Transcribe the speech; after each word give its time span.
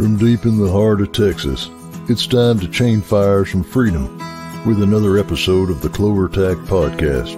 From 0.00 0.16
deep 0.16 0.46
in 0.46 0.56
the 0.56 0.72
heart 0.72 1.02
of 1.02 1.12
Texas, 1.12 1.68
it's 2.08 2.26
time 2.26 2.58
to 2.60 2.68
chain 2.68 3.02
fires 3.02 3.50
from 3.50 3.62
freedom 3.62 4.16
with 4.64 4.82
another 4.82 5.18
episode 5.18 5.68
of 5.68 5.82
the 5.82 5.90
Clover 5.90 6.26
Tack 6.26 6.56
Podcast. 6.68 7.36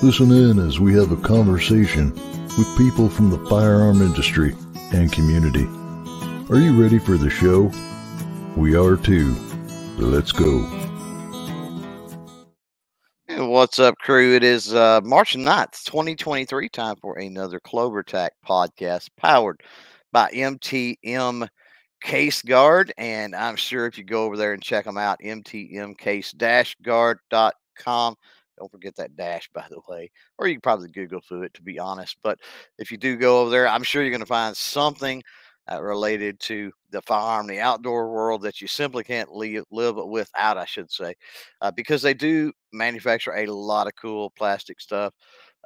Listen 0.00 0.30
in 0.30 0.60
as 0.60 0.78
we 0.78 0.94
have 0.94 1.10
a 1.10 1.16
conversation 1.16 2.14
with 2.56 2.78
people 2.78 3.08
from 3.08 3.30
the 3.30 3.44
firearm 3.48 4.02
industry 4.02 4.54
and 4.92 5.10
community. 5.10 5.66
Are 6.48 6.60
you 6.60 6.80
ready 6.80 7.00
for 7.00 7.16
the 7.16 7.28
show? 7.28 7.72
We 8.54 8.76
are 8.76 8.94
too. 8.94 9.34
Let's 9.98 10.30
go. 10.30 10.60
What's 13.36 13.80
up, 13.80 13.96
crew? 13.98 14.36
It 14.36 14.44
is 14.44 14.72
uh, 14.72 15.00
March 15.02 15.34
9th, 15.34 15.82
2023. 15.86 16.68
Time 16.68 16.94
for 17.02 17.18
another 17.18 17.58
Clover 17.58 18.04
Tack 18.04 18.34
podcast 18.46 19.08
powered 19.16 19.60
by 20.12 20.30
MTM 20.30 21.48
Case 22.00 22.42
Gard. 22.42 22.92
And 22.98 23.34
I'm 23.34 23.56
sure 23.56 23.86
if 23.86 23.98
you 23.98 24.04
go 24.04 24.24
over 24.24 24.36
there 24.36 24.52
and 24.52 24.62
check 24.62 24.84
them 24.84 24.98
out, 24.98 25.18
mtmcase-gard.com. 25.20 28.14
Don't 28.58 28.70
forget 28.70 28.94
that 28.96 29.16
dash, 29.16 29.48
by 29.54 29.64
the 29.70 29.80
way. 29.88 30.10
Or 30.38 30.46
you 30.46 30.54
can 30.54 30.60
probably 30.60 30.90
Google 30.90 31.20
through 31.20 31.42
it, 31.44 31.54
to 31.54 31.62
be 31.62 31.78
honest. 31.78 32.18
But 32.22 32.38
if 32.78 32.92
you 32.92 32.98
do 32.98 33.16
go 33.16 33.40
over 33.40 33.48
there, 33.50 33.66
I'm 33.66 33.82
sure 33.82 34.02
you're 34.02 34.10
going 34.10 34.20
to 34.20 34.26
find 34.26 34.54
something 34.56 35.22
uh, 35.70 35.82
related 35.82 36.40
to 36.40 36.72
the 36.90 37.02
firearm, 37.02 37.46
the 37.46 37.60
outdoor 37.60 38.10
world 38.10 38.42
that 38.42 38.60
you 38.60 38.66
simply 38.66 39.04
can't 39.04 39.30
live, 39.30 39.64
live 39.70 39.96
without, 39.96 40.58
I 40.58 40.64
should 40.64 40.90
say, 40.90 41.14
uh, 41.60 41.70
because 41.70 42.02
they 42.02 42.14
do 42.14 42.52
manufacture 42.72 43.34
a 43.34 43.46
lot 43.46 43.86
of 43.86 43.92
cool 44.00 44.32
plastic 44.36 44.80
stuff, 44.80 45.14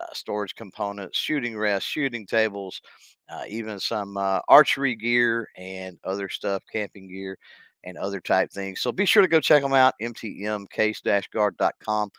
uh, 0.00 0.06
storage 0.12 0.54
components, 0.54 1.18
shooting 1.18 1.56
rests, 1.56 1.88
shooting 1.88 2.26
tables, 2.26 2.80
uh, 3.28 3.42
even 3.48 3.80
some 3.80 4.16
uh, 4.16 4.40
archery 4.48 4.94
gear 4.94 5.48
and 5.56 5.98
other 6.04 6.28
stuff, 6.28 6.62
camping 6.70 7.08
gear 7.08 7.36
and 7.84 7.98
other 7.98 8.20
type 8.20 8.50
things. 8.50 8.80
So 8.80 8.92
be 8.92 9.06
sure 9.06 9.22
to 9.22 9.28
go 9.28 9.40
check 9.40 9.62
them 9.62 9.74
out, 9.74 9.94
mtmcase-gard.com. 10.00 12.10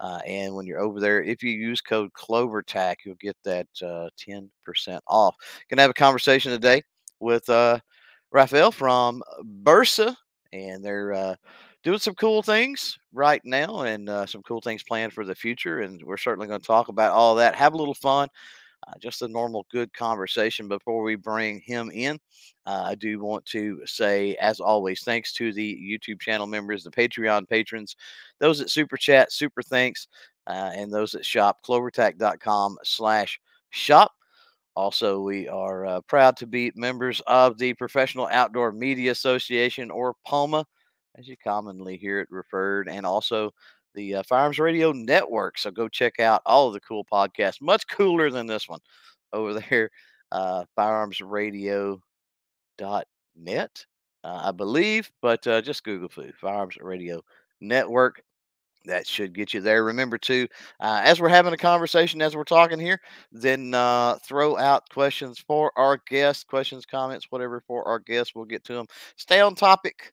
Uh, 0.00 0.20
and 0.26 0.54
when 0.54 0.66
you're 0.66 0.80
over 0.80 0.98
there, 0.98 1.22
if 1.22 1.42
you 1.42 1.50
use 1.50 1.82
code 1.82 2.10
CloverTack, 2.14 2.96
you'll 3.04 3.14
get 3.16 3.36
that 3.44 3.66
uh, 3.82 4.08
10% 4.18 4.48
off. 5.06 5.36
Gonna 5.68 5.82
have 5.82 5.90
a 5.90 5.94
conversation 5.94 6.50
today 6.50 6.82
with 7.20 7.46
uh, 7.50 7.78
Raphael 8.32 8.72
from 8.72 9.22
Bersa, 9.62 10.16
and 10.52 10.82
they're 10.82 11.12
uh, 11.12 11.34
doing 11.82 11.98
some 11.98 12.14
cool 12.14 12.42
things 12.42 12.98
right 13.12 13.42
now 13.44 13.82
and 13.82 14.08
uh, 14.08 14.24
some 14.24 14.42
cool 14.42 14.62
things 14.62 14.82
planned 14.82 15.12
for 15.12 15.26
the 15.26 15.34
future. 15.34 15.80
And 15.80 16.02
we're 16.02 16.16
certainly 16.16 16.48
going 16.48 16.60
to 16.60 16.66
talk 16.66 16.88
about 16.88 17.12
all 17.12 17.34
that, 17.36 17.54
have 17.54 17.74
a 17.74 17.76
little 17.76 17.94
fun, 17.94 18.28
uh, 18.86 18.92
just 18.98 19.22
a 19.22 19.28
normal, 19.28 19.66
good 19.70 19.92
conversation 19.92 20.68
before 20.68 21.02
we 21.02 21.14
bring 21.14 21.60
him 21.60 21.90
in. 21.92 22.18
Uh, 22.66 22.84
I 22.86 22.94
do 22.94 23.20
want 23.20 23.44
to 23.46 23.80
say, 23.86 24.36
as 24.36 24.60
always, 24.60 25.02
thanks 25.02 25.32
to 25.34 25.52
the 25.52 25.76
YouTube 25.76 26.20
channel 26.20 26.46
members, 26.46 26.84
the 26.84 26.90
Patreon 26.90 27.48
patrons, 27.48 27.96
those 28.38 28.58
that 28.58 28.70
super 28.70 28.96
chat, 28.96 29.32
super 29.32 29.62
thanks, 29.62 30.08
uh, 30.46 30.70
and 30.74 30.92
those 30.92 31.12
that 31.12 31.24
shop, 31.24 31.58
clovertack.com 31.66 32.78
slash 32.84 33.40
shop. 33.70 34.12
Also, 34.76 35.20
we 35.20 35.48
are 35.48 35.84
uh, 35.84 36.00
proud 36.02 36.36
to 36.36 36.46
be 36.46 36.72
members 36.74 37.20
of 37.26 37.58
the 37.58 37.74
Professional 37.74 38.28
Outdoor 38.30 38.72
Media 38.72 39.10
Association, 39.10 39.90
or 39.90 40.14
POMA, 40.26 40.64
as 41.18 41.28
you 41.28 41.36
commonly 41.42 41.96
hear 41.96 42.20
it 42.20 42.28
referred, 42.30 42.88
and 42.88 43.04
also 43.04 43.50
the 43.94 44.16
uh, 44.16 44.22
Firearms 44.24 44.58
Radio 44.58 44.92
Network. 44.92 45.58
So 45.58 45.70
go 45.70 45.88
check 45.88 46.20
out 46.20 46.42
all 46.46 46.68
of 46.68 46.74
the 46.74 46.80
cool 46.80 47.04
podcasts, 47.10 47.60
much 47.60 47.86
cooler 47.88 48.30
than 48.30 48.46
this 48.46 48.68
one 48.68 48.80
over 49.32 49.54
there, 49.70 49.90
uh, 50.32 50.64
firearmsradio.net, 50.78 52.00
uh, 53.46 54.40
I 54.44 54.50
believe, 54.52 55.10
but 55.22 55.46
uh, 55.46 55.60
just 55.62 55.84
Google 55.84 56.08
food, 56.08 56.34
Firearms 56.40 56.76
Radio 56.80 57.22
Network 57.60 58.22
that 58.86 59.06
should 59.06 59.34
get 59.34 59.52
you 59.52 59.60
there. 59.60 59.84
Remember 59.84 60.18
too, 60.18 60.48
uh, 60.80 61.00
as 61.04 61.20
we're 61.20 61.28
having 61.28 61.52
a 61.52 61.58
conversation, 61.58 62.22
as 62.22 62.34
we're 62.36 62.44
talking 62.44 62.78
here, 62.78 63.00
then 63.32 63.74
uh, 63.74 64.16
throw 64.26 64.56
out 64.56 64.88
questions 64.90 65.38
for 65.38 65.72
our 65.76 66.00
guests, 66.08 66.44
questions, 66.44 66.86
comments, 66.86 67.26
whatever 67.30 67.60
for 67.66 67.86
our 67.86 67.98
guests. 67.98 68.34
We'll 68.34 68.46
get 68.46 68.64
to 68.64 68.74
them. 68.74 68.86
Stay 69.16 69.40
on 69.40 69.54
topic. 69.54 70.12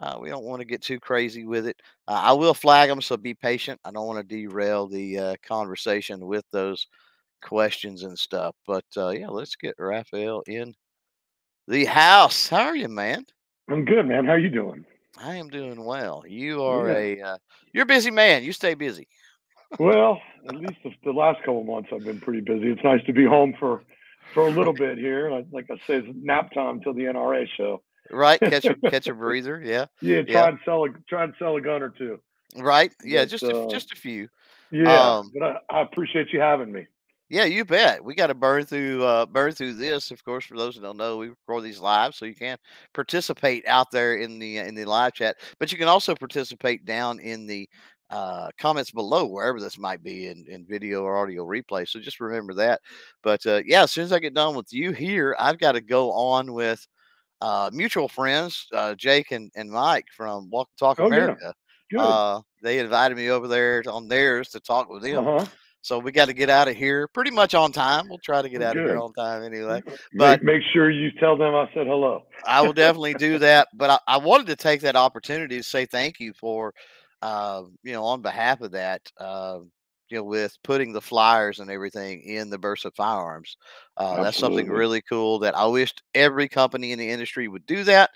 Uh, 0.00 0.18
we 0.20 0.28
don't 0.28 0.44
want 0.44 0.60
to 0.60 0.66
get 0.66 0.80
too 0.82 1.00
crazy 1.00 1.44
with 1.44 1.66
it. 1.66 1.80
Uh, 2.06 2.20
I 2.22 2.32
will 2.32 2.54
flag 2.54 2.88
them, 2.88 3.00
so 3.02 3.16
be 3.16 3.34
patient. 3.34 3.80
I 3.84 3.90
don't 3.90 4.06
want 4.06 4.18
to 4.18 4.36
derail 4.36 4.86
the 4.86 5.18
uh, 5.18 5.34
conversation 5.46 6.26
with 6.26 6.44
those 6.52 6.86
questions 7.42 8.04
and 8.04 8.16
stuff. 8.18 8.54
But 8.66 8.84
uh, 8.96 9.10
yeah, 9.10 9.28
let's 9.28 9.56
get 9.56 9.74
Raphael 9.78 10.42
in 10.46 10.74
the 11.66 11.84
house. 11.84 12.48
How 12.48 12.62
are 12.64 12.76
you, 12.76 12.88
man? 12.88 13.24
I'm 13.70 13.84
good, 13.84 14.06
man. 14.06 14.24
How 14.24 14.32
are 14.32 14.38
you 14.38 14.50
doing? 14.50 14.84
I 15.20 15.34
am 15.34 15.48
doing 15.48 15.84
well. 15.84 16.22
You 16.26 16.62
are 16.62 16.88
Yeah. 16.88 16.96
a 16.98 17.20
uh, 17.22 17.36
you're 17.72 17.82
a 17.82 17.86
busy 17.86 18.10
man. 18.10 18.44
You 18.44 18.52
stay 18.52 18.74
busy. 18.74 19.08
Well, 19.78 20.20
at 20.48 20.54
least 20.54 20.76
the, 20.84 20.90
the 21.04 21.12
last 21.12 21.40
couple 21.40 21.64
months 21.64 21.90
I've 21.92 22.04
been 22.04 22.20
pretty 22.20 22.40
busy. 22.40 22.70
It's 22.70 22.82
nice 22.84 23.04
to 23.06 23.12
be 23.12 23.24
home 23.26 23.54
for 23.58 23.82
for 24.32 24.46
a 24.46 24.50
little 24.50 24.72
bit 24.84 24.96
here. 24.96 25.30
Like, 25.30 25.46
like 25.52 25.66
I 25.70 25.74
say, 25.86 25.96
it's 25.96 26.08
nap 26.22 26.52
time 26.52 26.80
till 26.80 26.94
the 26.94 27.02
NRA 27.02 27.46
show. 27.56 27.82
Right? 28.10 28.40
Catch 28.40 28.64
a 28.66 28.74
catch 28.90 29.06
a 29.06 29.14
breather. 29.14 29.60
Yeah. 29.64 29.86
Yeah, 30.00 30.22
Yeah. 30.26 30.40
try 30.40 30.48
and 30.48 30.58
sell 30.64 30.84
a 30.84 30.88
try 31.08 31.24
and 31.24 31.34
sell 31.38 31.56
a 31.56 31.60
gun 31.60 31.82
or 31.82 31.90
two. 31.90 32.20
Right. 32.56 32.92
Yeah. 33.04 33.22
But, 33.22 33.28
Just 33.30 33.44
a, 33.44 33.64
uh, 33.64 33.68
just 33.68 33.92
a 33.92 33.96
few. 33.96 34.28
Yeah, 34.70 35.18
Um, 35.18 35.30
but 35.32 35.42
I, 35.70 35.78
I 35.78 35.82
appreciate 35.82 36.32
you 36.32 36.40
having 36.40 36.70
me. 36.72 36.86
Yeah, 37.30 37.44
you 37.44 37.64
bet. 37.66 38.02
We 38.02 38.14
got 38.14 38.28
to 38.28 38.34
burn 38.34 38.64
through 38.64 39.04
uh, 39.04 39.26
burn 39.26 39.52
through 39.52 39.74
this. 39.74 40.10
Of 40.10 40.24
course, 40.24 40.46
for 40.46 40.56
those 40.56 40.76
who 40.76 40.82
don't 40.82 40.96
know, 40.96 41.18
we 41.18 41.28
record 41.28 41.62
these 41.62 41.78
live, 41.80 42.14
so 42.14 42.24
you 42.24 42.34
can 42.34 42.56
participate 42.94 43.66
out 43.66 43.90
there 43.90 44.16
in 44.16 44.38
the 44.38 44.58
in 44.58 44.74
the 44.74 44.86
live 44.86 45.12
chat. 45.12 45.36
But 45.58 45.70
you 45.70 45.76
can 45.76 45.88
also 45.88 46.14
participate 46.14 46.86
down 46.86 47.20
in 47.20 47.46
the 47.46 47.68
uh, 48.10 48.48
comments 48.58 48.90
below, 48.90 49.26
wherever 49.26 49.60
this 49.60 49.78
might 49.78 50.02
be 50.02 50.28
in, 50.28 50.46
in 50.48 50.64
video 50.64 51.02
or 51.02 51.18
audio 51.18 51.44
replay. 51.44 51.86
So 51.86 52.00
just 52.00 52.20
remember 52.20 52.54
that. 52.54 52.80
But 53.22 53.44
uh, 53.46 53.60
yeah, 53.66 53.82
as 53.82 53.90
soon 53.90 54.04
as 54.04 54.12
I 54.12 54.18
get 54.18 54.32
done 54.32 54.56
with 54.56 54.72
you 54.72 54.92
here, 54.92 55.36
I've 55.38 55.58
got 55.58 55.72
to 55.72 55.82
go 55.82 56.10
on 56.12 56.54
with 56.54 56.86
uh, 57.40 57.70
mutual 57.72 58.08
friends, 58.08 58.66
uh, 58.74 58.94
Jake 58.94 59.30
and, 59.32 59.50
and 59.54 59.70
Mike 59.70 60.06
from 60.16 60.48
Walk 60.50 60.68
Talk 60.78 60.98
Oh. 61.00 61.06
America. 61.06 61.54
Good. 61.90 62.00
Uh, 62.00 62.40
they 62.62 62.80
invited 62.80 63.16
me 63.16 63.30
over 63.30 63.48
there 63.48 63.82
on 63.88 64.08
theirs 64.08 64.48
to 64.50 64.60
talk 64.60 64.90
with 64.90 65.02
them. 65.02 65.26
uh-huh. 65.26 65.46
So 65.80 65.98
we 65.98 66.10
got 66.12 66.26
to 66.26 66.34
get 66.34 66.50
out 66.50 66.68
of 66.68 66.76
here 66.76 67.08
pretty 67.14 67.30
much 67.30 67.54
on 67.54 67.70
time. 67.72 68.08
We'll 68.08 68.18
try 68.22 68.42
to 68.42 68.48
get 68.48 68.62
out 68.62 68.76
of 68.76 68.84
here 68.84 68.98
on 68.98 69.12
time 69.14 69.42
anyway. 69.44 69.80
Make, 69.86 69.94
but- 70.12 70.42
make 70.42 70.62
sure 70.72 70.90
you 70.90 71.10
tell 71.20 71.36
them 71.38 71.54
I 71.54 71.66
said 71.72 71.86
hello. 71.86 72.24
I 72.44 72.60
will 72.60 72.72
definitely 72.74 73.14
do 73.14 73.38
that. 73.38 73.68
But 73.72 73.90
I, 73.90 73.98
I 74.06 74.16
wanted 74.18 74.48
to 74.48 74.56
take 74.56 74.80
that 74.82 74.96
opportunity 74.96 75.56
to 75.56 75.62
say 75.62 75.86
thank 75.86 76.18
you 76.20 76.34
for, 76.38 76.74
uh, 77.22 77.62
you 77.84 77.92
know, 77.92 78.04
on 78.04 78.20
behalf 78.22 78.60
of 78.60 78.72
that, 78.72 79.00
uh, 79.18 79.60
you 80.10 80.18
know, 80.18 80.24
with 80.24 80.56
putting 80.62 80.92
the 80.92 81.00
flyers 81.00 81.60
and 81.60 81.70
everything 81.70 82.22
in 82.22 82.50
the 82.50 82.58
Bersa 82.58 82.94
firearms. 82.94 83.56
Uh, 83.96 84.22
that's 84.22 84.38
something 84.38 84.68
really 84.68 85.02
cool 85.02 85.38
that 85.40 85.56
I 85.56 85.66
wished 85.66 86.02
every 86.14 86.48
company 86.48 86.92
in 86.92 86.98
the 86.98 87.10
industry 87.10 87.48
would 87.48 87.66
do 87.66 87.84
that. 87.84 88.10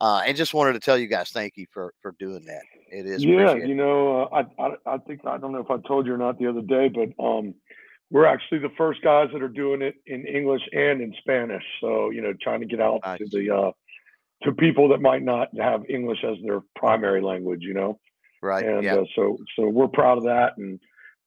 Uh, 0.00 0.22
and 0.26 0.36
just 0.36 0.52
wanted 0.52 0.74
to 0.74 0.80
tell 0.80 0.98
you 0.98 1.06
guys 1.06 1.30
thank 1.30 1.54
you 1.56 1.66
for 1.72 1.94
for 2.02 2.14
doing 2.18 2.44
that. 2.44 2.62
It 2.90 3.06
is 3.06 3.24
yeah, 3.24 3.54
you 3.54 3.74
know, 3.74 4.24
uh, 4.24 4.42
I, 4.58 4.62
I 4.62 4.94
I 4.94 4.98
think 4.98 5.24
I 5.26 5.38
don't 5.38 5.52
know 5.52 5.60
if 5.60 5.70
I 5.70 5.78
told 5.88 6.06
you 6.06 6.12
or 6.12 6.18
not 6.18 6.38
the 6.38 6.48
other 6.48 6.60
day, 6.60 6.88
but 6.88 7.24
um, 7.24 7.54
we're 8.10 8.26
actually 8.26 8.58
the 8.58 8.72
first 8.76 9.02
guys 9.02 9.28
that 9.32 9.42
are 9.42 9.48
doing 9.48 9.80
it 9.80 9.94
in 10.06 10.26
English 10.26 10.62
and 10.72 11.00
in 11.00 11.14
Spanish. 11.18 11.64
So 11.80 12.10
you 12.10 12.20
know, 12.20 12.34
trying 12.42 12.60
to 12.60 12.66
get 12.66 12.80
out 12.80 13.00
to 13.16 13.26
the 13.30 13.50
uh, 13.50 13.72
to 14.42 14.52
people 14.52 14.88
that 14.90 15.00
might 15.00 15.22
not 15.22 15.48
have 15.58 15.88
English 15.88 16.22
as 16.24 16.36
their 16.44 16.60
primary 16.76 17.22
language. 17.22 17.62
You 17.62 17.74
know, 17.74 17.98
right? 18.42 18.64
and 18.64 18.84
yeah. 18.84 18.96
uh, 18.96 19.04
so 19.14 19.38
so 19.56 19.66
we're 19.66 19.88
proud 19.88 20.18
of 20.18 20.24
that, 20.24 20.58
and 20.58 20.78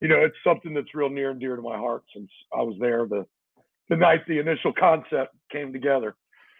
you 0.01 0.07
know, 0.07 0.17
it's 0.23 0.35
something 0.43 0.73
that's 0.73 0.93
real 0.93 1.09
near 1.09 1.31
and 1.31 1.39
dear 1.39 1.55
to 1.55 1.61
my 1.61 1.77
heart 1.77 2.03
since 2.15 2.29
I 2.57 2.61
was 2.61 2.75
there 2.79 3.05
the 3.07 3.25
the 3.89 3.95
night 3.97 4.21
the 4.27 4.39
initial 4.39 4.71
concept 4.71 5.35
came 5.51 5.73
together. 5.73 6.15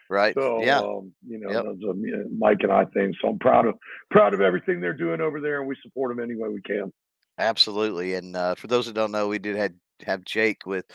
right. 0.10 0.34
So 0.36 0.64
yeah. 0.64 0.80
um, 0.80 1.14
you 1.28 1.40
know, 1.40 1.52
Yep. 1.52 1.64
that 1.64 1.78
was 1.78 1.96
a 1.96 2.30
Mike 2.36 2.60
and 2.62 2.72
I 2.72 2.86
thing. 2.86 3.14
So 3.22 3.30
I'm 3.30 3.40
proud 3.40 3.66
of 3.68 3.76
proud 4.12 4.34
of 4.34 4.42
everything 4.42 4.82
they're 4.82 4.94
doing 4.94 5.22
over 5.22 5.40
there, 5.40 5.60
and 5.60 5.68
we 5.68 5.76
support 5.84 6.16
them 6.16 6.24
any 6.24 6.36
way 6.36 6.50
we 6.50 6.62
can. 6.62 6.92
Absolutely. 7.38 8.16
And 8.16 8.36
uh, 8.36 8.56
for 8.56 8.68
those 8.68 8.86
that 8.88 8.96
don't 8.96 9.12
know, 9.12 9.28
we 9.28 9.40
did 9.40 9.56
had 9.56 9.76
have 10.06 10.24
Jake 10.24 10.66
with 10.66 10.86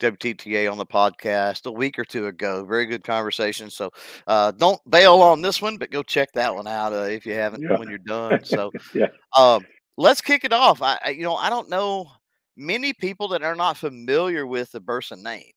WTTA 0.00 0.70
on 0.70 0.78
the 0.78 0.86
podcast 0.86 1.66
a 1.66 1.72
week 1.72 1.98
or 1.98 2.04
two 2.04 2.26
ago. 2.26 2.64
Very 2.64 2.86
good 2.86 3.04
conversation. 3.04 3.70
So 3.70 3.90
uh, 4.26 4.52
don't 4.52 4.80
bail 4.88 5.20
on 5.22 5.42
this 5.42 5.60
one, 5.62 5.76
but 5.76 5.90
go 5.90 6.02
check 6.02 6.32
that 6.32 6.54
one 6.54 6.66
out 6.66 6.92
uh, 6.92 7.02
if 7.02 7.26
you 7.26 7.34
haven't 7.34 7.62
Yeah. 7.62 7.78
when 7.78 7.88
you're 7.88 7.98
done. 7.98 8.44
So 8.44 8.72
Yeah. 8.94 9.06
um, 9.36 9.64
let's 9.96 10.20
kick 10.20 10.44
it 10.44 10.52
off. 10.52 10.82
I, 10.82 10.98
I, 11.04 11.10
you 11.10 11.22
know, 11.22 11.36
I 11.36 11.50
don't 11.50 11.68
know 11.70 12.08
many 12.56 12.92
people 12.92 13.28
that 13.28 13.42
are 13.42 13.56
not 13.56 13.76
familiar 13.76 14.46
with 14.46 14.70
the 14.72 14.80
Burson 14.80 15.22
name. 15.22 15.50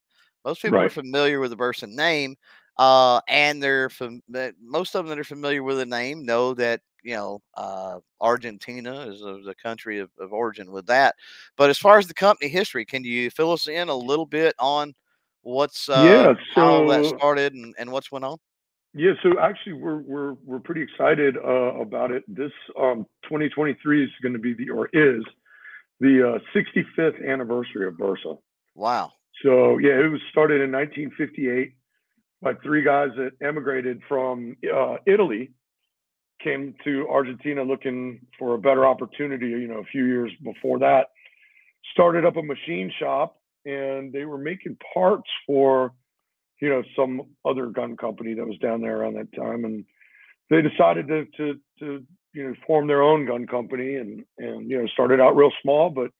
Most 0.45 0.61
people 0.61 0.81
are 0.81 0.89
familiar 0.89 1.39
with 1.39 1.51
the 1.51 1.55
Burson 1.57 1.95
name, 1.95 2.35
uh, 2.77 3.19
and 3.27 3.61
they're 3.61 3.89
fam- 3.89 4.21
that 4.29 4.55
most 4.61 4.95
of 4.95 5.05
them 5.05 5.09
that 5.09 5.19
are 5.19 5.23
familiar 5.23 5.63
with 5.63 5.77
the 5.77 5.85
name 5.85 6.25
know 6.25 6.53
that 6.55 6.81
you 7.03 7.15
know 7.15 7.41
uh, 7.55 7.99
Argentina 8.21 9.01
is 9.07 9.19
the 9.21 9.41
the 9.45 9.55
country 9.55 9.99
of, 9.99 10.09
of 10.19 10.31
origin 10.33 10.71
with 10.71 10.85
that. 10.87 11.15
But 11.57 11.69
as 11.69 11.77
far 11.77 11.97
as 11.97 12.07
the 12.07 12.13
company 12.13 12.49
history, 12.49 12.85
can 12.85 13.03
you 13.03 13.29
fill 13.31 13.51
us 13.51 13.67
in 13.67 13.89
a 13.89 13.95
little 13.95 14.25
bit 14.25 14.55
on 14.59 14.93
what's 15.41 15.89
uh, 15.89 16.25
Yeah, 16.25 16.33
how 16.55 16.83
that 16.85 17.05
started 17.05 17.53
and, 17.53 17.73
and 17.77 17.91
what's 17.91 18.11
went 18.11 18.25
on? 18.25 18.37
Yeah, 18.93 19.11
so 19.21 19.39
actually, 19.39 19.73
we're 19.73 19.99
we're 19.99 20.33
we're 20.45 20.59
pretty 20.59 20.81
excited 20.81 21.35
uh, 21.37 21.79
about 21.81 22.11
it. 22.11 22.23
This 22.27 22.51
um, 22.79 23.05
2023 23.23 24.03
is 24.03 24.09
going 24.21 24.33
to 24.33 24.39
be 24.39 24.53
the 24.53 24.69
or 24.69 24.87
is 24.93 25.23
the 25.99 26.35
uh, 26.35 26.57
65th 26.57 27.27
anniversary 27.27 27.87
of 27.87 27.95
Bersa. 27.95 28.37
Wow. 28.75 29.11
So 29.43 29.77
yeah, 29.77 29.99
it 29.99 30.11
was 30.11 30.21
started 30.31 30.61
in 30.61 30.71
1958 30.71 31.73
by 32.41 32.53
three 32.63 32.83
guys 32.83 33.09
that 33.17 33.31
emigrated 33.45 34.01
from 34.07 34.55
uh, 34.73 34.97
Italy, 35.05 35.51
came 36.43 36.75
to 36.83 37.07
Argentina 37.09 37.63
looking 37.63 38.19
for 38.37 38.53
a 38.53 38.59
better 38.59 38.85
opportunity. 38.85 39.47
You 39.47 39.67
know, 39.67 39.79
a 39.79 39.85
few 39.91 40.05
years 40.05 40.31
before 40.43 40.79
that, 40.79 41.07
started 41.93 42.25
up 42.25 42.37
a 42.37 42.43
machine 42.43 42.91
shop, 42.99 43.39
and 43.65 44.13
they 44.13 44.25
were 44.25 44.37
making 44.37 44.77
parts 44.93 45.29
for 45.45 45.93
you 46.61 46.69
know 46.69 46.83
some 46.95 47.21
other 47.45 47.67
gun 47.67 47.97
company 47.97 48.33
that 48.33 48.47
was 48.47 48.57
down 48.57 48.81
there 48.81 48.97
around 48.97 49.15
that 49.15 49.33
time, 49.33 49.65
and 49.65 49.85
they 50.49 50.61
decided 50.61 51.07
to 51.07 51.25
to 51.37 51.59
to 51.79 52.03
you 52.33 52.47
know 52.47 52.53
form 52.65 52.87
their 52.87 53.01
own 53.01 53.25
gun 53.25 53.47
company 53.47 53.95
and 53.95 54.23
and 54.37 54.69
you 54.69 54.79
know 54.79 54.87
started 54.87 55.19
out 55.19 55.35
real 55.35 55.51
small, 55.61 55.89
but 55.89 56.11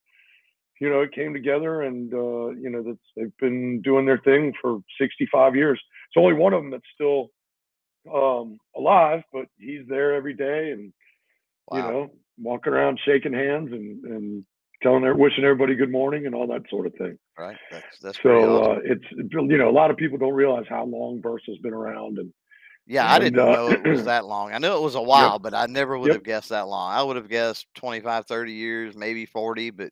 you 0.79 0.89
know 0.89 1.01
it 1.01 1.13
came 1.13 1.33
together 1.33 1.81
and 1.81 2.13
uh, 2.13 2.49
you 2.49 2.69
know 2.69 2.83
that's 2.83 2.97
they've 3.15 3.37
been 3.39 3.81
doing 3.81 4.05
their 4.05 4.19
thing 4.19 4.53
for 4.61 4.79
65 4.99 5.55
years. 5.55 5.79
It's 6.09 6.21
only 6.21 6.33
one 6.33 6.53
of 6.53 6.61
them 6.61 6.71
that's 6.71 6.83
still 6.93 7.29
um, 8.13 8.59
alive, 8.75 9.23
but 9.33 9.45
he's 9.57 9.87
there 9.87 10.13
every 10.13 10.33
day 10.33 10.71
and 10.71 10.93
wow. 11.69 11.77
you 11.77 11.83
know 11.83 12.11
walking 12.39 12.73
around 12.73 12.99
shaking 13.03 13.33
hands 13.33 13.71
and 13.71 14.03
and 14.05 14.45
telling 14.83 15.01
their 15.01 15.15
wishing 15.15 15.43
everybody 15.43 15.75
good 15.75 15.91
morning 15.91 16.25
and 16.25 16.35
all 16.35 16.47
that 16.47 16.63
sort 16.69 16.85
of 16.85 16.93
thing. 16.95 17.17
Right. 17.37 17.57
That's 17.71 17.99
that's 18.01 18.19
so 18.21 18.57
awesome. 18.57 18.77
uh, 18.77 18.79
it's 18.83 19.05
you 19.11 19.57
know 19.57 19.69
a 19.69 19.71
lot 19.71 19.91
of 19.91 19.97
people 19.97 20.17
don't 20.17 20.33
realize 20.33 20.65
how 20.69 20.85
long 20.85 21.21
Bersa's 21.21 21.59
been 21.61 21.73
around 21.73 22.17
and. 22.17 22.33
Yeah, 22.89 23.03
and, 23.03 23.11
I 23.11 23.19
didn't 23.19 23.39
uh, 23.39 23.51
know 23.51 23.71
it 23.71 23.85
was 23.85 24.05
that 24.05 24.25
long. 24.25 24.53
I 24.53 24.59
knew 24.59 24.73
it 24.73 24.81
was 24.81 24.95
a 24.95 25.01
while, 25.01 25.33
yep. 25.33 25.41
but 25.41 25.53
I 25.53 25.65
never 25.65 25.97
would 25.97 26.07
Yep. 26.07 26.15
have 26.15 26.23
guessed 26.23 26.49
that 26.49 26.69
long. 26.69 26.89
I 26.89 27.03
would 27.03 27.17
have 27.17 27.27
guessed 27.27 27.67
25, 27.75 28.25
30 28.25 28.53
years, 28.53 28.95
maybe 28.95 29.25
40, 29.25 29.71
but 29.71 29.91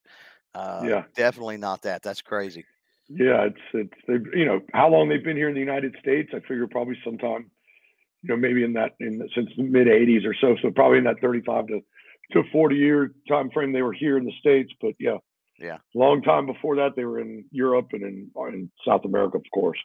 uh, 0.54 0.86
Yeah. 0.88 1.04
definitely 1.14 1.58
not 1.58 1.82
that. 1.82 2.04
That's 2.04 2.22
crazy. 2.22 2.64
Yeah, 3.08 3.46
it's 3.46 3.62
it's 3.74 3.94
they 4.08 4.40
you 4.40 4.46
know 4.46 4.62
how 4.74 4.90
long 4.90 5.10
they've 5.10 5.24
been 5.24 5.38
here 5.38 5.50
in 5.50 5.54
the 5.54 5.60
United 5.60 5.96
States. 6.00 6.32
I 6.34 6.40
figure 6.40 6.68
probably 6.68 6.98
sometime, 7.04 7.52
you 8.24 8.30
know, 8.30 8.38
maybe 8.38 8.64
in 8.64 8.74
that 8.74 8.94
in 9.00 9.20
the, 9.20 9.30
since 9.36 9.50
the 9.56 9.64
mid 9.64 9.88
'80s 9.88 10.26
or 10.26 10.34
so. 10.34 10.56
So 10.62 10.72
probably 10.72 10.98
in 10.98 11.04
that 11.04 11.20
35 11.22 11.68
to 11.68 11.82
to 12.32 12.40
a 12.40 12.44
40 12.52 12.76
year 12.76 13.12
time 13.28 13.50
frame 13.52 13.72
they 13.72 13.82
were 13.82 13.94
here 13.94 14.18
in 14.18 14.26
the 14.26 14.34
states. 14.40 14.72
But 14.82 14.94
yeah, 15.00 15.18
Yeah. 15.60 15.78
long 15.94 16.22
time 16.22 16.46
before 16.46 16.76
that 16.78 16.96
they 16.96 17.06
were 17.06 17.20
in 17.20 17.46
Europe 17.52 17.90
and 17.94 18.04
in 18.04 18.32
in 18.50 18.72
South 18.86 19.06
America, 19.06 19.38
of 19.38 19.46
course. 19.54 19.80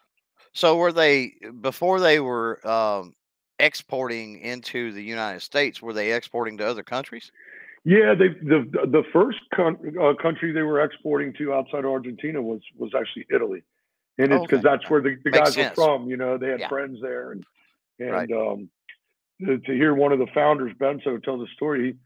So 0.53 0.77
were 0.77 0.93
they 0.93 1.35
before 1.61 2.01
they 2.01 2.19
were 2.21 2.67
um, 2.67 3.15
exporting 3.59 4.39
into 4.41 4.93
the 4.93 5.03
United 5.03 5.41
States? 5.41 5.81
Were 5.83 5.93
they 5.93 6.13
exporting 6.13 6.57
to 6.59 6.67
other 6.67 6.83
countries? 6.83 7.31
Yeah, 7.85 8.15
they 8.15 8.29
the 8.29 8.69
the 8.87 9.05
first 9.13 9.39
con- 9.55 9.97
uh, 10.01 10.15
country 10.21 10.53
they 10.53 10.63
were 10.63 10.81
exporting 10.83 11.33
to 11.35 11.55
outside 11.55 11.85
of 11.85 11.91
Argentina 11.91 12.43
was 12.43 12.61
was 12.77 12.91
actually 12.95 13.27
Italy, 13.31 13.63
and 14.19 14.33
it's 14.33 14.43
Oh, 14.43 14.47
because 14.47 14.59
okay. 14.65 14.69
that's 14.77 14.91
where 14.91 15.01
the, 15.01 15.17
the 15.25 15.31
guys 15.31 15.55
sense. 15.55 15.77
were 15.77 15.85
from. 15.85 16.09
You 16.09 16.17
know, 16.19 16.37
they 16.37 16.49
had 16.49 16.61
Yeah. 16.61 16.69
friends 16.69 17.01
there, 17.01 17.33
and 17.33 17.45
and 17.99 18.11
Right. 18.11 18.33
um, 18.33 18.69
to, 19.47 19.59
to 19.59 19.73
hear 19.73 19.95
one 19.95 20.13
of 20.13 20.19
the 20.19 20.27
founders, 20.35 20.73
Benzo, 20.79 21.23
tell 21.23 21.39
the 21.39 21.47
story, 21.55 21.93
he, 21.93 21.99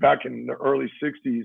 back 0.00 0.24
in 0.24 0.46
the 0.46 0.54
early 0.54 0.90
'60s, 1.02 1.44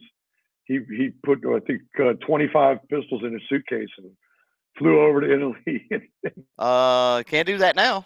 he 0.65 0.79
he 0.97 1.11
put 1.23 1.39
I 1.45 1.59
think 1.59 1.81
uh, 1.99 2.13
25 2.25 2.77
pistols 2.89 3.21
in 3.23 3.35
a 3.35 3.39
suitcase 3.49 3.89
and 3.97 4.11
flew 4.77 5.01
over 5.01 5.21
to 5.21 5.33
Italy. 5.33 5.87
Uh, 6.57 7.23
can't 7.23 7.47
do 7.47 7.57
that 7.57 7.75
now. 7.75 8.05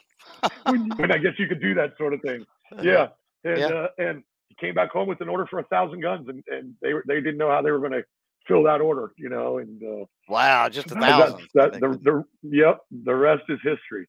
when 0.66 1.12
I 1.12 1.18
guess 1.18 1.34
you 1.38 1.48
could 1.48 1.62
do 1.62 1.74
that 1.76 1.94
sort 1.98 2.14
of 2.14 2.22
thing. 2.22 2.46
Yeah, 2.82 3.08
and 3.44 3.60
Yeah. 3.60 3.68
uh, 3.68 3.88
and 3.98 4.24
he 4.50 4.56
came 4.60 4.74
back 4.74 4.90
home 4.92 5.08
with 5.08 5.22
an 5.22 5.30
order 5.30 5.46
for 5.48 5.60
a 5.60 5.64
thousand 5.66 6.02
guns, 6.02 6.28
and 6.30 6.44
and 6.48 6.74
they 6.82 6.94
were 6.94 7.04
they 7.08 7.16
didn't 7.16 7.38
know 7.38 7.50
how 7.50 7.62
they 7.62 7.72
were 7.72 7.80
going 7.80 7.92
to 7.92 8.04
fill 8.48 8.64
that 8.64 8.82
order, 8.82 9.12
you 9.18 9.30
know, 9.30 9.58
and 9.60 9.84
uh, 9.84 10.06
Wow, 10.30 10.70
just 10.70 10.92
a 10.92 10.96
thousand. 10.96 11.48
that 11.54 11.74
the, 11.74 12.00
the 12.04 12.24
yep 12.44 12.80
the 13.04 13.14
rest 13.16 13.44
is 13.50 13.60
history. 13.64 14.08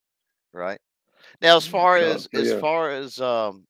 right 0.52 0.80
now 1.42 1.56
as 1.56 1.66
far 1.66 1.96
as 1.98 2.28
so 2.32 2.40
as 2.40 2.48
yeah. 2.48 2.60
far 2.60 2.90
as 2.90 3.20
um 3.20 3.64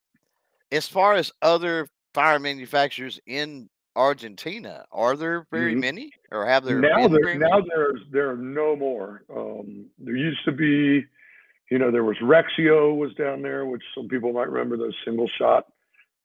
as 0.71 0.87
far 0.87 1.15
as 1.15 1.33
other 1.43 1.89
fire 2.19 2.41
manufacturers 2.41 3.21
in 3.27 3.69
argentina 3.95 4.85
are 4.91 5.17
there 5.17 5.47
very 5.53 5.73
Mhm. 5.75 5.81
many 5.81 6.11
or 6.33 6.45
have 6.45 6.65
there 6.65 6.81
now 6.81 7.07
been 7.07 7.13
there 7.13 7.39
now 7.39 7.59
many? 7.59 7.69
there's 7.69 8.01
there 8.11 8.29
are 8.31 8.37
no 8.37 8.75
more. 8.75 9.23
Um, 9.33 9.89
there 9.99 10.17
used 10.17 10.45
to 10.45 10.51
be, 10.53 11.05
you 11.71 11.79
know, 11.79 11.93
there 11.93 12.03
was 12.03 12.17
Rexio 12.19 12.97
was 12.97 13.15
down 13.15 13.41
there, 13.43 13.67
which 13.67 13.83
some 13.95 14.09
people 14.09 14.33
might 14.33 14.49
remember 14.51 14.77
those 14.77 14.97
single 15.05 15.29
shot 15.39 15.67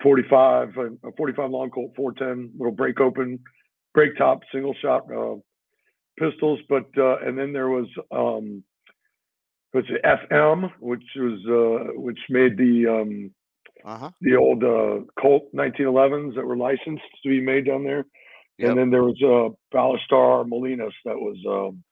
45 0.01 0.77
a 0.77 1.11
45 1.15 1.51
long 1.51 1.69
Colt 1.69 1.93
410 1.95 2.57
little 2.57 2.73
break 2.73 2.99
open, 2.99 3.39
break 3.93 4.17
top 4.17 4.39
single 4.51 4.73
shot 4.81 5.03
uh, 5.11 5.35
pistols. 6.17 6.59
But 6.69 6.87
uh, 6.97 7.17
and 7.17 7.37
then 7.37 7.53
there 7.53 7.69
was 7.69 7.87
um, 8.11 8.63
was 9.75 9.85
it 9.89 10.01
FM, 10.03 10.71
which 10.79 11.05
was 11.15 11.39
uh, 11.47 11.93
which 12.01 12.19
made 12.29 12.57
the 12.57 12.87
um, 12.87 13.31
uh-huh 13.83 14.09
the 14.21 14.35
old 14.35 14.63
uh, 14.63 15.03
Colt 15.21 15.43
1911s 15.53 16.35
that 16.35 16.45
were 16.45 16.57
licensed 16.57 17.03
to 17.23 17.29
be 17.29 17.41
made 17.41 17.65
down 17.65 17.83
there. 17.83 18.05
Yep. 18.59 18.69
And 18.69 18.77
then 18.79 18.89
there 18.91 19.03
was 19.03 19.17
uh, 19.21 19.49
Ballester 19.75 20.47
Molinos 20.47 20.91
that 21.05 21.17
was 21.17 21.37
um, 21.49 21.83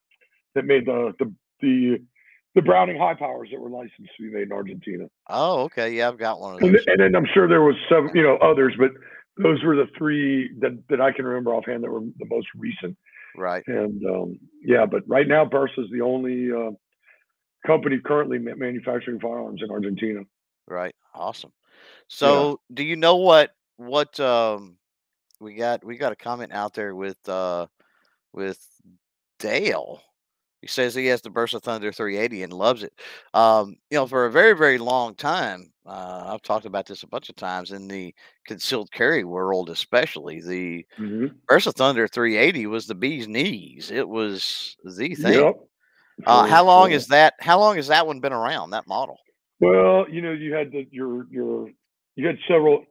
that 0.55 0.65
made 0.65 0.85
the, 0.85 1.13
the 1.19 1.33
the 1.61 1.97
the 2.55 2.61
Browning 2.61 2.97
high 2.99 3.13
powers 3.15 3.49
that 3.51 3.59
were 3.59 3.69
licensed 3.69 4.11
to 4.17 4.23
be 4.23 4.29
made 4.31 4.43
in 4.43 4.51
Argentina. 4.51 5.05
oh 5.29 5.61
okay 5.63 5.91
yeah 5.95 6.07
i've 6.07 6.17
got 6.19 6.39
one 6.39 6.55
of 6.55 6.61
And, 6.61 6.75
those 6.75 6.85
th- 6.85 6.87
and 6.87 6.99
then 7.01 7.15
I'm 7.15 7.27
sure 7.33 7.47
there 7.47 7.61
was 7.63 7.75
some 7.89 8.09
you 8.13 8.21
know 8.23 8.37
others, 8.37 8.73
but 8.77 8.91
those 9.41 9.63
were 9.63 9.75
the 9.75 9.87
three 9.97 10.51
that, 10.59 10.77
that 10.89 11.01
I 11.01 11.11
can 11.11 11.25
remember 11.25 11.53
offhand 11.53 11.83
that 11.83 11.89
were 11.91 12.01
the 12.19 12.25
most 12.29 12.47
recent. 12.55 12.97
right 13.35 13.63
And 13.67 14.05
um, 14.05 14.39
yeah, 14.63 14.85
but 14.85 15.03
right 15.07 15.27
now 15.27 15.45
Bersa 15.45 15.79
is 15.79 15.89
the 15.91 16.01
only 16.01 16.51
uh, 16.51 16.71
company 17.65 17.99
currently 18.05 18.37
manufacturing 18.37 19.19
firearms 19.19 19.61
in 19.63 19.71
Argentina. 19.71 20.21
right 20.67 20.93
awesome 21.15 21.51
so 22.07 22.59
do 22.73 22.83
you 22.83 22.95
know 22.95 23.17
what 23.17 23.51
what 23.77 24.19
um 24.19 24.77
we 25.39 25.55
got 25.55 25.83
we 25.83 25.97
got 25.97 26.11
a 26.11 26.15
comment 26.15 26.51
out 26.51 26.73
there 26.73 26.95
with 26.95 27.17
uh 27.27 27.65
with 28.33 28.65
Dale. 29.41 30.01
He 30.61 30.67
says 30.67 30.93
he 30.93 31.07
has 31.07 31.21
the 31.21 31.31
Bersa 31.31 31.61
Thunder 31.61 31.91
380 31.91 32.43
and 32.43 32.53
loves 32.53 32.83
it. 32.83 32.93
Um, 33.33 33.77
you 33.89 33.97
know, 33.97 34.05
for 34.05 34.27
a 34.27 34.31
very, 34.31 34.53
very 34.53 34.77
long 34.77 35.15
time, 35.15 35.73
uh, 35.87 36.25
I've 36.27 36.43
talked 36.43 36.67
about 36.67 36.85
this 36.85 37.01
a 37.01 37.07
bunch 37.07 37.29
of 37.29 37.35
times 37.35 37.71
in 37.71 37.87
the 37.87 38.13
concealed 38.45 38.91
carry 38.91 39.23
world, 39.23 39.71
especially 39.71 40.39
the 40.39 40.85
Bersa 41.49 41.73
Thunder 41.73 42.07
380 42.07 42.67
was 42.67 42.85
the 42.85 42.93
bee's 42.93 43.27
knees. 43.27 43.89
It 43.89 44.07
was 44.07 44.77
the 44.83 45.15
thing. 45.15 45.33
Yep. 45.33 45.55
Uh, 46.27 46.45
how 46.45 46.63
long 46.63 46.91
is 46.91 47.07
that? 47.07 47.33
How 47.39 47.59
long 47.59 47.77
has 47.77 47.87
that 47.87 48.05
one 48.05 48.19
been 48.19 48.33
around? 48.33 48.69
That 48.69 48.87
model? 48.87 49.17
Well, 49.61 50.07
you 50.09 50.21
know, 50.23 50.31
you 50.31 50.53
had 50.53 50.71
the, 50.71 50.87
your 50.91 51.27
your 51.29 51.69
you 52.15 52.27
had 52.27 52.37
several, 52.47 52.83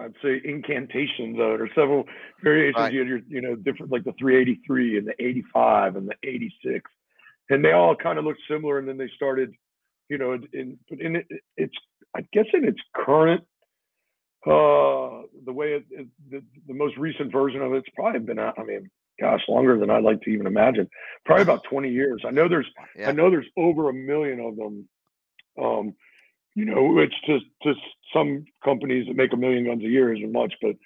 I'd 0.00 0.12
say 0.22 0.40
incantations 0.44 1.38
of 1.38 1.52
it, 1.52 1.60
or 1.60 1.68
several 1.74 2.04
variations. 2.42 2.82
Right. 2.82 2.92
You 2.92 2.98
had 2.98 3.08
your 3.08 3.20
you 3.28 3.40
know 3.40 3.54
different 3.54 3.92
like 3.92 4.02
the 4.02 4.12
383 4.18 4.98
and 4.98 5.06
the 5.06 5.14
85 5.24 5.96
and 5.96 6.08
the 6.08 6.14
86, 6.28 6.90
and 7.48 7.64
they 7.64 7.72
all 7.72 7.94
kind 7.94 8.18
of 8.18 8.24
looked 8.24 8.40
similar. 8.50 8.78
And 8.78 8.88
then 8.88 8.98
they 8.98 9.08
started, 9.14 9.54
you 10.08 10.18
know, 10.18 10.32
in, 10.32 10.48
in 10.52 10.78
but 10.90 11.00
in 11.00 11.16
it, 11.16 11.26
it's 11.56 11.76
I 12.16 12.22
guess 12.32 12.46
in 12.52 12.64
its 12.64 12.80
current, 12.94 13.42
uh, 14.46 15.22
the 15.46 15.52
way 15.52 15.74
it, 15.74 15.84
it 15.90 16.08
the, 16.28 16.42
the 16.66 16.74
most 16.74 16.96
recent 16.96 17.30
version 17.30 17.62
of 17.62 17.72
it's 17.72 17.88
probably 17.94 18.18
been. 18.18 18.40
I 18.40 18.52
mean, 18.66 18.90
gosh, 19.20 19.42
longer 19.48 19.78
than 19.78 19.90
I'd 19.90 20.02
like 20.02 20.22
to 20.22 20.30
even 20.30 20.48
imagine. 20.48 20.88
Probably 21.24 21.42
about 21.42 21.62
20 21.70 21.88
years. 21.88 22.22
I 22.26 22.30
know 22.32 22.48
there's 22.48 22.66
Yeah. 22.98 23.10
I 23.10 23.12
know 23.12 23.30
there's 23.30 23.46
over 23.56 23.90
a 23.90 23.94
million 23.94 24.40
of 24.40 24.56
them. 24.56 24.88
Um, 25.60 25.94
you 26.54 26.64
know, 26.64 26.84
which 26.92 27.12
to 27.26 27.40
just 27.62 27.80
some 28.12 28.44
companies 28.64 29.06
that 29.08 29.16
make 29.16 29.32
a 29.32 29.36
million 29.36 29.64
guns 29.66 29.82
a 29.82 29.88
year 29.88 30.14
isn't 30.14 30.32
much, 30.32 30.54
but 30.62 30.76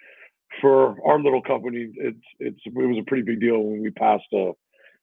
for 0.61 0.97
our 1.07 1.21
little 1.21 1.43
company, 1.43 1.91
it's 1.97 2.25
it's 2.39 2.61
it 2.65 2.75
was 2.75 2.99
a 2.99 3.05
pretty 3.07 3.23
big 3.23 3.41
deal 3.41 3.61
when 3.63 3.83
we 3.83 3.91
passed 3.91 4.25
uh, 4.33 4.49
a 4.49 4.53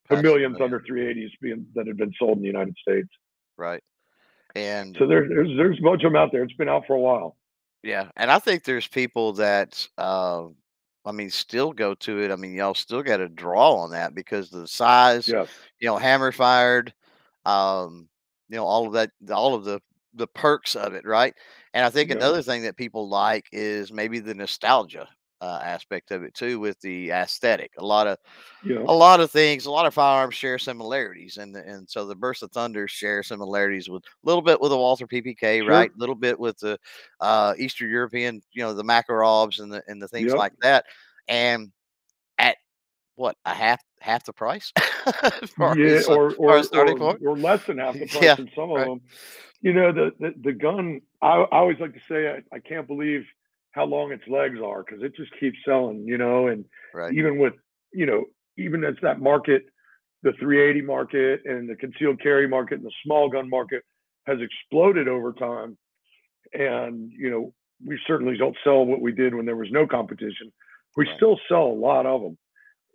Passed 0.10 0.20
a 0.20 0.24
million. 0.24 0.56
Thunder 0.56 0.82
380s 0.90 1.30
being 1.42 1.68
that 1.76 1.88
had 1.88 1.98
been 1.98 2.14
sold 2.18 2.38
in 2.38 2.42
the 2.42 2.48
United 2.48 2.76
States. 2.82 3.10
Right. 3.58 3.84
And 4.56 4.96
So 4.98 5.06
there, 5.08 5.28
there's 5.28 5.50
there's 5.56 5.80
a 5.80 5.82
bunch 5.84 6.04
of 6.04 6.12
them 6.12 6.16
out 6.16 6.32
there. 6.32 6.44
It's 6.44 6.54
been 6.54 6.70
out 6.70 6.84
for 6.88 6.96
a 6.96 7.00
while. 7.00 7.36
Yeah, 7.84 8.10
and 8.16 8.32
I 8.32 8.40
think 8.40 8.64
there's 8.64 8.88
people 8.88 9.34
that, 9.34 9.88
uh, 10.00 10.46
I 11.06 11.12
mean, 11.12 11.30
still 11.30 11.72
go 11.72 11.94
to 11.94 12.24
it. 12.24 12.32
I 12.32 12.36
mean, 12.36 12.56
y'all 12.56 12.74
still 12.74 13.04
got 13.04 13.18
to 13.18 13.30
draw 13.30 13.76
on 13.76 13.92
that 13.92 14.16
because 14.16 14.50
the 14.50 14.68
size, 14.68 15.28
Yes. 15.28 15.50
you 15.80 15.88
know, 15.88 15.98
hammer 15.98 16.32
fired, 16.32 16.92
um, 17.46 18.08
you 18.50 18.58
know, 18.58 18.66
all 18.66 18.88
of 18.88 18.94
that, 18.94 19.12
all 19.32 19.56
of 19.56 19.64
the 19.66 19.80
the 20.14 20.28
perks 20.28 20.76
of 20.78 20.94
it, 20.94 21.06
right? 21.06 21.34
And 21.74 21.86
I 21.86 21.90
think 21.90 22.10
Yeah. 22.10 22.16
another 22.18 22.42
thing 22.42 22.64
that 22.64 22.78
people 22.78 23.10
like 23.10 23.46
is 23.52 23.92
maybe 23.92 24.20
the 24.20 24.34
nostalgia 24.34 25.10
uh, 25.42 25.60
aspect 25.64 26.12
of 26.12 26.24
it 26.24 26.34
too 26.34 26.60
with 26.60 26.80
the 26.82 27.12
aesthetic. 27.12 27.72
A 27.78 27.86
lot 27.86 28.08
of 28.08 28.18
Yeah. 28.64 28.86
a 28.88 28.94
lot 28.94 29.20
of 29.20 29.32
things, 29.32 29.66
a 29.66 29.72
lot 29.72 29.86
of 29.86 29.94
firearms 29.94 30.36
share 30.36 30.58
similarities, 30.60 31.38
and 31.38 31.56
the- 31.56 31.64
and 31.66 31.90
so 31.90 32.06
the 32.06 32.16
Bersa 32.16 32.52
Thunder 32.52 32.88
share 32.88 33.24
similarities 33.24 33.90
with 33.90 34.04
a 34.04 34.08
little 34.24 34.42
bit 34.42 34.60
with 34.62 34.72
the 34.72 34.78
Walther 34.78 35.08
PPK, 35.08 35.62
Sure. 35.62 35.70
right? 35.70 35.92
A 35.92 35.98
little 36.00 36.16
bit 36.16 36.40
with 36.40 36.58
the 36.60 36.78
uh, 37.20 37.54
Eastern 37.58 37.90
European, 37.90 38.42
you 38.54 38.64
know, 38.64 38.74
the 38.74 38.84
Makarovs 38.84 39.60
and 39.60 39.72
the 39.72 39.84
and 39.88 40.02
the 40.02 40.08
things 40.08 40.32
Yep. 40.32 40.38
like 40.38 40.54
that, 40.62 40.86
and 41.28 41.72
at 42.40 42.58
what 43.16 43.38
a 43.46 43.54
half 43.54 43.82
half 44.06 44.24
the 44.24 44.34
price. 44.34 44.72
yeah, 44.78 45.74
as 45.74 46.08
a- 46.08 46.14
or 46.14 46.34
or, 46.36 46.64
starting 46.64 47.02
or, 47.02 47.18
or 47.22 47.38
less 47.38 47.66
than 47.66 47.80
half 47.80 47.94
the 47.98 48.06
price 48.12 48.24
Yeah, 48.24 48.36
in 48.38 48.50
some 48.56 48.70
of 48.70 48.78
right. 48.78 48.86
them. 48.88 49.02
You 49.62 49.74
know, 49.74 49.92
the, 49.92 50.12
the 50.20 50.34
the 50.44 50.54
gun. 50.54 51.02
I, 51.22 51.28
I 51.52 51.58
always 51.58 51.80
like 51.80 51.94
to 51.94 52.00
say 52.08 52.30
I, 52.30 52.56
I 52.56 52.60
can't 52.60 52.88
believe 52.88 53.26
how 53.72 53.86
long 53.86 54.12
its 54.12 54.24
legs 54.28 54.60
are 54.64 54.84
because 54.84 55.02
it 55.04 55.16
just 55.16 55.32
keeps 55.40 55.58
selling. 55.66 56.06
You 56.08 56.18
know, 56.18 56.48
and 56.48 56.66
right, 56.94 57.14
even 57.14 57.40
with 57.40 57.54
you 57.94 58.06
know 58.06 58.26
even 58.58 58.84
as 58.84 58.96
that 59.02 59.20
market, 59.20 59.64
the 60.24 60.34
380 60.34 60.82
market 60.86 61.42
and 61.46 61.68
the 61.70 61.76
concealed 61.76 62.22
carry 62.22 62.48
market 62.48 62.76
and 62.76 62.86
the 62.86 62.92
small 63.04 63.28
gun 63.28 63.50
market 63.50 63.84
has 64.28 64.38
exploded 64.40 65.08
over 65.08 65.34
time. 65.34 65.78
And 66.54 67.12
you 67.12 67.30
know, 67.32 67.54
we 67.84 68.00
certainly 68.08 68.38
don't 68.38 68.56
sell 68.64 68.86
what 68.86 69.02
we 69.02 69.12
did 69.12 69.34
when 69.34 69.46
there 69.46 69.56
was 69.58 69.72
no 69.72 69.88
competition. 69.88 70.54
We 70.96 71.06
Right. 71.08 71.16
still 71.18 71.40
sell 71.50 71.64
a 71.68 71.80
lot 71.90 72.06
of 72.06 72.22
them. 72.22 72.38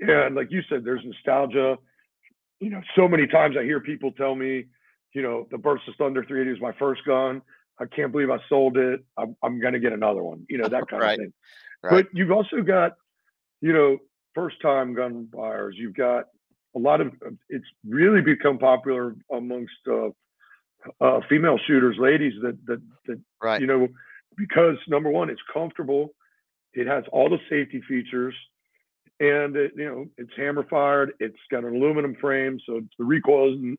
And 0.00 0.34
like 0.34 0.50
you 0.50 0.62
said, 0.68 0.84
there's 0.84 1.04
nostalgia. 1.04 1.76
You 2.60 2.70
know, 2.70 2.80
so 2.96 3.08
many 3.08 3.26
times 3.26 3.56
I 3.58 3.64
hear 3.64 3.80
people 3.80 4.12
tell 4.12 4.34
me, 4.34 4.66
you 5.14 5.22
know, 5.22 5.46
the 5.50 5.56
Bersa 5.56 5.94
Thunder 5.98 6.24
380 6.24 6.50
was 6.52 6.60
my 6.60 6.78
first 6.78 7.04
gun. 7.04 7.42
I 7.80 7.86
can't 7.86 8.12
believe 8.12 8.30
I 8.30 8.38
sold 8.48 8.76
it. 8.76 9.02
I'm, 9.16 9.36
I'm 9.42 9.60
going 9.60 9.72
to 9.72 9.80
get 9.80 9.92
another 9.92 10.22
one. 10.22 10.44
You 10.48 10.58
know, 10.58 10.68
that 10.68 10.86
kind 10.88 11.02
Right. 11.02 11.12
of 11.14 11.18
thing. 11.18 11.32
right, 11.82 11.90
But 12.04 12.06
you've 12.12 12.30
also 12.30 12.62
got, 12.62 12.92
you 13.60 13.72
know, 13.72 13.98
first 14.34 14.60
time 14.60 14.94
gun 14.94 15.28
buyers. 15.32 15.74
You've 15.78 15.94
got 15.96 16.26
a 16.76 16.78
lot 16.78 17.00
of, 17.00 17.12
it's 17.48 17.64
really 17.88 18.20
become 18.20 18.58
popular 18.58 19.16
amongst 19.32 19.72
uh, 19.88 20.10
uh, 21.00 21.20
female 21.28 21.58
shooters, 21.66 21.96
ladies 21.98 22.34
that, 22.42 22.58
that, 22.66 22.80
that, 23.06 23.20
right, 23.42 23.60
you 23.60 23.66
know, 23.66 23.88
because 24.36 24.76
number 24.88 25.10
one, 25.10 25.28
it's 25.30 25.40
comfortable. 25.52 26.14
It 26.74 26.86
has 26.86 27.04
all 27.12 27.28
the 27.28 27.38
safety 27.48 27.82
features 27.88 28.34
and 29.20 29.54
it, 29.54 29.72
you 29.76 29.84
know, 29.84 30.06
it's 30.16 30.32
hammer 30.36 30.66
fired. 30.68 31.12
It's 31.20 31.36
got 31.50 31.64
an 31.64 31.76
aluminum 31.76 32.16
frame. 32.20 32.58
So 32.66 32.80
the 32.98 33.04
recoil 33.04 33.54
isn't 33.54 33.78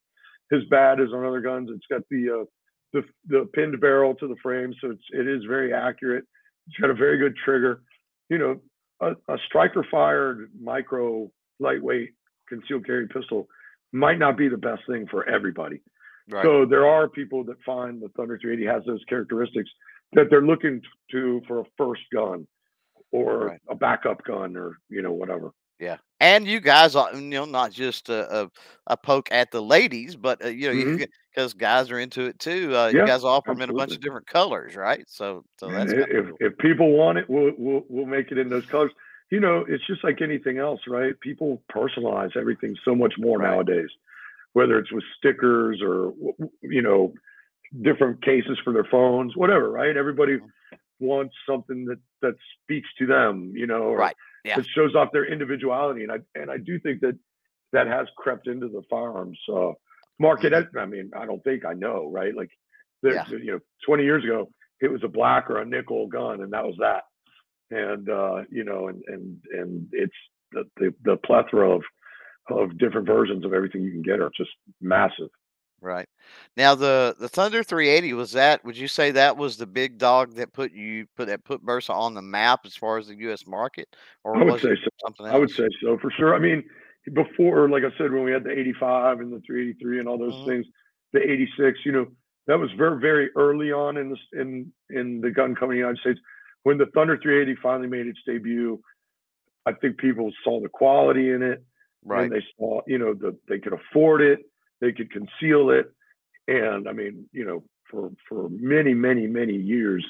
as 0.53 0.61
bad 0.69 1.01
as 1.01 1.09
on 1.13 1.25
other 1.25 1.41
guns. 1.41 1.69
It's 1.73 1.85
got 1.89 2.03
the, 2.11 2.41
uh, 2.41 2.45
the, 2.93 3.01
the 3.27 3.49
pinned 3.53 3.79
barrel 3.81 4.13
to 4.15 4.27
the 4.27 4.35
frame. 4.43 4.73
So 4.79 4.91
it's, 4.91 5.03
it 5.11 5.27
is 5.27 5.43
very 5.47 5.73
accurate. 5.73 6.25
It's 6.67 6.77
got 6.77 6.91
a 6.91 6.95
very 6.95 7.17
good 7.17 7.35
trigger. 7.43 7.81
You 8.29 8.37
know, 8.37 8.61
a, 9.01 9.33
a 9.33 9.37
striker 9.47 9.85
fired 9.89 10.51
micro 10.61 11.31
lightweight 11.59 12.11
concealed 12.47 12.85
carry 12.85 13.07
pistol 13.07 13.47
might 13.91 14.19
not 14.19 14.37
be 14.37 14.47
the 14.47 14.57
best 14.57 14.83
thing 14.87 15.07
for 15.09 15.27
everybody. 15.27 15.81
right. 16.29 16.45
So 16.45 16.65
there 16.65 16.85
are 16.85 17.09
people 17.09 17.43
that 17.45 17.57
find 17.65 18.01
the 18.01 18.09
Thunder 18.09 18.37
380 18.39 18.71
has 18.71 18.85
those 18.85 19.03
characteristics 19.09 19.69
that 20.13 20.27
they're 20.29 20.41
looking 20.41 20.81
to 21.11 21.41
for 21.47 21.61
a 21.61 21.65
first 21.77 22.01
gun 22.13 22.45
or 23.11 23.47
Right. 23.47 23.59
a 23.69 23.75
backup 23.75 24.23
gun 24.23 24.55
or 24.57 24.77
you 24.89 25.01
know 25.01 25.11
whatever. 25.11 25.51
Yeah, 25.79 25.97
and 26.19 26.45
you 26.45 26.59
guys 26.59 26.95
are, 26.95 27.11
you 27.15 27.21
know, 27.21 27.45
not 27.45 27.71
just 27.71 28.09
a, 28.09 28.43
a, 28.43 28.51
a 28.85 28.95
poke 28.97 29.31
at 29.31 29.49
the 29.49 29.61
ladies, 29.61 30.15
but 30.15 30.43
uh, 30.45 30.49
you 30.49 30.71
know, 30.71 31.05
because 31.33 31.53
guys 31.55 31.89
are 31.89 31.97
into 31.97 32.25
it 32.25 32.37
too. 32.37 32.75
Uh, 32.75 32.87
you 32.89 33.03
guys 33.05 33.23
offer 33.23 33.51
them 33.51 33.61
in 33.61 33.69
a 33.71 33.73
bunch 33.73 33.91
of 33.91 33.99
different 34.01 34.27
colors, 34.27 34.75
right? 34.75 35.03
So, 35.07 35.43
so 35.57 35.71
that's 35.71 35.91
if 35.91 36.27
cool. 36.27 36.37
if 36.39 36.57
people 36.59 36.91
want 36.91 37.17
it, 37.17 37.29
we'll 37.29 37.51
we'll 37.57 37.83
we'll 37.89 38.05
make 38.05 38.31
it 38.31 38.37
in 38.37 38.49
those 38.49 38.65
colors. 38.67 38.91
You 39.31 39.39
know, 39.39 39.65
it's 39.67 39.85
just 39.87 40.03
like 40.03 40.21
anything 40.21 40.59
else, 40.59 40.81
right? 40.87 41.19
People 41.19 41.63
personalize 41.73 42.35
everything 42.37 42.75
so 42.85 42.93
much 42.93 43.13
more 43.17 43.39
Right. 43.39 43.49
nowadays, 43.49 43.89
whether 44.53 44.77
it's 44.77 44.91
with 44.91 45.03
stickers 45.17 45.81
or 45.81 46.13
you 46.61 46.81
know 46.83 47.13
different 47.81 48.23
cases 48.23 48.59
for 48.63 48.71
their 48.73 48.83
phones, 48.83 49.35
whatever, 49.35 49.71
right? 49.71 49.97
Everybody 49.97 50.33
Mhm. 50.37 50.51
Wants 51.01 51.35
something 51.49 51.85
that 51.85 51.99
that 52.21 52.35
speaks 52.63 52.87
to 52.99 53.05
them, 53.07 53.51
you 53.55 53.67
know, 53.67 53.91
Right, 53.93 54.15
yeah. 54.45 54.55
that 54.57 54.65
shows 54.75 54.95
off 54.95 55.09
their 55.11 55.25
individuality. 55.25 56.03
And 56.03 56.11
I 56.11 56.17
and 56.35 56.49
I 56.49 56.57
do 56.57 56.79
think 56.79 57.01
that 57.01 57.17
that 57.73 57.87
has 57.87 58.07
crept 58.17 58.47
into 58.47 58.67
the 58.67 58.83
firearms 58.89 59.39
uh, 59.53 59.71
market. 60.19 60.53
I 60.53 60.85
mean, 60.85 61.11
I 61.15 61.25
don't 61.25 61.43
think 61.43 61.65
I 61.65 61.73
know, 61.73 62.09
right? 62.11 62.35
Like, 62.35 62.51
Yeah. 63.03 63.25
you 63.29 63.51
know, 63.53 63.59
20 63.87 64.03
years 64.03 64.23
ago, 64.23 64.49
it 64.79 64.91
was 64.91 65.03
a 65.03 65.07
black 65.07 65.49
or 65.49 65.57
a 65.57 65.65
nickel 65.65 66.07
gun, 66.07 66.41
and 66.41 66.53
that 66.53 66.63
was 66.65 66.75
that. 66.79 67.03
And 67.71 68.09
uh, 68.09 68.43
you 68.49 68.63
know, 68.63 68.87
and 68.89 69.01
and 69.07 69.37
and 69.51 69.87
it's 69.91 70.13
the 70.51 70.63
the, 70.77 70.93
the 71.03 71.17
plethora 71.17 71.71
of 71.75 71.83
of 72.49 72.77
different 72.77 73.07
versions 73.07 73.45
of 73.45 73.53
everything 73.53 73.81
you 73.83 73.91
can 73.91 74.01
get 74.01 74.19
are 74.19 74.31
just 74.35 74.49
massive. 74.81 75.29
Right. 75.83 76.07
Now 76.55 76.75
the 76.75 77.15
the 77.19 77.27
Thunder 77.27 77.63
380 77.63 78.13
was 78.13 78.31
that? 78.33 78.63
Would 78.63 78.77
you 78.77 78.87
say 78.87 79.09
that 79.11 79.35
was 79.35 79.57
the 79.57 79.65
big 79.65 79.97
dog 79.97 80.35
that 80.35 80.53
put 80.53 80.71
you 80.73 81.07
put 81.17 81.27
that 81.27 81.43
put 81.43 81.65
Bersa 81.65 81.89
on 81.89 82.13
the 82.13 82.21
map 82.21 82.61
as 82.65 82.75
far 82.75 82.99
as 82.99 83.07
the 83.07 83.15
U.S. 83.21 83.47
market, 83.47 83.95
or 84.23 84.35
I 84.35 84.43
would 84.43 84.53
was 84.53 84.61
say 84.61 84.75
so. 84.75 84.89
something 85.03 85.25
else? 85.25 85.35
I 85.35 85.39
would 85.39 85.49
say 85.49 85.67
so 85.81 85.97
for 85.97 86.11
sure. 86.11 86.35
I 86.35 86.39
mean, 86.39 86.63
before, 87.13 87.67
like 87.67 87.83
I 87.83 87.89
said, 87.97 88.11
when 88.11 88.23
we 88.23 88.31
had 88.31 88.43
the 88.43 88.51
85 88.51 89.21
and 89.21 89.33
the 89.33 89.39
383 89.39 89.99
and 89.99 90.07
all 90.07 90.19
those 90.19 90.33
Mhm. 90.33 90.45
things, 90.45 90.67
the 91.13 91.19
86, 91.19 91.79
you 91.83 91.91
know, 91.91 92.05
that 92.45 92.59
was 92.59 92.71
very, 92.73 92.99
very 92.99 93.29
early 93.35 93.71
on 93.71 93.97
in 93.97 94.09
the 94.11 94.39
in 94.39 94.71
in 94.91 95.21
the 95.21 95.31
gun 95.31 95.55
company 95.55 95.77
the 95.77 95.87
United 95.87 95.99
States. 96.01 96.19
When 96.61 96.77
the 96.77 96.85
Thunder 96.93 97.17
380 97.17 97.55
finally 97.59 97.87
made 97.87 98.05
its 98.05 98.19
debut, 98.23 98.79
I 99.65 99.73
think 99.73 99.97
people 99.97 100.31
saw 100.43 100.61
the 100.61 100.69
quality 100.69 101.31
in 101.31 101.41
it, 101.41 101.63
right. 102.05 102.23
and 102.25 102.31
they 102.31 102.45
saw, 102.55 102.81
you 102.85 102.99
know, 102.99 103.15
that 103.15 103.35
they 103.47 103.57
could 103.57 103.73
afford 103.73 104.21
it, 104.21 104.50
they 104.81 104.91
could 104.91 105.11
conceal 105.11 105.69
it, 105.69 105.93
and 106.47 106.89
I 106.89 106.91
mean, 106.91 107.29
you 107.31 107.45
know, 107.45 107.63
for 107.89 108.11
for 108.27 108.49
many, 108.49 108.93
many, 108.93 109.27
many 109.27 109.55
years, 109.55 110.05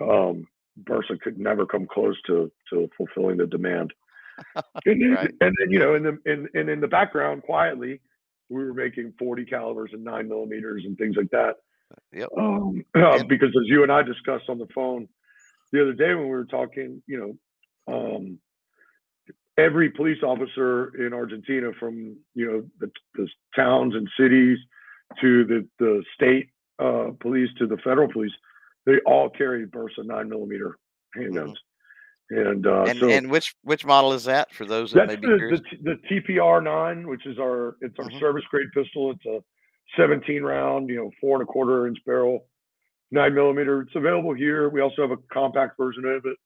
um, 0.00 0.46
Bersa 0.84 1.20
could 1.20 1.38
never 1.38 1.64
come 1.64 1.86
close 1.86 2.20
to 2.26 2.50
to 2.70 2.88
fulfilling 2.96 3.38
the 3.38 3.46
demand. 3.46 3.92
and, 4.86 5.00
then, 5.00 5.14
Right. 5.14 5.30
and 5.40 5.54
then 5.58 5.70
you 5.70 5.78
know, 5.78 5.94
in 5.94 6.02
the 6.02 6.18
in 6.26 6.48
and 6.54 6.68
in 6.68 6.80
the 6.80 6.88
background, 6.88 7.42
quietly, 7.42 8.00
we 8.48 8.64
were 8.64 8.74
making 8.74 9.14
40 9.18 9.44
calibers 9.44 9.90
and 9.92 10.04
nine 10.04 10.28
millimeters 10.28 10.82
and 10.84 10.96
things 10.98 11.16
like 11.16 11.30
that. 11.30 11.56
Yep. 12.12 12.28
Um, 12.36 12.84
because 13.28 13.48
as 13.48 13.66
you 13.66 13.82
and 13.82 13.92
I 13.92 14.02
discussed 14.02 14.48
on 14.48 14.58
the 14.58 14.68
phone 14.74 15.08
the 15.72 15.82
other 15.82 15.92
day 15.92 16.14
when 16.14 16.24
we 16.24 16.30
were 16.30 16.44
talking, 16.44 17.02
you 17.06 17.38
know, 17.86 17.94
um, 17.94 18.38
every 19.58 19.90
police 19.90 20.22
officer 20.22 20.94
in 21.04 21.12
Argentina, 21.12 21.70
from 21.78 22.16
you 22.34 22.46
know 22.46 22.64
the, 22.80 22.90
the 23.14 23.28
towns 23.54 23.94
and 23.94 24.08
cities 24.18 24.58
to 25.20 25.44
the 25.44 25.68
the 25.78 26.02
state 26.14 26.48
uh, 26.78 27.10
police 27.20 27.50
to 27.58 27.66
the 27.66 27.76
federal 27.78 28.10
police, 28.12 28.32
they 28.86 28.98
all 29.06 29.28
carry 29.30 29.66
Bersa 29.66 30.04
nine 30.04 30.28
millimeter 30.28 30.78
handguns. 31.16 31.54
And 32.30 32.66
uh, 32.66 32.70
Mm-hmm. 32.70 32.90
and 32.90 33.00
so 33.00 33.08
and 33.10 33.30
which 33.30 33.54
which 33.62 33.84
model 33.84 34.12
is 34.12 34.24
that 34.24 34.54
for 34.54 34.64
those 34.64 34.92
that 34.92 35.06
may 35.06 35.16
be 35.16 35.26
the, 35.26 35.36
curious? 35.36 35.60
the 35.82 35.96
the 36.10 36.20
TPR 36.20 36.62
nine, 36.62 37.06
which 37.08 37.26
is 37.26 37.38
our 37.38 37.76
it's 37.82 37.98
our 37.98 38.06
Mhm. 38.06 38.18
service 38.20 38.44
grade 38.50 38.68
pistol. 38.72 39.10
It's 39.10 39.26
a 39.26 39.40
17 39.98 40.42
round, 40.42 40.88
you 40.88 40.96
know, 40.96 41.10
four 41.20 41.38
and 41.38 41.42
a 41.42 41.46
quarter 41.46 41.86
inch 41.86 41.98
barrel, 42.06 42.46
nine 43.10 43.34
millimeter. 43.34 43.82
It's 43.82 43.94
available 43.94 44.32
here. 44.32 44.70
We 44.70 44.80
also 44.80 45.02
have 45.02 45.10
a 45.10 45.18
compact 45.30 45.76
version 45.76 46.06
of 46.06 46.24
it 46.24 46.38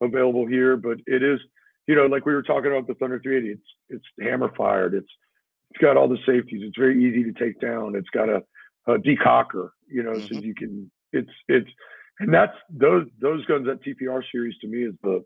available 0.00 0.46
here, 0.46 0.76
but 0.76 0.98
it 1.06 1.22
is, 1.22 1.40
you 1.86 1.94
know, 1.94 2.06
like 2.06 2.26
we 2.26 2.34
were 2.34 2.42
talking 2.42 2.70
about 2.70 2.86
the 2.86 2.94
Thunder 2.94 3.18
380. 3.20 3.58
It's 3.58 3.68
it's 3.88 4.04
hammer 4.28 4.52
fired. 4.56 4.94
It's 4.94 5.10
it's 5.70 5.78
got 5.80 5.96
all 5.96 6.08
the 6.08 6.18
safeties. 6.26 6.62
It's 6.62 6.78
very 6.78 7.02
easy 7.04 7.24
to 7.24 7.32
take 7.32 7.60
down. 7.60 7.94
It's 7.96 8.10
got 8.10 8.28
a, 8.28 8.42
a 8.86 8.98
decocker, 8.98 9.70
you 9.88 10.02
know, 10.02 10.20
so 10.28 10.34
Mhm. 10.34 10.42
you 10.44 10.54
can. 10.54 10.90
It's 11.12 11.30
it's 11.48 11.70
and 12.20 12.32
that's 12.32 12.56
those 12.70 13.06
those 13.20 13.44
guns 13.46 13.66
that 13.66 13.82
TPR 13.82 14.22
series 14.30 14.56
to 14.58 14.68
me 14.68 14.84
is 14.84 14.94
the 15.02 15.24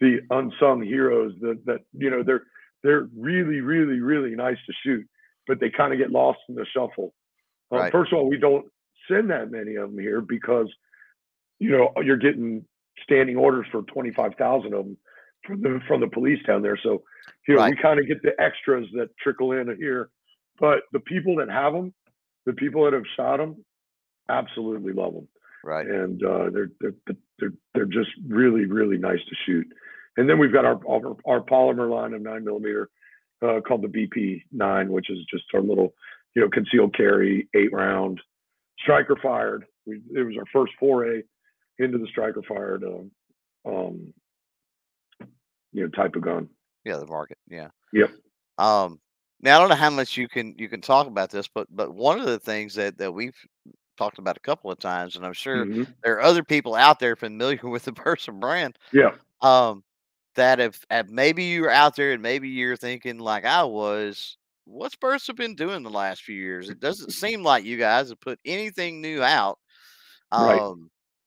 the 0.00 0.20
unsung 0.30 0.82
heroes 0.82 1.34
that 1.40 1.64
that 1.66 1.80
you 1.92 2.10
know 2.10 2.22
they're 2.22 2.44
they're 2.82 3.08
really 3.16 3.60
really 3.60 4.00
really 4.00 4.34
nice 4.34 4.58
to 4.66 4.72
shoot 4.84 5.06
but 5.46 5.58
they 5.60 5.70
kind 5.70 5.92
of 5.92 5.98
get 5.98 6.10
lost 6.10 6.38
in 6.48 6.54
the 6.54 6.66
shuffle 6.66 7.14
um, 7.70 7.78
Right. 7.78 7.92
first 7.92 8.12
of 8.12 8.18
all 8.18 8.28
we 8.28 8.36
don't 8.36 8.66
send 9.08 9.30
that 9.30 9.50
many 9.50 9.76
of 9.76 9.90
them 9.90 9.98
here 9.98 10.20
because 10.20 10.68
you 11.58 11.70
know 11.70 11.92
you're 12.02 12.16
getting 12.18 12.64
standing 13.02 13.36
orders 13.36 13.66
for 13.72 13.82
25,000 13.82 14.74
of 14.74 14.84
them 14.84 14.96
from 15.46 15.60
the 15.62 15.80
from 15.86 16.00
the 16.00 16.08
police 16.08 16.42
down 16.46 16.62
there 16.62 16.78
so 16.82 17.02
you 17.48 17.54
know 17.54 17.64
we 17.64 17.76
kind 17.76 18.00
of 18.00 18.06
get 18.06 18.22
the 18.22 18.32
extras 18.40 18.86
that 18.92 19.08
trickle 19.22 19.52
in 19.52 19.74
here 19.78 20.10
but 20.58 20.80
the 20.92 21.00
people 21.00 21.36
that 21.36 21.48
have 21.48 21.72
them 21.72 21.92
the 22.46 22.52
people 22.52 22.84
that 22.84 22.92
have 22.92 23.04
shot 23.16 23.38
them 23.38 23.56
absolutely 24.28 24.92
love 24.92 25.14
them 25.14 25.28
Right. 25.66 25.84
and 25.84 26.22
uh, 26.22 26.50
they're, 26.52 26.70
they're 26.80 27.16
they're 27.40 27.52
they're 27.74 27.84
just 27.86 28.10
really 28.28 28.66
really 28.66 28.98
nice 28.98 29.18
to 29.18 29.34
shoot. 29.44 29.66
And 30.16 30.30
then 30.30 30.38
we've 30.38 30.52
got 30.52 30.64
our 30.64 30.80
our, 30.88 31.16
our 31.26 31.40
polymer 31.40 31.90
line 31.90 32.14
of 32.14 32.22
nine 32.22 32.44
millimeter 32.44 32.88
uh, 33.42 33.60
called 33.66 33.82
the 33.82 33.88
BP 33.88 34.42
nine, 34.52 34.90
which 34.92 35.10
is 35.10 35.18
just 35.28 35.42
our 35.54 35.60
little 35.60 35.92
you 36.36 36.42
know 36.42 36.48
concealed 36.50 36.96
carry 36.96 37.48
eight 37.56 37.72
round 37.72 38.20
striker 38.78 39.16
fired. 39.20 39.64
We, 39.86 40.00
it 40.14 40.22
was 40.22 40.36
our 40.38 40.46
first 40.52 40.72
foray 40.78 41.22
into 41.80 41.98
the 41.98 42.06
striker 42.12 42.42
fired 42.46 42.84
um, 42.84 43.10
um, 43.66 44.14
you 45.76 45.82
know 45.82 45.88
type 45.90 46.16
of 46.16 46.22
gun. 46.22 46.48
Yeah, 46.84 46.96
the 46.96 47.06
market. 47.06 47.36
Yeah. 47.48 47.68
Yep. 47.92 48.10
Um, 48.58 48.98
now 49.42 49.56
I 49.56 49.60
don't 49.60 49.68
know 49.68 49.74
how 49.76 49.90
much 49.90 50.16
you 50.16 50.26
can 50.28 50.54
you 50.56 50.68
can 50.68 50.80
talk 50.80 51.06
about 51.06 51.30
this, 51.30 51.46
but 51.46 51.66
but 51.70 51.94
one 51.94 52.18
of 52.18 52.26
the 52.26 52.38
things 52.40 52.74
that 52.74 52.96
that 52.98 53.12
we've 53.12 53.36
talked 53.98 54.18
about 54.18 54.36
a 54.36 54.40
couple 54.40 54.70
of 54.70 54.78
times, 54.78 55.16
and 55.16 55.24
I'm 55.26 55.32
sure 55.34 55.66
Mhm. 55.66 55.86
there 56.02 56.14
are 56.16 56.22
other 56.22 56.42
people 56.42 56.74
out 56.74 56.98
there 56.98 57.14
familiar 57.16 57.60
with 57.68 57.84
the 57.84 57.92
Bersa 57.92 58.38
brand, 58.38 58.78
Yeah. 58.92 59.14
um, 59.42 59.84
that 60.34 60.60
if, 60.60 60.84
if 60.90 61.08
maybe 61.08 61.44
you're 61.44 61.70
out 61.70 61.96
there 61.96 62.12
and 62.12 62.22
maybe 62.22 62.48
you're 62.48 62.76
thinking 62.76 63.18
like 63.18 63.44
I 63.46 63.64
was, 63.64 64.36
what's 64.64 64.96
Bersa 64.96 65.34
been 65.34 65.54
doing 65.54 65.82
the 65.82 65.90
last 65.90 66.22
few 66.24 66.36
years? 66.36 66.68
It 66.68 66.78
doesn't 66.80 67.12
seem 67.12 67.42
like 67.42 67.64
you 67.64 67.78
guys 67.78 68.10
have 68.10 68.20
put 68.20 68.38
anything 68.44 69.00
new 69.00 69.22
out. 69.22 69.58
Right. 70.32 70.60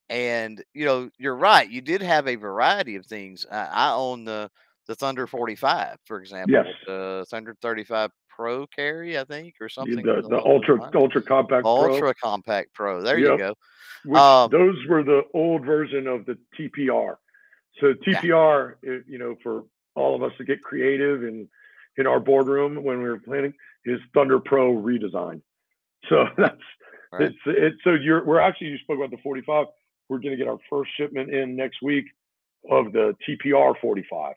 And 0.10 0.64
you 0.74 0.86
know, 0.86 1.10
you're 1.18 1.36
right. 1.36 1.70
You 1.70 1.82
did 1.82 2.02
have 2.02 2.28
a 2.28 2.36
variety 2.36 2.96
of 2.96 3.06
things. 3.06 3.46
I, 3.52 3.66
I 3.66 3.92
own 3.94 4.26
the 4.26 4.50
the 4.88 4.96
Thunder 4.96 5.28
45, 5.28 5.98
for 6.06 6.20
example, 6.20 6.52
Yes. 6.56 6.66
the 6.88 7.24
Thunder 7.30 7.56
35 7.62 8.10
Pro 8.28 8.66
carry, 8.68 9.20
I 9.20 9.24
think, 9.24 9.56
or 9.62 9.70
something. 9.70 9.98
the, 10.04 10.24
the 10.28 10.42
ultra 10.44 10.80
lines. 10.82 10.96
ultra 10.96 11.22
compact 11.22 11.62
Pro, 11.64 11.92
Ultra 11.94 12.14
Compact 12.16 12.74
Pro. 12.74 13.04
There 13.04 13.20
you 13.20 13.38
go. 13.38 13.54
which 14.06 14.20
um, 14.20 14.50
those 14.50 14.78
were 14.88 15.04
the 15.04 15.22
old 15.36 15.64
version 15.64 16.08
of 16.08 16.26
the 16.26 16.38
TPR. 16.58 17.18
So 17.80 17.94
TPR, 17.94 18.76
i- 18.84 19.02
you 19.08 19.20
know, 19.20 19.36
for 19.44 19.66
all 19.94 20.16
of 20.16 20.24
us 20.24 20.32
to 20.40 20.44
get 20.44 20.64
creative 20.64 21.24
in 21.24 21.48
in 21.98 22.08
our 22.08 22.20
boardroom 22.20 22.82
when 22.84 23.04
we 23.04 23.10
were 23.10 23.20
planning, 23.20 23.54
is 23.86 24.00
Thunder 24.16 24.40
Pro 24.40 24.74
redesign. 24.74 25.42
So 26.10 26.26
that's 26.38 26.56
Right. 27.12 27.24
it's 27.24 27.38
it's 27.46 27.84
so 27.84 27.92
you're 27.94 28.24
we're 28.24 28.40
actually 28.40 28.68
you 28.68 28.78
spoke 28.80 28.98
about 28.98 29.10
the 29.12 29.18
45. 29.18 29.66
We're 30.10 30.18
going 30.18 30.32
to 30.32 30.38
get 30.38 30.48
our 30.48 30.58
first 30.70 30.90
shipment 30.98 31.34
in 31.34 31.56
next 31.56 31.82
week 31.82 32.06
of 32.70 32.92
the 32.92 33.16
TPR 33.28 33.76
45. 33.80 34.34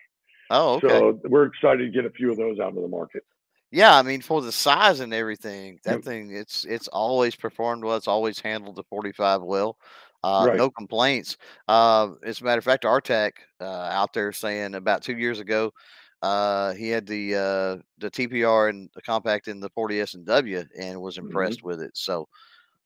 Oh, 0.51 0.75
okay. 0.75 0.87
So 0.89 1.21
we're 1.25 1.47
excited 1.47 1.79
to 1.79 1.91
get 1.91 2.05
a 2.05 2.11
few 2.15 2.31
of 2.31 2.37
those 2.37 2.61
out 2.61 2.69
into 2.71 2.83
the 2.83 2.89
market. 2.89 3.25
Yeah, 3.71 3.97
I 3.97 4.03
mean, 4.03 4.21
for 4.21 4.43
the 4.43 4.53
size 4.53 5.01
and 5.01 5.15
everything, 5.15 5.81
that 5.85 5.93
Yep. 5.97 6.05
thing 6.05 6.31
it's 6.37 6.67
it's 6.67 6.89
always 6.89 7.35
performed 7.35 7.83
well. 7.85 7.97
It's 7.97 8.07
always 8.07 8.39
handled 8.39 8.77
the 8.77 8.85
45 8.85 9.43
well. 9.43 9.79
Uh, 10.23 10.45
Right. 10.47 10.59
no 10.59 10.71
complaints. 10.71 11.39
Uh, 11.67 12.11
as 12.23 12.41
a 12.41 12.45
matter 12.45 12.59
of 12.59 12.65
fact, 12.65 12.85
Artec 12.85 13.33
uh, 13.61 13.65
out 13.65 14.13
there 14.13 14.31
saying 14.31 14.75
about 14.75 15.03
two 15.03 15.17
years 15.17 15.41
ago, 15.41 15.73
uh, 16.21 16.75
he 16.75 16.91
had 16.91 17.07
the 17.07 17.35
uh, 17.35 17.83
the 17.97 18.11
TPR 18.11 18.69
and 18.69 18.91
the 18.95 19.01
compact 19.01 19.49
in 19.49 19.59
the 19.59 19.71
40S 19.71 20.15
and 20.15 20.27
W 20.27 20.63
and 20.79 21.01
was 21.01 21.17
Mhm. 21.17 21.23
impressed 21.29 21.63
with 21.65 21.81
it. 21.81 21.93
So, 21.97 22.29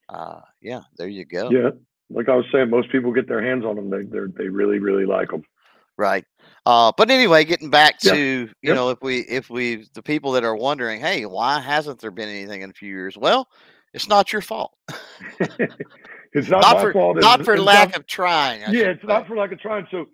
uh, 0.09 0.40
yeah, 0.62 0.83
there 0.97 1.09
you 1.09 1.25
go. 1.25 1.50
Yeah, 1.50 1.71
like 2.11 2.29
I 2.29 2.37
was 2.37 2.45
saying, 2.53 2.71
most 2.71 2.91
people 2.91 3.13
get 3.13 3.29
their 3.29 3.43
hands 3.43 3.65
on 3.65 3.77
them. 3.77 3.91
They 3.91 4.03
they 4.05 4.27
they 4.37 4.49
really 4.49 4.79
really 4.79 5.07
like 5.07 5.31
them. 5.31 5.43
Right. 5.99 6.25
Uh, 6.67 6.93
but 6.97 7.11
anyway, 7.11 7.45
getting 7.45 7.71
back 7.71 7.97
Yeah. 8.03 8.13
to 8.13 8.19
you 8.21 8.49
Yep. 8.63 8.75
know, 8.77 8.91
if 8.91 8.99
we 9.03 9.19
if 9.21 9.49
we 9.51 9.87
the 9.95 10.03
people 10.03 10.33
that 10.33 10.45
are 10.45 10.57
wondering, 10.57 11.01
hey, 11.01 11.25
why 11.27 11.61
hasn't 11.61 12.01
there 12.01 12.11
been 12.11 12.29
anything 12.29 12.63
in 12.63 12.71
a 12.71 12.75
few 12.75 12.89
years? 12.89 13.17
Well, 13.17 13.49
it's 13.95 14.09
not 14.09 14.33
your 14.33 14.43
fault. 14.43 14.73
it's 16.33 16.49
not, 16.49 16.63
Not 16.63 16.77
my 16.77 16.83
for 16.83 16.93
fault. 16.93 17.17
not 17.19 17.41
it's- 17.41 17.45
for 17.47 17.55
it's 17.55 17.63
lack 17.63 17.91
not- 17.91 17.99
of 18.01 18.07
trying. 18.07 18.63
I 18.65 18.71
yeah, 18.73 18.87
it's 18.87 19.05
not 19.05 19.27
for 19.27 19.37
lack 19.37 19.53
of 19.53 19.61
trying. 19.61 19.87
So, 19.91 20.07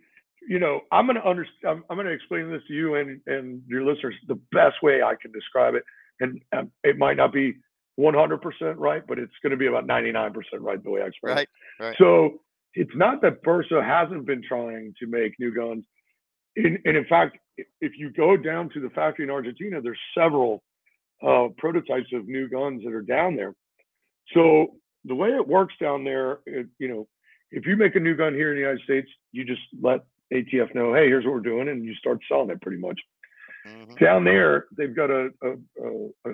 you 0.48 0.58
know, 0.58 0.80
I'm 0.92 1.06
gonna 1.06 1.20
understand. 1.24 1.66
I'm, 1.68 1.84
I'm 1.90 1.96
gonna 1.96 2.10
explain 2.10 2.50
this 2.50 2.62
to 2.68 2.74
you 2.74 2.94
and 2.96 3.20
and 3.26 3.62
your 3.66 3.84
listeners 3.84 4.14
the 4.28 4.38
best 4.52 4.76
way 4.82 5.02
I 5.02 5.14
can 5.20 5.32
describe 5.32 5.74
it. 5.74 5.82
And 6.20 6.40
um, 6.56 6.70
it 6.84 6.98
might 6.98 7.16
not 7.16 7.32
be 7.32 7.54
100% 7.98 8.74
right, 8.78 9.02
but 9.06 9.18
it's 9.18 9.32
going 9.42 9.50
to 9.50 9.56
be 9.56 9.66
about 9.66 9.86
99% 9.86 10.34
right 10.60 10.82
the 10.82 10.90
way 10.90 11.02
I 11.02 11.06
explain 11.06 11.36
right. 11.36 11.48
it. 11.80 11.82
right. 11.82 11.96
So 11.98 12.40
it's 12.74 12.94
not 12.94 13.20
that 13.22 13.42
Bersa 13.42 13.84
hasn't 13.84 14.26
been 14.26 14.42
trying 14.46 14.94
to 15.00 15.06
make 15.06 15.34
new 15.38 15.54
guns. 15.54 15.84
In, 16.56 16.78
and 16.84 16.96
in 16.96 17.04
fact, 17.06 17.38
if 17.80 17.92
you 17.96 18.10
go 18.10 18.36
down 18.36 18.70
to 18.70 18.80
the 18.80 18.90
factory 18.90 19.24
in 19.24 19.30
Argentina, 19.30 19.80
there's 19.80 19.98
several 20.16 20.62
uh, 21.26 21.48
prototypes 21.58 22.08
of 22.14 22.26
new 22.26 22.48
guns 22.48 22.82
that 22.84 22.92
are 22.92 23.02
down 23.02 23.36
there. 23.36 23.54
So 24.34 24.76
the 25.04 25.14
way 25.14 25.30
it 25.30 25.46
works 25.46 25.74
down 25.80 26.04
there, 26.04 26.38
it, 26.46 26.66
you 26.78 26.88
know, 26.88 27.08
if 27.50 27.66
you 27.66 27.76
make 27.76 27.96
a 27.96 28.00
new 28.00 28.16
gun 28.16 28.34
here 28.34 28.50
in 28.50 28.56
the 28.56 28.60
United 28.60 28.82
States, 28.84 29.08
you 29.32 29.44
just 29.44 29.60
let 29.80 30.00
ATF 30.32 30.74
know, 30.74 30.94
hey, 30.94 31.06
here's 31.06 31.24
what 31.24 31.34
we're 31.34 31.40
doing, 31.40 31.68
and 31.68 31.84
you 31.84 31.94
start 31.94 32.18
selling 32.28 32.50
it 32.50 32.62
pretty 32.62 32.78
much. 32.78 32.98
Mhm. 33.66 33.98
Down 33.98 34.24
there, 34.24 34.66
they've 34.76 34.96
got 34.96 35.10
a, 35.10 35.30
a, 35.42 35.50
a, 35.50 36.30
a 36.30 36.32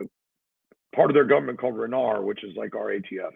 part 0.98 1.10
of 1.10 1.14
their 1.14 1.24
government 1.24 1.60
called 1.60 1.78
RENAR, 1.78 2.22
which 2.22 2.42
is 2.42 2.56
like 2.56 2.74
our 2.74 2.90
ATF. 2.90 3.30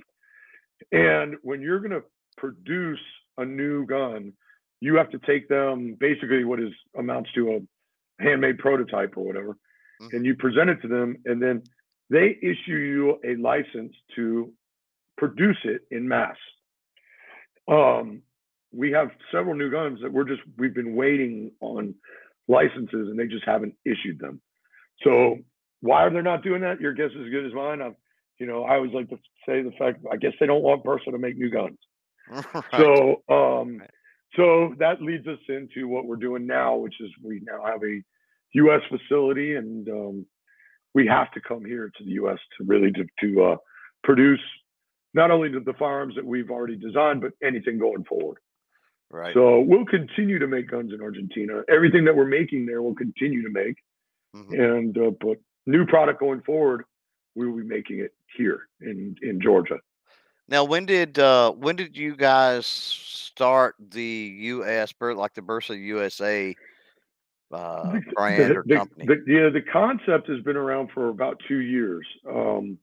And 0.90 1.36
when 1.42 1.60
you're 1.60 1.78
going 1.78 1.92
to 1.92 2.02
produce 2.36 2.98
a 3.38 3.44
new 3.44 3.86
gun, 3.86 4.32
you 4.80 4.96
have 4.96 5.10
to 5.10 5.20
take 5.20 5.48
them 5.48 5.94
basically 5.94 6.42
what 6.42 6.58
is 6.58 6.72
amounts 6.98 7.30
to 7.34 7.52
a 7.52 8.22
handmade 8.22 8.58
prototype 8.58 9.16
or 9.16 9.24
whatever, 9.24 9.56
Mhm. 10.00 10.12
and 10.12 10.26
you 10.26 10.34
present 10.34 10.70
it 10.70 10.82
to 10.82 10.88
them, 10.88 11.18
and 11.24 11.40
then 11.40 11.62
they 12.10 12.36
issue 12.42 12.74
you 12.74 13.20
a 13.22 13.36
license 13.36 13.94
to 14.16 14.52
produce 15.16 15.64
it 15.64 15.86
in 15.92 16.08
mass. 16.08 16.36
Um, 17.68 18.22
we 18.72 18.90
have 18.90 19.12
several 19.30 19.54
new 19.54 19.70
guns 19.70 20.00
that 20.00 20.12
we're 20.12 20.24
just 20.24 20.42
we've 20.58 20.74
been 20.74 20.96
waiting 20.96 21.52
on 21.60 21.94
licenses, 22.48 23.08
and 23.08 23.16
they 23.16 23.28
just 23.28 23.44
haven't 23.44 23.76
issued 23.84 24.18
them. 24.18 24.42
So 25.04 25.38
why 25.82 26.02
are 26.04 26.10
they 26.10 26.22
not 26.22 26.42
doing 26.42 26.62
that? 26.62 26.80
Your 26.80 26.94
guess 26.94 27.10
is 27.10 27.26
as 27.26 27.30
good 27.30 27.44
as 27.46 27.52
mine. 27.52 27.82
I've, 27.82 27.94
you 28.38 28.46
know, 28.46 28.64
I 28.64 28.76
always 28.76 28.92
like 28.92 29.10
to 29.10 29.16
say 29.46 29.62
the 29.62 29.72
fact 29.78 30.00
I 30.10 30.16
guess 30.16 30.32
they 30.40 30.46
don't 30.46 30.62
want 30.62 30.84
Bersa 30.84 31.10
to 31.10 31.18
make 31.18 31.36
new 31.36 31.50
guns. 31.50 31.78
Right. 32.54 32.64
So, 32.76 33.22
um, 33.28 33.82
so 34.36 34.74
that 34.78 35.02
leads 35.02 35.26
us 35.26 35.40
into 35.48 35.86
what 35.88 36.06
we're 36.06 36.16
doing 36.16 36.46
now, 36.46 36.76
which 36.76 36.94
is 37.00 37.10
we 37.22 37.42
now 37.44 37.64
have 37.66 37.82
a 37.82 38.00
U.S. 38.54 38.80
facility, 38.88 39.56
and 39.56 39.86
um, 39.88 40.26
we 40.94 41.06
have 41.08 41.30
to 41.32 41.40
come 41.40 41.64
here 41.64 41.90
to 41.98 42.04
the 42.04 42.12
U.S. 42.12 42.38
to 42.56 42.64
really 42.64 42.90
to, 42.92 43.04
to 43.20 43.42
uh, 43.44 43.56
produce 44.04 44.40
not 45.14 45.30
only 45.30 45.50
the, 45.50 45.60
the 45.60 45.74
firearms 45.78 46.14
that 46.14 46.24
we've 46.24 46.50
already 46.50 46.76
designed, 46.76 47.20
but 47.20 47.32
anything 47.42 47.78
going 47.78 48.04
forward. 48.04 48.38
right. 49.10 49.34
So 49.34 49.60
we'll 49.60 49.84
continue 49.84 50.38
to 50.38 50.46
make 50.46 50.70
guns 50.70 50.92
in 50.94 51.02
Argentina. 51.02 51.62
Everything 51.68 52.04
that 52.06 52.16
we're 52.16 52.24
making 52.24 52.64
there, 52.66 52.80
we'll 52.82 52.94
continue 52.94 53.42
to 53.42 53.50
make, 53.50 53.76
Mhm. 54.34 54.58
and 54.78 54.96
uh, 54.98 55.10
but 55.20 55.38
new 55.66 55.86
product 55.86 56.20
going 56.20 56.40
forward, 56.42 56.84
we 57.34 57.46
will 57.46 57.56
be 57.56 57.64
making 57.64 58.00
it 58.00 58.14
here 58.36 58.68
in 58.80 59.16
in 59.22 59.40
Georgia. 59.40 59.78
Now, 60.48 60.64
when 60.64 60.86
did 60.86 61.18
uh, 61.18 61.52
when 61.52 61.76
did 61.76 61.96
you 61.96 62.16
guys 62.16 62.66
start 62.66 63.74
the 63.78 64.02
U.S. 64.40 64.92
Like 65.00 65.34
the 65.34 65.40
Bersa 65.40 65.78
USA 65.78 66.54
uh, 67.52 68.00
brand 68.14 68.50
the, 68.50 68.56
or 68.56 68.64
the- 68.66 68.76
company? 68.76 69.06
the- 69.06 69.24
yeah, 69.26 69.48
the 69.48 69.62
concept 69.62 70.28
has 70.28 70.40
been 70.42 70.56
around 70.56 70.90
for 70.92 71.08
about 71.08 71.40
two 71.46 71.60
years. 71.60 72.06
Um, 72.28 72.78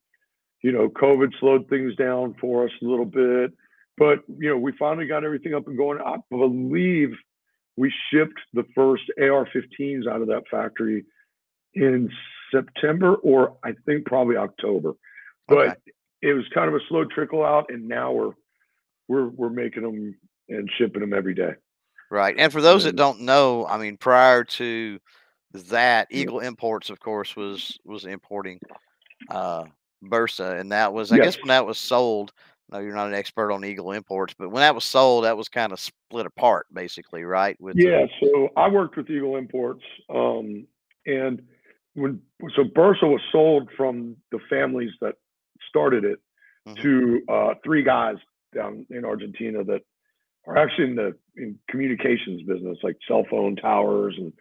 you 0.61 0.71
know, 0.71 0.89
COVID 0.89 1.31
slowed 1.39 1.69
things 1.69 1.95
down 1.95 2.35
for 2.41 2.65
us 2.65 2.71
a 2.81 2.85
little 2.85 3.05
bit, 3.05 3.53
but 3.97 4.19
you 4.27 4.49
know, 4.49 4.57
we 4.57 4.73
finally 4.77 5.07
got 5.07 5.23
everything 5.23 5.53
up 5.53 5.67
and 5.67 5.77
going. 5.77 5.99
I 5.99 6.17
believe 6.29 7.13
we 7.77 7.93
shipped 8.11 8.39
the 8.53 8.65
first 8.75 9.03
AR-15s 9.21 10.05
out 10.05 10.21
of 10.21 10.27
that 10.27 10.43
factory 10.51 11.05
in 11.75 12.09
September, 12.51 13.15
or 13.15 13.57
I 13.63 13.73
think 13.85 14.05
probably 14.05 14.37
October. 14.37 14.93
But 15.47 15.67
Okay. 15.67 15.75
it 16.21 16.33
was 16.33 16.45
kind 16.53 16.67
of 16.69 16.75
a 16.75 16.85
slow 16.87 17.05
trickle 17.05 17.45
out, 17.45 17.65
and 17.69 17.87
now 17.87 18.11
we're 18.11 18.33
we're 19.07 19.27
we're 19.29 19.49
making 19.49 19.83
them 19.83 20.15
and 20.49 20.69
shipping 20.77 21.01
them 21.01 21.13
every 21.13 21.33
day. 21.33 21.53
Right. 22.11 22.35
And 22.37 22.51
for 22.51 22.61
those 22.61 22.83
that 22.85 22.95
don't 22.95 23.21
know, 23.21 23.65
I 23.67 23.77
mean, 23.77 23.97
prior 23.97 24.43
to 24.43 24.99
that. 25.53 26.07
Eagle 26.11 26.39
Imports, 26.39 26.89
of 26.89 26.99
course, 26.99 27.35
was 27.35 27.79
was 27.85 28.05
importing 28.05 28.59
uh, 29.29 29.65
Bersa, 30.03 30.59
and 30.59 30.71
that 30.71 30.93
was, 30.93 31.11
I 31.11 31.17
guess, 31.17 31.37
when 31.37 31.47
that 31.47 31.65
was 31.65 31.77
sold. 31.77 32.31
No, 32.71 32.77
you're 32.77 32.93
not 32.93 33.07
an 33.07 33.15
expert 33.15 33.51
on 33.51 33.65
Eagle 33.65 33.91
Imports, 33.93 34.35
but 34.37 34.49
when 34.49 34.61
that 34.61 34.75
was 34.75 34.83
sold, 34.83 35.23
that 35.23 35.35
was 35.35 35.49
kind 35.49 35.71
of 35.73 35.79
split 35.79 36.27
apart, 36.27 36.67
basically, 36.71 37.23
right? 37.23 37.59
With 37.59 37.75
the- 37.75 37.83
Yeah, 37.83 38.05
so 38.21 38.49
I 38.55 38.69
worked 38.69 38.95
with 38.95 39.09
Eagle 39.09 39.37
Imports, 39.37 39.83
um, 40.07 40.67
and 41.07 41.41
when 41.95 42.21
so 42.55 42.63
Bersa 42.63 43.03
was 43.03 43.21
sold 43.31 43.69
from 43.75 44.15
the 44.31 44.39
families 44.49 44.91
that 45.01 45.15
started 45.67 46.03
it 46.03 46.19
Mhm. 46.67 46.81
to 46.81 47.21
uh, 47.29 47.53
three 47.63 47.83
guys 47.83 48.17
down 48.53 48.85
in 48.89 49.05
Argentina 49.05 49.63
that 49.63 49.81
are 50.45 50.57
actually 50.57 50.89
in 50.89 50.95
the 50.95 51.17
in 51.37 51.57
communications 51.69 52.41
business, 52.43 52.77
like 52.83 52.97
cell 53.07 53.25
phone 53.29 53.55
towers 53.55 54.15
and 54.17 54.33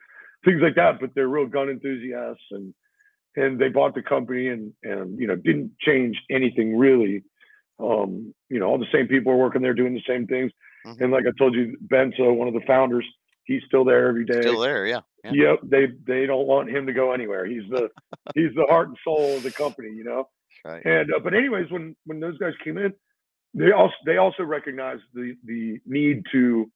things 0.44 0.60
like 0.62 0.74
that. 0.76 1.00
But 1.00 1.14
they're 1.14 1.28
real 1.28 1.46
gun 1.46 1.68
enthusiasts, 1.68 2.44
and 2.50 2.74
and 3.36 3.58
they 3.58 3.68
bought 3.68 3.94
the 3.94 4.02
company 4.02 4.48
and 4.48 4.72
and 4.82 5.18
you 5.18 5.26
know 5.26 5.36
didn't 5.36 5.72
change 5.80 6.20
anything 6.30 6.76
really. 6.76 7.24
Um, 7.80 8.34
you 8.48 8.58
know, 8.58 8.66
all 8.66 8.78
the 8.78 8.86
same 8.92 9.06
people 9.06 9.32
are 9.32 9.36
working 9.36 9.62
there 9.62 9.74
doing 9.74 9.94
the 9.94 10.02
same 10.06 10.26
things. 10.26 10.50
Mhm. 10.86 11.00
And 11.00 11.12
like 11.12 11.24
I 11.26 11.30
told 11.38 11.54
you, 11.54 11.76
Benzo, 11.86 12.34
one 12.34 12.48
of 12.48 12.54
the 12.54 12.66
founders, 12.66 13.06
he's 13.48 13.62
still 13.66 13.84
there 13.84 14.06
every 14.08 14.24
day. 14.24 14.40
still 14.40 14.60
there, 14.60 14.86
yeah. 14.86 15.00
yeah. 15.24 15.32
Yep, 15.32 15.58
they 15.64 15.86
they 16.06 16.26
don't 16.26 16.46
want 16.46 16.70
him 16.70 16.86
to 16.86 16.92
go 16.92 17.12
anywhere. 17.12 17.44
He's 17.44 17.68
the 17.68 17.88
he's 18.34 18.54
the 18.54 18.66
heart 18.68 18.88
and 18.88 18.96
soul 19.02 19.36
of 19.36 19.42
the 19.42 19.50
company, 19.50 19.88
you 19.92 20.04
know. 20.04 20.28
Right. 20.64 20.84
And 20.84 21.12
uh, 21.12 21.18
but 21.18 21.34
anyways, 21.34 21.70
when 21.70 21.96
when 22.04 22.20
those 22.20 22.38
guys 22.38 22.52
came 22.62 22.78
in, 22.78 22.92
they 23.54 23.72
also 23.72 23.94
they 24.06 24.18
also 24.18 24.44
recognized 24.44 25.02
the 25.14 25.34
the 25.44 25.80
need 25.84 26.22
to 26.30 26.70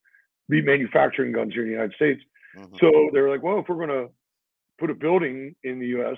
be 0.48 0.60
manufacturing 0.60 1.32
guns 1.32 1.52
here 1.52 1.62
in 1.62 1.68
the 1.68 1.74
United 1.74 1.94
States. 1.94 2.20
Mhm. 2.58 2.80
So 2.80 3.10
they 3.12 3.20
were 3.20 3.30
like, 3.30 3.42
well, 3.42 3.60
if 3.60 3.68
we're 3.68 3.76
going 3.76 3.88
to 3.88 4.10
put 4.78 4.90
a 4.90 4.94
building 4.94 5.54
in 5.62 5.78
the 5.78 5.86
U.S., 5.98 6.16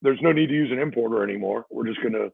there's 0.00 0.20
no 0.22 0.32
need 0.32 0.46
to 0.46 0.54
use 0.54 0.70
an 0.70 0.78
importer 0.78 1.22
anymore. 1.22 1.66
We're 1.70 1.86
just 1.86 2.00
going 2.00 2.14
to 2.14 2.32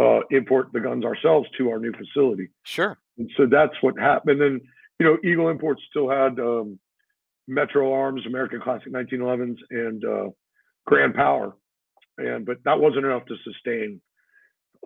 uh, 0.00 0.20
import 0.30 0.68
the 0.72 0.80
guns 0.80 1.04
ourselves 1.04 1.48
to 1.58 1.70
our 1.70 1.78
new 1.78 1.92
facility. 1.92 2.48
Sure. 2.62 2.98
And 3.18 3.30
so 3.36 3.46
that's 3.46 3.74
what 3.80 3.98
happened. 3.98 4.40
And 4.40 4.60
then, 4.60 4.68
you 4.98 5.06
know, 5.06 5.18
Eagle 5.24 5.48
Imports 5.48 5.82
still 5.88 6.08
had 6.10 6.38
um, 6.38 6.78
Metro 7.46 7.92
Arms, 7.92 8.22
American 8.26 8.60
Classic 8.60 8.92
1911s, 8.92 9.56
and 9.70 10.04
uh, 10.04 10.28
Grand 10.86 11.14
Power, 11.14 11.56
and 12.18 12.44
but 12.44 12.58
that 12.64 12.80
wasn't 12.80 13.06
enough 13.06 13.24
to 13.26 13.36
sustain 13.44 14.00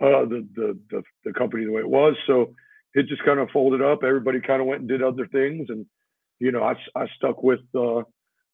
uh, 0.00 0.24
the, 0.24 0.46
the 0.54 0.78
the 0.90 1.02
the 1.24 1.32
company 1.32 1.64
the 1.64 1.72
way 1.72 1.80
it 1.80 1.88
was. 1.88 2.14
So 2.26 2.54
it 2.94 3.06
just 3.08 3.24
kind 3.24 3.40
of 3.40 3.48
folded 3.50 3.82
up. 3.82 4.04
Everybody 4.04 4.40
kind 4.40 4.60
of 4.60 4.66
went 4.66 4.80
and 4.80 4.88
did 4.88 5.02
other 5.02 5.26
things, 5.26 5.66
and 5.70 5.86
you 6.40 6.52
know, 6.52 6.62
I 6.62 6.74
I 6.94 7.06
stuck 7.16 7.42
with 7.42 7.60
uh, 7.74 8.02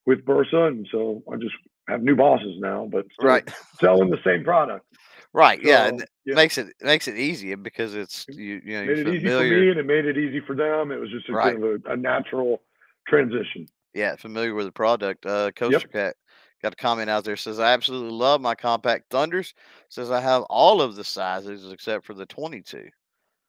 with 0.06 0.24
Bersa, 0.24 0.68
and 0.68 0.86
so 0.90 1.22
I 1.32 1.36
just 1.36 1.54
have 1.88 2.02
new 2.02 2.16
bosses 2.16 2.56
now, 2.58 2.88
but 2.90 3.06
Right. 3.20 3.48
selling 3.80 4.10
the 4.10 4.18
same 4.24 4.44
product. 4.44 4.86
Right. 5.32 5.62
Yeah. 5.62 5.86
And 5.86 6.04
yeah. 6.24 6.34
makes 6.34 6.58
it 6.58 6.68
makes 6.82 7.06
it 7.08 7.16
easier 7.16 7.56
because 7.56 7.94
it's 7.94 8.26
you 8.28 8.60
you 8.64 8.72
know 8.72 8.84
made 8.86 8.98
it 8.98 9.08
easy 9.08 9.28
for 9.28 9.42
me 9.42 9.68
and 9.70 9.78
it 9.78 9.86
made 9.86 10.06
it 10.06 10.16
easy 10.18 10.40
for 10.40 10.54
them. 10.54 10.90
It 10.90 10.98
was 10.98 11.10
just 11.10 11.28
a 11.28 11.32
Right. 11.32 11.52
kind 11.54 11.64
of 11.64 11.82
a, 11.86 11.92
a 11.92 11.96
natural 11.96 12.62
transition. 13.06 13.66
Yeah, 13.94 14.16
familiar 14.16 14.54
with 14.54 14.66
the 14.66 14.72
product. 14.72 15.26
Uh, 15.26 15.50
Coaster 15.52 15.88
Cat 15.88 16.16
got 16.62 16.72
a 16.72 16.76
comment 16.76 17.08
out 17.10 17.24
there 17.24 17.36
says 17.36 17.58
I 17.60 17.72
absolutely 17.72 18.10
love 18.12 18.40
my 18.40 18.54
compact 18.54 19.10
thunders. 19.10 19.54
Says 19.88 20.10
I 20.10 20.20
have 20.20 20.42
all 20.44 20.80
of 20.82 20.96
the 20.96 21.04
sizes 21.04 21.70
except 21.72 22.04
for 22.04 22.14
the 22.14 22.26
22. 22.26 22.88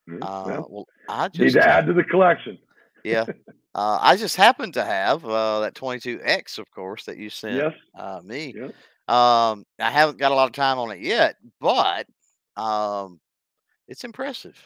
Mm, 0.10 0.20
Uh, 0.24 0.64
well, 0.68 0.86
I 1.08 1.28
need 1.28 1.34
just 1.34 1.56
to 1.56 1.68
add 1.68 1.86
to 1.88 1.94
the 1.94 2.04
collection. 2.04 2.58
yeah, 3.04 3.26
uh, 3.76 3.98
I 4.02 4.16
just 4.16 4.36
happen 4.36 4.72
to 4.74 4.84
have 4.84 5.24
uh, 5.26 5.62
that 5.62 5.76
22X, 5.76 6.58
of 6.60 6.70
course, 6.72 7.06
that 7.06 7.18
you 7.18 7.30
sent 7.30 7.58
Yes. 7.58 7.74
uh, 7.98 8.22
me. 8.24 8.54
Yep. 8.56 8.74
Um, 9.10 9.66
I 9.80 9.90
haven't 9.92 10.20
got 10.20 10.32
a 10.32 10.36
lot 10.36 10.46
of 10.48 10.54
time 10.54 10.78
on 10.78 10.92
it 10.92 11.00
yet, 11.00 11.36
but 11.60 12.06
um, 12.56 13.20
it's 13.88 14.04
impressive. 14.04 14.58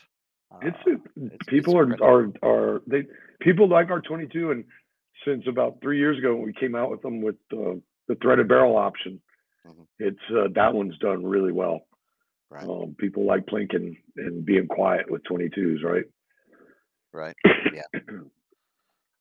It's, 0.61 0.77
Uh, 0.85 0.91
it, 0.91 0.99
it's 1.15 1.45
people 1.47 1.77
are, 1.77 1.83
impressive. 1.83 2.35
are 2.43 2.49
are 2.75 2.81
they 2.85 3.03
people 3.39 3.67
like 3.69 3.89
our 3.89 4.01
22 4.01 4.51
and 4.51 4.65
since 5.25 5.43
about 5.47 5.77
three 5.81 5.97
years 5.97 6.17
ago 6.17 6.35
when 6.35 6.45
we 6.45 6.53
came 6.53 6.75
out 6.75 6.91
with 6.91 7.01
them 7.01 7.21
with 7.21 7.35
uh, 7.53 7.75
the 8.07 8.15
threaded 8.21 8.47
barrel 8.49 8.75
option, 8.77 9.21
Mhm. 9.65 9.87
it's 9.99 10.19
uh, 10.31 10.49
that 10.55 10.73
one's 10.73 10.97
done 10.97 11.25
really 11.25 11.53
well. 11.53 11.87
right, 12.49 12.67
Um, 12.67 12.95
people 12.99 13.25
like 13.25 13.45
plinking 13.45 13.97
and 14.17 14.45
being 14.45 14.67
quiet 14.67 15.09
with 15.09 15.23
22s, 15.23 15.81
right? 15.83 16.05
right. 17.13 17.35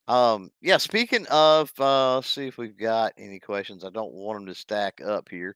Um, 0.07 0.51
yeah, 0.61 0.77
speaking 0.77 1.25
of, 1.31 1.71
uh, 1.79 2.15
let's 2.15 2.27
see 2.29 2.47
if 2.47 2.57
we've 2.57 2.77
got 2.77 3.13
any 3.17 3.39
questions. 3.39 3.83
I 3.85 3.89
don't 3.89 4.13
want 4.13 4.39
them 4.39 4.47
to 4.47 4.55
stack 4.55 4.99
up 5.05 5.29
here. 5.29 5.55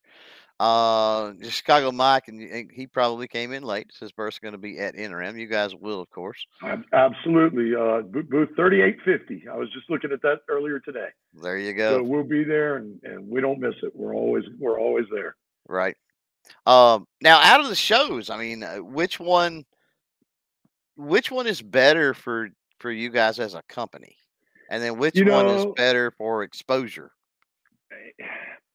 Uh, 0.60 1.34
Chicago 1.48 1.92
Mike, 1.92 2.30
and, 2.30 2.42
and 2.42 2.72
he 2.74 2.88
probably 2.88 3.28
came 3.28 3.52
in 3.54 3.62
late. 3.62 3.92
Says 3.94 4.12
Bersa's 4.12 4.40
going 4.40 4.54
to 4.54 4.58
be 4.58 4.80
at 4.80 4.96
Interim. 4.96 5.38
You 5.38 5.46
guys 5.48 5.76
will, 5.76 6.02
of 6.02 6.10
course. 6.10 6.44
Absolutely. 6.94 7.76
Uh, 7.76 8.02
booth 8.02 8.50
3850. 8.56 9.48
I 9.50 9.56
was 9.56 9.70
just 9.72 9.88
looking 9.90 10.12
at 10.12 10.22
that 10.24 10.40
earlier 10.50 10.80
today. 10.80 11.10
There 11.44 11.60
you 11.60 11.74
So 11.78 12.00
go. 12.00 12.04
we'll 12.04 12.24
be 12.24 12.44
there 12.44 12.78
and, 12.78 13.00
and 13.04 13.30
we 13.30 13.40
don't 13.40 13.60
miss 13.60 13.76
it. 13.84 13.92
We're 13.96 14.16
always 14.16 14.46
we're 14.58 14.80
always 14.80 15.06
there. 15.12 15.36
Right. 15.68 15.96
Um, 16.66 17.06
now 17.22 17.40
out 17.40 17.60
of 17.60 17.68
the 17.68 17.76
shows, 17.76 18.32
I 18.32 18.38
mean, 18.40 18.64
uh, 18.64 18.78
which 18.78 19.20
one, 19.20 19.64
which 20.96 21.30
one 21.30 21.46
is 21.46 21.62
better 21.62 22.16
for 22.16 22.50
for 22.80 22.90
you 22.92 23.10
guys 23.12 23.38
as 23.40 23.54
a 23.54 23.62
company, 23.70 24.16
and 24.70 24.82
then 24.84 24.98
which 24.98 25.16
You 25.16 25.26
one 25.32 25.48
is 25.48 25.66
better 25.76 26.12
for 26.12 26.44
exposure? 26.44 27.12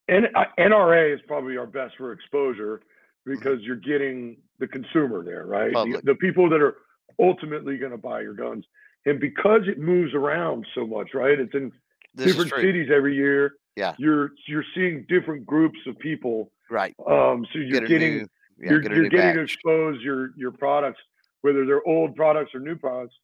And 0.09 0.27
uh, 0.35 0.45
NRA 0.59 1.15
is 1.15 1.21
probably 1.29 1.57
our 1.57 1.67
best 1.67 1.95
for 1.97 2.13
exposure 2.13 2.81
because 3.25 3.61
you're 3.63 3.77
getting 3.77 4.37
the 4.59 4.67
consumer 4.67 5.25
there, 5.25 5.47
right? 5.47 5.73
The, 5.73 6.03
the 6.05 6.15
people 6.17 6.51
that 6.51 6.61
are 6.61 6.77
ultimately 7.21 7.79
going 7.79 7.93
to 7.93 7.99
buy 7.99 8.21
your 8.21 8.35
guns. 8.35 8.65
And 9.07 9.21
because 9.21 9.63
it 9.69 9.79
moves 9.79 10.13
around 10.13 10.67
so 10.75 10.87
much, 10.87 11.11
right? 11.15 11.39
It's 11.39 11.55
in 11.55 11.71
This 12.15 12.27
different 12.27 12.51
cities 12.51 12.91
every 12.95 13.15
year. 13.15 13.55
Yeah. 13.77 13.95
You're 13.97 14.33
you're 14.49 14.65
seeing 14.75 15.07
different 15.09 15.47
groups 15.47 15.79
of 15.87 15.97
people. 16.01 16.51
Right. 16.69 16.95
Um, 17.09 17.47
so 17.53 17.61
you're 17.61 17.81
Get 17.81 17.89
getting 17.89 18.13
new, 18.19 18.27
yeah, 18.59 18.71
you're, 18.71 18.81
get 18.81 18.93
you're 18.93 19.09
getting 19.09 19.35
to 19.35 19.41
batch. 19.41 19.55
expose 19.55 20.03
your 20.03 20.31
your 20.37 20.51
products, 20.51 21.01
whether 21.43 21.65
they're 21.65 21.87
old 21.87 22.17
products 22.17 22.55
or 22.55 22.61
new 22.61 22.77
products, 22.77 23.15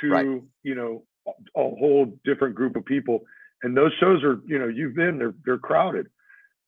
to 0.00 0.08
Right. 0.08 0.26
you 0.62 0.74
know 0.76 1.04
a, 1.26 1.32
whole 1.54 2.12
different 2.24 2.54
group 2.54 2.76
of 2.76 2.84
people. 2.84 3.20
And 3.62 3.76
those 3.76 3.92
shows 4.00 4.22
are 4.24 4.40
you 4.46 4.58
know 4.58 4.68
you've 4.68 4.94
been 4.94 5.18
they're 5.18 5.34
they're 5.44 5.58
crowded. 5.58 6.08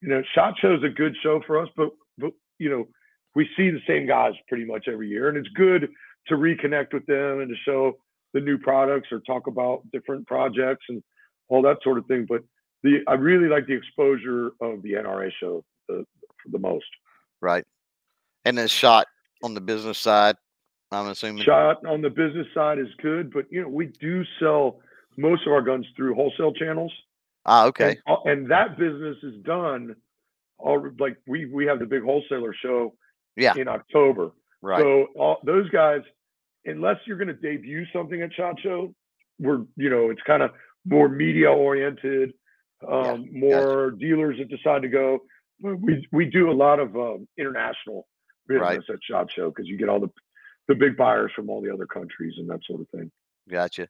You 0.01 0.09
know, 0.09 0.23
Shot 0.35 0.55
Show's 0.61 0.83
a 0.85 0.88
good 0.88 1.14
show 1.23 1.40
for 1.47 1.61
us, 1.61 1.69
but 1.77 1.90
but 2.19 2.33
you 2.59 2.71
know 2.71 2.87
we 3.35 3.49
see 3.57 3.71
the 3.71 3.81
same 3.87 4.07
guys 4.07 4.33
pretty 4.49 4.64
much 4.64 4.87
every 4.87 5.09
year, 5.09 5.29
and 5.29 5.37
it's 5.37 5.49
good 5.55 5.88
to 6.29 6.35
reconnect 6.35 6.93
with 6.93 7.05
them 7.07 7.40
and 7.40 7.49
to 7.49 7.57
show 7.64 7.95
the 8.33 8.40
new 8.40 8.59
products 8.59 9.09
or 9.12 9.21
talk 9.21 9.47
about 9.47 9.83
different 9.93 10.27
projects 10.27 10.85
and 10.88 11.03
all 11.49 11.62
that 11.62 11.79
sort 11.83 11.99
of 11.99 12.07
thing. 12.07 12.27
But 12.29 12.43
the 12.83 13.01
I 13.09 13.14
really 13.14 13.49
like 13.49 13.67
the 13.67 13.75
exposure 13.75 14.53
of 14.61 14.83
the 14.83 14.93
NRA 14.93 15.31
show 15.40 15.64
the 15.88 16.05
the 16.53 16.59
most. 16.59 16.87
Right. 17.40 17.64
And 18.45 18.57
then 18.57 18.69
shot 18.69 19.07
on 19.43 19.55
the 19.55 19.61
business 19.61 19.99
side, 19.99 20.37
I'm 20.95 21.09
assuming. 21.09 21.45
Shot 21.45 21.85
on 21.87 22.01
the 22.03 22.11
business 22.11 22.47
side 22.55 22.79
is 22.79 22.89
good, 23.03 23.33
but 23.33 23.47
you 23.51 23.63
know 23.63 23.69
we 23.69 23.87
do 23.87 24.25
sell 24.41 24.81
most 25.17 25.47
of 25.47 25.53
our 25.53 25.63
guns 25.63 25.87
through 25.97 26.15
wholesale 26.15 26.53
channels, 26.53 26.93
Ah, 27.47 27.67
okay. 27.67 27.97
and, 28.07 28.19
and 28.25 28.51
that 28.51 28.77
business 28.79 29.17
is 29.23 29.35
done. 29.43 29.95
All 30.59 30.89
like 30.99 31.17
we 31.27 31.47
we 31.47 31.67
have 31.67 31.79
the 31.79 31.87
big 31.87 32.03
wholesaler 32.03 32.55
show 32.55 32.95
Yeah. 33.37 33.55
in 33.57 33.69
October, 33.69 34.31
Right. 34.63 34.81
so 34.81 35.07
all, 35.17 35.39
those 35.45 35.69
guys, 35.71 36.01
unless 36.65 36.97
you're 37.07 37.17
going 37.19 37.29
to 37.29 37.35
debut 37.35 37.85
something 37.93 38.23
at 38.23 38.33
Shot 38.33 38.61
Show, 38.61 38.95
we're 39.39 39.63
you 39.77 39.91
know 39.91 40.11
it's 40.11 40.23
kind 40.23 40.43
of 40.43 40.53
more 40.87 41.09
media 41.09 41.51
oriented, 41.51 42.35
um, 42.87 43.27
more 43.33 43.91
dealers 43.93 44.39
that 44.39 44.49
decide 44.49 44.83
to 44.83 44.89
go. 44.89 45.21
We 45.61 46.07
we 46.13 46.27
do 46.27 46.51
a 46.51 46.53
lot 46.55 46.79
of 46.81 46.97
um, 46.97 47.27
international 47.39 48.07
business 48.47 48.63
Right. 48.89 48.91
at 48.91 48.99
Shot 49.03 49.31
Show 49.33 49.49
because 49.51 49.67
you 49.67 49.77
get 49.79 49.89
all 49.89 50.01
the 50.01 50.11
the 50.68 50.74
big 50.74 50.96
buyers 50.96 51.31
from 51.35 51.50
all 51.50 51.61
the 51.61 51.72
other 51.72 51.87
countries 51.87 52.35
and 52.38 52.48
that 52.50 52.61
sort 52.64 52.81
of 52.81 52.88
thing. 52.88 53.11
Gotcha. 53.50 53.88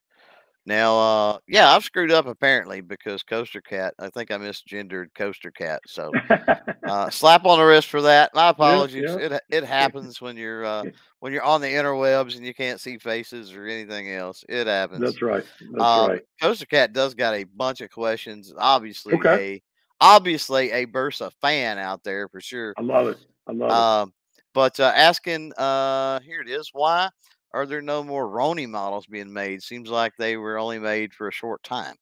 Now, 0.66 0.98
uh, 0.98 1.38
yeah, 1.46 1.70
I've 1.72 1.84
screwed 1.84 2.10
up 2.10 2.26
apparently 2.26 2.80
because 2.80 3.22
Coaster 3.22 3.60
Cat. 3.60 3.92
I 3.98 4.08
think 4.08 4.30
I 4.30 4.38
misgendered 4.38 5.08
Coaster 5.14 5.50
Cat. 5.50 5.80
So, 5.86 6.10
uh, 6.88 7.10
slap 7.10 7.44
on 7.44 7.58
the 7.58 7.64
wrist 7.66 7.88
for 7.88 8.00
that. 8.00 8.30
My 8.34 8.48
apologies. 8.48 9.04
yeah. 9.06 9.16
It 9.18 9.42
it 9.50 9.64
happens 9.64 10.22
when 10.22 10.38
you're 10.38 10.64
uh, 10.64 10.84
when 11.20 11.34
you're 11.34 11.42
on 11.42 11.60
the 11.60 11.66
interwebs 11.68 12.36
and 12.36 12.46
you 12.46 12.54
can't 12.54 12.80
see 12.80 12.96
faces 12.96 13.52
or 13.52 13.66
anything 13.66 14.10
else. 14.10 14.42
It 14.48 14.66
happens. 14.66 15.02
That's 15.02 15.20
right. 15.20 15.44
That's 15.72 15.84
Um, 15.84 16.10
right. 16.12 16.22
Coaster 16.40 16.64
Cat 16.66 16.94
does 16.94 17.12
got 17.12 17.34
a 17.34 17.44
bunch 17.44 17.82
of 17.82 17.90
questions. 17.90 18.50
Obviously, 18.56 19.12
Okay. 19.16 19.52
a 19.56 19.62
obviously 20.00 20.70
a 20.70 20.86
Bersa 20.86 21.30
fan 21.42 21.76
out 21.78 22.02
there 22.04 22.26
for 22.28 22.40
sure. 22.40 22.72
I 22.78 22.82
love 22.82 23.08
it. 23.08 23.18
I 23.46 23.52
love 23.52 23.68
it. 23.70 23.74
Um, 23.74 24.12
but 24.54 24.78
uh, 24.80 24.92
asking, 24.94 25.52
uh, 25.58 26.20
here 26.20 26.40
it 26.40 26.48
is. 26.48 26.70
Why 26.72 27.10
are 27.52 27.66
there 27.66 27.82
no 27.82 28.02
more 28.02 28.28
Roni 28.28 28.68
models 28.68 29.06
being 29.06 29.32
made? 29.32 29.62
Seems 29.62 29.90
like 29.90 30.14
they 30.16 30.36
were 30.36 30.58
only 30.58 30.78
made 30.78 31.12
for 31.12 31.28
a 31.28 31.32
short 31.32 31.62
time. 31.62 31.96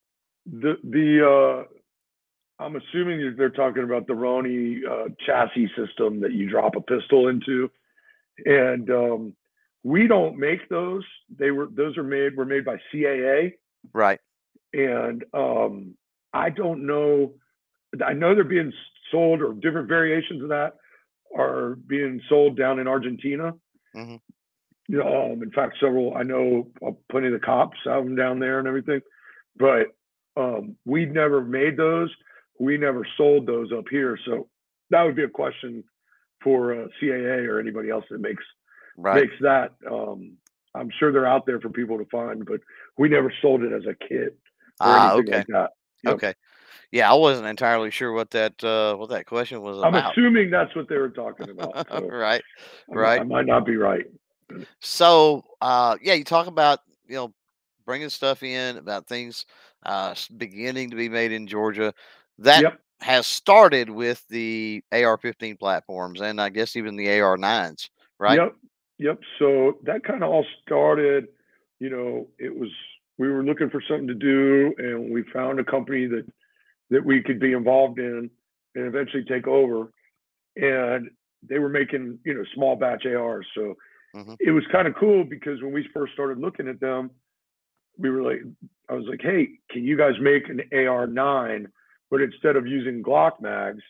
The 0.47 0.77
the 0.85 1.67
uh, 1.69 2.63
I'm 2.63 2.77
assuming 2.77 3.35
they're 3.37 3.51
talking 3.51 3.85
about 3.85 4.07
the 4.07 4.13
Roni 4.13 4.79
uh, 4.89 5.09
chassis 5.27 5.71
system 5.77 6.21
that 6.21 6.33
you 6.33 6.49
drop 6.49 6.77
a 6.77 6.81
pistol 6.81 7.29
into, 7.29 7.71
and 8.45 8.91
um, 8.91 9.37
we 9.83 10.07
don't 10.07 10.39
make 10.39 10.69
those. 10.69 11.05
They 11.39 11.51
were 11.51 11.69
those 11.71 11.97
are 11.97 12.05
made 12.05 12.37
were 12.37 12.45
made 12.45 12.65
by 12.65 12.77
CAA, 12.93 13.55
Right. 13.93 14.21
and 14.73 15.25
um, 15.35 15.95
I 16.33 16.51
don't 16.51 16.87
know. 16.87 17.35
I 18.05 18.13
know 18.15 18.35
they're 18.35 18.45
being 18.45 18.73
sold 19.11 19.43
or 19.43 19.53
different 19.55 19.89
variations 19.89 20.43
of 20.43 20.49
that 20.49 20.75
are 21.37 21.77
being 21.87 22.21
sold 22.29 22.57
down 22.57 22.79
in 22.79 22.89
Argentina. 22.89 23.55
Mhm. 23.95 24.21
You 24.89 24.99
know, 24.99 25.33
um, 25.33 25.43
in 25.43 25.51
fact, 25.53 25.77
several 25.81 26.15
I 26.17 26.23
know 26.23 26.71
uh, 26.87 26.93
plenty 27.11 27.29
of 27.29 27.33
the 27.33 27.39
cops 27.39 27.79
have 27.85 28.05
them 28.05 28.17
down 28.17 28.39
there 28.39 28.59
and 28.59 28.69
everything, 28.69 29.01
but 29.57 29.87
um, 30.37 30.77
we 30.85 31.07
never 31.07 31.43
made 31.43 31.77
those. 31.77 32.15
We 32.59 32.77
never 32.79 33.07
sold 33.17 33.47
those 33.47 33.73
up 33.73 33.85
here. 33.91 34.19
So 34.25 34.49
that 34.91 35.03
would 35.03 35.17
be 35.17 35.25
a 35.25 35.29
question 35.29 35.85
for 36.43 36.73
uh, 36.75 36.87
CAA 37.01 37.47
or 37.49 37.61
anybody 37.61 37.91
else 37.91 38.05
that 38.11 38.21
makes 38.21 38.45
Right. 38.97 39.23
makes 39.23 39.35
that. 39.41 39.73
Um, 39.91 40.37
I'm 40.75 40.91
sure 40.99 41.13
they're 41.13 41.27
out 41.27 41.47
there 41.47 41.61
for 41.61 41.71
people 41.71 41.97
to 41.99 42.05
find, 42.07 42.45
but 42.45 42.61
we 42.99 43.09
never 43.09 43.33
sold 43.41 43.63
it 43.63 43.73
as 43.73 43.87
a 43.87 43.95
kit 43.95 44.37
or 44.81 44.97
Ah, 44.97 45.15
anything 45.15 45.29
okay. 45.29 45.39
like 45.39 45.47
that. 45.49 45.71
Yep. 46.05 46.15
Okay. 46.15 46.35
Yeah, 46.91 47.11
I 47.11 47.15
wasn't 47.15 47.47
entirely 47.47 47.91
sure 47.91 48.13
what 48.13 48.31
that 48.31 48.63
uh, 48.63 48.97
what 48.97 49.11
that 49.11 49.27
question 49.27 49.63
was 49.63 49.79
about. 49.79 49.89
I'm 49.89 49.95
about. 49.95 50.13
assuming 50.13 50.51
that's 50.51 50.75
what 50.77 50.89
they 50.89 50.97
were 50.97 51.11
talking 51.11 51.51
about. 51.51 51.87
So 51.91 52.09
right. 52.09 52.43
I, 52.91 52.95
right. 52.95 53.21
I 53.21 53.25
might 53.25 53.47
not 53.47 53.67
be 53.67 53.77
right. 53.77 54.07
So, 54.81 55.45
uh, 55.61 55.97
yeah, 56.03 56.15
you 56.15 56.25
talk 56.25 56.47
about 56.47 56.81
you 57.07 57.17
know 57.17 57.33
bringing 57.85 58.09
stuff 58.09 58.43
in 58.43 58.77
about 58.77 59.07
things 59.07 59.47
uh, 59.85 60.15
beginning 60.37 60.91
to 60.91 60.97
be 60.97 61.09
made 61.09 61.33
in 61.33 61.47
Georgia. 61.47 61.93
That 62.39 62.63
Yep. 62.63 62.81
has 63.01 63.27
started 63.27 63.91
with 63.91 64.27
the 64.29 64.83
AR-15 64.93 65.59
platforms, 65.59 66.21
and 66.21 66.41
I 66.41 66.49
guess 66.49 66.77
even 66.77 66.97
the 66.97 67.21
AR-9s, 67.21 67.91
right? 68.19 68.39
Yep. 68.39 68.57
Yep. 68.99 69.19
So 69.39 69.79
that 69.83 70.05
kind 70.05 70.23
of 70.23 70.31
all 70.31 70.47
started, 70.65 71.29
you 71.81 71.91
know, 71.91 72.29
it 72.39 72.55
was 72.55 72.71
we 73.19 73.29
were 73.31 73.43
looking 73.45 73.71
for 73.71 73.83
something 73.89 74.07
to 74.07 74.15
do 74.15 74.75
and 74.79 75.13
we 75.13 75.23
found 75.33 75.61
a 75.61 75.65
company 75.65 76.07
that 76.07 76.25
that 76.93 77.05
we 77.05 77.23
could 77.23 77.41
be 77.41 77.53
involved 77.53 77.99
in 77.99 78.31
and 78.75 78.87
eventually 78.87 79.25
take 79.25 79.47
over. 79.47 79.93
And 80.57 81.11
they 81.49 81.59
were 81.59 81.69
making, 81.69 82.19
you 82.25 82.35
know, 82.35 82.45
small 82.55 82.77
batch 82.77 83.05
ARs. 83.07 83.47
So 83.55 83.75
Mhm. 84.15 84.37
it 84.41 84.51
was 84.53 84.65
kind 84.71 84.87
of 84.87 84.95
cool 84.95 85.25
because 85.25 85.61
when 85.63 85.73
we 85.73 85.89
first 85.95 86.13
started 86.13 86.39
looking 86.39 86.69
at 86.69 86.81
them, 86.81 87.11
we 87.99 88.11
were 88.11 88.23
like, 88.23 88.43
I 88.89 88.95
was 88.95 89.07
like, 89.07 89.23
hey, 89.23 89.59
can 89.71 89.85
you 89.85 89.97
guys 89.97 90.15
make 90.21 90.49
an 90.49 90.61
AR9, 90.73 91.67
but 92.11 92.21
instead 92.21 92.57
of 92.57 92.67
using 92.67 93.03
Glock 93.03 93.41
mags, 93.41 93.83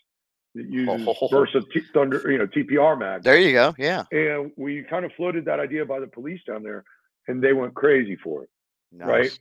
that 0.55 0.67
uses 0.69 1.07
Oh. 1.09 1.29
Bersa 1.33 1.63
T- 1.73 1.81
Thunder, 1.95 2.23
you 2.31 2.39
know, 2.39 2.47
TPR 2.47 2.97
mags 2.99 3.25
There 3.25 3.41
you 3.41 3.53
go. 3.53 3.75
Yeah. 3.79 4.05
and 4.13 4.53
we 4.57 4.83
kind 4.85 5.05
of 5.05 5.13
floated 5.15 5.45
that 5.47 5.59
idea 5.61 5.85
by 5.85 5.99
the 5.99 6.07
police 6.07 6.41
down 6.45 6.63
there, 6.63 6.85
and 7.27 7.43
they 7.43 7.53
went 7.53 7.75
crazy 7.75 8.17
for 8.17 8.45
it, 8.45 8.51
right? 8.93 9.39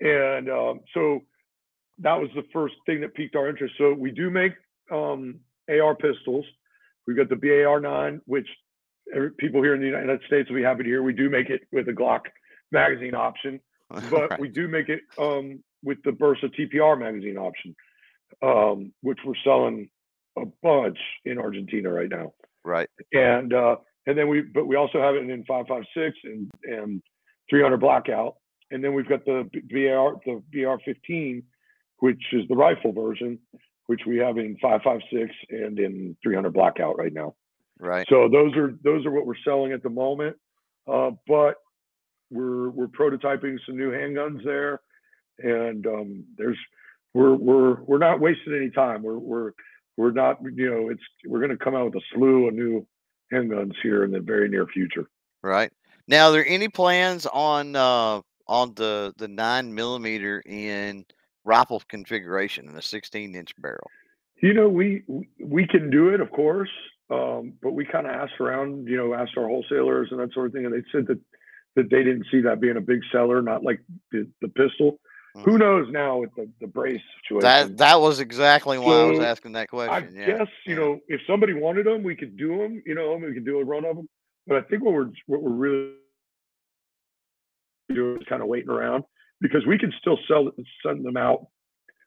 And 0.00 0.48
um, 0.48 0.80
so 0.94 1.22
that 1.98 2.20
was 2.20 2.30
the 2.34 2.44
first 2.52 2.74
thing 2.86 3.00
that 3.00 3.14
piqued 3.14 3.36
our 3.36 3.48
interest. 3.48 3.74
So 3.78 3.92
we 3.92 4.10
do 4.10 4.30
make 4.30 4.52
um, 4.92 5.40
AR 5.68 5.94
pistols. 5.94 6.44
We've 7.06 7.16
got 7.16 7.28
the 7.28 7.36
BAR9, 7.36 8.20
which 8.26 8.48
every, 9.14 9.30
people 9.32 9.62
here 9.62 9.74
in 9.74 9.80
the 9.80 9.86
United 9.86 10.20
States 10.26 10.48
will 10.48 10.56
be 10.56 10.62
happy 10.62 10.82
to 10.82 10.88
hear. 10.88 11.02
We 11.02 11.12
do 11.12 11.30
make 11.30 11.50
it 11.50 11.62
with 11.72 11.88
a 11.88 11.92
Glock 11.92 12.20
magazine 12.72 13.14
option, 13.14 13.60
but 13.88 14.30
Right. 14.30 14.40
we 14.40 14.48
do 14.48 14.68
make 14.68 14.88
it 14.88 15.00
um, 15.18 15.62
with 15.82 15.98
the 16.04 16.10
Bersa 16.10 16.50
TPR 16.58 16.98
magazine 16.98 17.36
option, 17.36 17.76
um, 18.42 18.92
which 19.02 19.18
we're 19.24 19.34
selling 19.44 19.88
a 20.36 20.46
bunch 20.62 20.98
in 21.24 21.38
Argentina 21.38 21.90
right 21.90 22.08
now 22.08 22.32
right. 22.64 22.88
and 23.12 23.52
uh, 23.52 23.76
and 24.06 24.18
then 24.18 24.28
we 24.28 24.42
but 24.42 24.66
we 24.66 24.76
also 24.76 25.00
have 25.00 25.14
it 25.14 25.28
in 25.28 25.44
556 25.44 26.16
and 26.24 26.50
and 26.64 27.02
300 27.50 27.76
blackout 27.78 28.36
and 28.70 28.82
then 28.82 28.94
we've 28.94 29.08
got 29.08 29.24
the 29.24 29.48
BR 29.52 30.18
the 30.24 30.42
BR15 30.54 31.42
which 32.04 32.22
is 32.34 32.46
the 32.50 32.54
rifle 32.54 32.92
version 32.92 33.38
which 33.86 34.02
we 34.06 34.18
have 34.18 34.36
in 34.36 34.58
556 34.60 35.34
and 35.48 35.78
in 35.78 36.14
300 36.22 36.52
blackout 36.52 36.98
right 36.98 37.12
now. 37.14 37.34
Right. 37.80 38.06
so 38.10 38.28
those 38.28 38.54
are 38.56 38.74
those 38.82 39.06
are 39.06 39.10
what 39.10 39.26
we're 39.26 39.42
selling 39.42 39.72
at 39.72 39.82
the 39.82 39.88
moment. 39.88 40.36
Uh, 40.86 41.12
but 41.26 41.54
we're 42.30 42.68
we're 42.68 42.88
prototyping 42.88 43.56
some 43.64 43.78
new 43.78 43.90
handguns 43.90 44.44
there. 44.44 44.80
And 45.38 45.86
um, 45.86 46.24
there's 46.36 46.58
we're 47.14 47.34
we're 47.34 47.82
we're 47.82 47.98
not 47.98 48.20
wasting 48.20 48.54
any 48.54 48.70
time. 48.70 49.02
We're 49.02 49.18
we're 49.18 49.52
we're 49.96 50.12
not 50.12 50.38
you 50.42 50.70
know 50.70 50.90
it's 50.90 51.02
we're 51.26 51.40
going 51.40 51.56
to 51.56 51.64
come 51.64 51.74
out 51.74 51.86
with 51.86 51.96
a 51.96 52.04
slew 52.14 52.48
of 52.48 52.54
new 52.54 52.86
handguns 53.32 53.72
here 53.82 54.04
in 54.04 54.12
the 54.12 54.20
very 54.20 54.50
near 54.50 54.66
future. 54.66 55.08
Right. 55.42 55.72
Now, 56.06 56.28
are 56.28 56.32
there 56.32 56.46
any 56.46 56.68
plans 56.68 57.24
on 57.26 57.74
uh 57.76 58.20
on 58.46 58.74
the 58.74 59.14
the 59.16 59.28
nine 59.28 59.74
millimeter 59.74 60.42
in 60.46 61.06
rifle 61.44 61.80
configuration 61.88 62.68
in 62.68 62.76
a 62.76 62.82
16 62.82 63.34
inch 63.34 63.54
barrel? 63.58 63.90
you 64.42 64.52
know 64.52 64.68
we 64.68 65.02
we- 65.40 65.66
can 65.66 65.90
do 65.90 66.08
it 66.08 66.20
of 66.20 66.30
course 66.30 66.70
um, 67.10 67.52
but 67.62 67.72
we 67.72 67.84
kind 67.84 68.06
of 68.06 68.12
asked 68.12 68.40
around 68.40 68.86
you 68.88 68.96
know 68.96 69.14
asked 69.14 69.36
our 69.38 69.46
wholesalers 69.46 70.08
and 70.10 70.18
that 70.20 70.32
sort 70.32 70.46
of 70.46 70.52
thing 70.52 70.64
and 70.66 70.74
they 70.74 70.82
said 70.90 71.06
that 71.06 71.18
that 71.76 71.88
they 71.90 72.02
didn't 72.02 72.26
see 72.30 72.40
that 72.40 72.60
being 72.60 72.76
a 72.76 72.80
big 72.80 73.00
seller 73.12 73.40
not 73.42 73.62
like 73.62 73.80
the, 74.10 74.26
the 74.40 74.48
pistol 74.48 74.98
who 75.44 75.52
Mhm. 75.52 75.58
knows 75.58 75.86
now 75.90 76.18
with 76.18 76.30
the, 76.36 76.48
the 76.60 76.66
brace 76.66 77.00
situation 77.22 77.40
That 77.48 77.76
that 77.78 78.00
was 78.00 78.20
exactly 78.20 78.78
why 78.78 79.00
I 79.00 79.04
was 79.04 79.20
asking 79.20 79.52
that 79.52 79.62
I 79.62 79.66
question. 79.66 80.14
yeah. 80.16 80.26
guess 80.38 80.48
you 80.66 80.74
yeah. 80.74 80.80
know 80.80 81.00
if 81.08 81.20
somebody 81.26 81.52
wanted 81.54 81.86
them, 81.86 82.02
we 82.04 82.14
could 82.14 82.36
do 82.36 82.56
them. 82.58 82.80
You 82.86 82.94
know, 82.94 83.16
we 83.16 83.34
could 83.34 83.44
do 83.44 83.58
a 83.58 83.64
run 83.64 83.84
of 83.84 83.96
them. 83.96 84.08
But 84.46 84.58
I 84.58 84.62
think 84.62 84.84
what 84.84 84.94
we're 84.94 85.10
what 85.26 85.42
we're 85.42 85.50
really 85.50 85.90
doing 87.92 88.16
is 88.20 88.26
kind 88.28 88.42
of 88.42 88.48
waiting 88.48 88.70
around 88.70 89.04
because 89.40 89.66
we 89.66 89.78
can 89.78 89.92
still 90.00 90.18
sell 90.28 90.48
it, 90.48 90.54
send 90.84 91.04
them 91.04 91.16
out, 91.16 91.46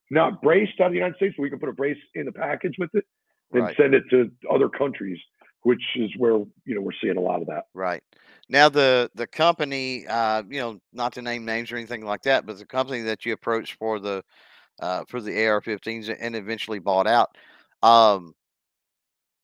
not 0.09 0.41
braced 0.41 0.79
out 0.79 0.87
of 0.87 0.91
the 0.91 0.97
United 0.97 1.17
States. 1.17 1.35
But 1.37 1.43
we 1.43 1.49
can 1.49 1.59
put 1.59 1.69
a 1.69 1.73
brace 1.73 1.97
in 2.15 2.25
the 2.25 2.31
package 2.31 2.75
with 2.77 2.93
it 2.93 3.05
and 3.53 3.63
Right. 3.63 3.77
send 3.77 3.93
it 3.93 4.03
to 4.09 4.31
other 4.51 4.69
countries, 4.69 5.19
which 5.63 5.83
is 5.95 6.11
where 6.17 6.33
you 6.65 6.75
know 6.75 6.81
we're 6.81 6.91
seeing 7.01 7.17
a 7.17 7.21
lot 7.21 7.41
of 7.41 7.47
that. 7.47 7.65
Right. 7.73 8.03
Now 8.49 8.69
the 8.69 9.09
the 9.15 9.27
company, 9.27 10.05
uh, 10.07 10.43
you 10.49 10.59
know, 10.59 10.79
not 10.93 11.13
to 11.13 11.21
name 11.21 11.45
names 11.45 11.71
or 11.71 11.77
anything 11.77 12.05
like 12.05 12.23
that, 12.23 12.45
but 12.45 12.57
the 12.57 12.65
company 12.65 13.01
that 13.01 13.25
you 13.25 13.33
approached 13.33 13.73
for 13.75 13.99
the 13.99 14.23
uh, 14.79 15.03
for 15.07 15.21
the 15.21 15.45
AR-15s 15.47 16.15
and 16.19 16.35
eventually 16.35 16.79
bought 16.79 17.07
out, 17.07 17.35
um, 17.81 18.33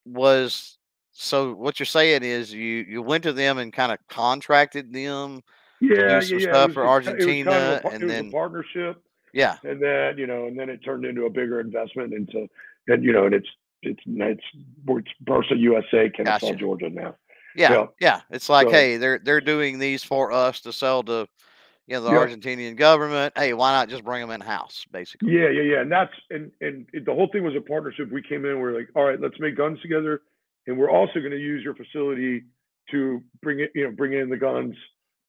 was 0.05 0.77
so. 1.11 1.53
What 1.53 1.79
you're 1.79 1.85
saying 1.85 2.23
is 2.23 2.53
you 2.53 2.85
you 2.87 3.01
went 3.01 3.23
to 3.23 3.33
them 3.33 3.57
and 3.57 3.73
kind 3.73 3.91
of 3.91 3.99
contracted 4.09 4.93
them. 4.93 5.41
Yeah, 5.83 6.19
do 6.19 6.25
some 6.25 6.39
yeah, 6.39 6.45
yeah. 6.45 6.51
stuff 6.53 6.73
for 6.73 6.83
was 6.85 7.05
just- 7.05 7.15
it 7.15 7.25
was 7.25 7.25
kind 7.25 7.47
of 7.49 7.55
a 7.55 7.83
Argentina, 7.85 7.89
and 8.01 8.09
then- 8.09 8.31
partnership. 8.31 9.01
Yeah. 9.33 9.57
and 9.63 9.81
then 9.81 10.17
you 10.19 10.27
know, 10.27 10.45
and 10.45 10.57
then 10.59 10.69
it 10.69 10.83
turned 10.85 11.05
into 11.05 11.25
a 11.25 11.29
bigger 11.29 11.59
investment 11.59 12.13
into, 12.13 12.47
and 12.87 13.03
you 13.03 13.11
know, 13.11 13.25
and 13.25 13.33
it's 13.33 13.47
it's 13.81 13.99
it's 14.05 14.43
it's 14.87 15.09
Bersa 15.25 15.57
USA, 15.59 16.09
Kennesaw, 16.09 16.39
Gotcha. 16.47 16.55
Georgia 16.55 16.89
now. 16.89 17.15
Yeah, 17.55 17.71
Yeah. 17.71 17.85
yeah. 17.99 18.21
It's 18.31 18.49
like, 18.49 18.67
So- 18.67 18.73
hey, 18.73 18.97
they're 18.97 19.19
they're 19.19 19.41
doing 19.41 19.79
these 19.79 20.03
for 20.03 20.31
us 20.31 20.61
to 20.61 20.71
sell 20.71 21.01
to, 21.03 21.27
you 21.87 21.95
know, 21.95 22.01
the 22.01 22.11
Yep. 22.11 22.29
Argentinian 22.29 22.75
government. 22.75 23.33
Hey, 23.35 23.53
why 23.53 23.71
not 23.71 23.89
just 23.89 24.03
bring 24.03 24.21
them 24.21 24.29
in 24.29 24.41
house, 24.41 24.85
basically? 24.91 25.33
Yeah, 25.33 25.49
yeah, 25.49 25.61
yeah, 25.63 25.81
and 25.81 25.91
that's 25.91 26.13
and 26.29 26.51
and 26.61 26.85
it, 26.93 27.05
the 27.05 27.13
whole 27.13 27.27
thing 27.31 27.43
was 27.43 27.55
a 27.55 27.61
partnership. 27.61 28.11
We 28.11 28.21
came 28.21 28.45
in, 28.45 28.59
we're 28.59 28.77
like, 28.77 28.89
all 28.95 29.03
right, 29.03 29.19
let's 29.19 29.39
make 29.39 29.57
guns 29.57 29.81
together, 29.81 30.21
and 30.67 30.77
we're 30.77 30.91
also 30.91 31.19
going 31.19 31.31
to 31.31 31.39
use 31.39 31.63
your 31.63 31.73
facility 31.75 32.43
to 32.91 33.21
bring 33.41 33.59
it, 33.61 33.71
you 33.73 33.85
know, 33.85 33.91
bring 33.91 34.13
in 34.13 34.29
the 34.29 34.37
guns 34.37 34.75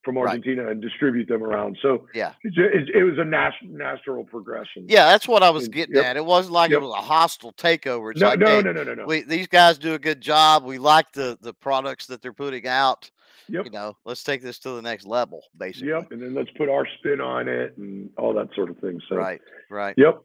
from 0.04 0.16
Right. 0.18 0.28
Argentina 0.28 0.68
and 0.68 0.82
distribute 0.82 1.28
them 1.28 1.42
around. 1.42 1.78
So 1.80 2.06
Yeah. 2.14 2.32
it, 2.42 2.52
it, 2.56 2.94
it 2.96 3.04
was 3.04 3.18
a 3.18 3.24
nat- 3.24 3.52
natural 3.62 4.24
progression. 4.24 4.86
Yeah, 4.88 5.06
that's 5.06 5.26
what 5.26 5.42
I 5.42 5.50
was 5.50 5.64
And- 5.64 5.74
getting 5.74 5.96
yep. 5.96 6.04
at. 6.04 6.16
It 6.16 6.24
wasn't 6.24 6.52
like 6.52 6.70
Yep. 6.70 6.82
it 6.82 6.84
was 6.84 6.94
a 6.98 7.02
hostile 7.02 7.52
takeover. 7.54 8.10
It's 8.12 8.20
No, 8.20 8.28
like, 8.28 8.38
no, 8.38 8.46
hey, 8.46 8.62
no, 8.62 8.72
no, 8.72 8.82
no, 8.84 8.94
no. 8.94 9.06
we 9.06 9.22
these 9.22 9.46
guys 9.46 9.78
do 9.78 9.94
a 9.94 9.98
good 9.98 10.20
job. 10.20 10.64
We 10.64 10.78
like 10.78 11.10
the 11.12 11.38
the 11.40 11.54
products 11.54 12.06
that 12.06 12.20
they're 12.22 12.32
putting 12.32 12.66
out. 12.66 13.10
Yep. 13.48 13.64
You 13.66 13.70
know, 13.72 13.96
let's 14.04 14.22
take 14.22 14.40
this 14.42 14.58
to 14.60 14.70
the 14.70 14.80
next 14.82 15.06
level, 15.06 15.42
basically. 15.58 15.88
Yep, 15.88 16.12
and 16.12 16.22
then 16.22 16.34
let's 16.34 16.50
put 16.56 16.68
our 16.70 16.86
spin 16.98 17.20
on 17.20 17.46
it 17.48 17.76
and 17.76 18.08
all 18.16 18.32
that 18.34 18.48
sort 18.54 18.70
of 18.70 18.78
thing. 18.78 19.00
So, 19.08 19.16
Right. 19.16 19.40
Right. 19.68 19.94
yep. 19.98 20.18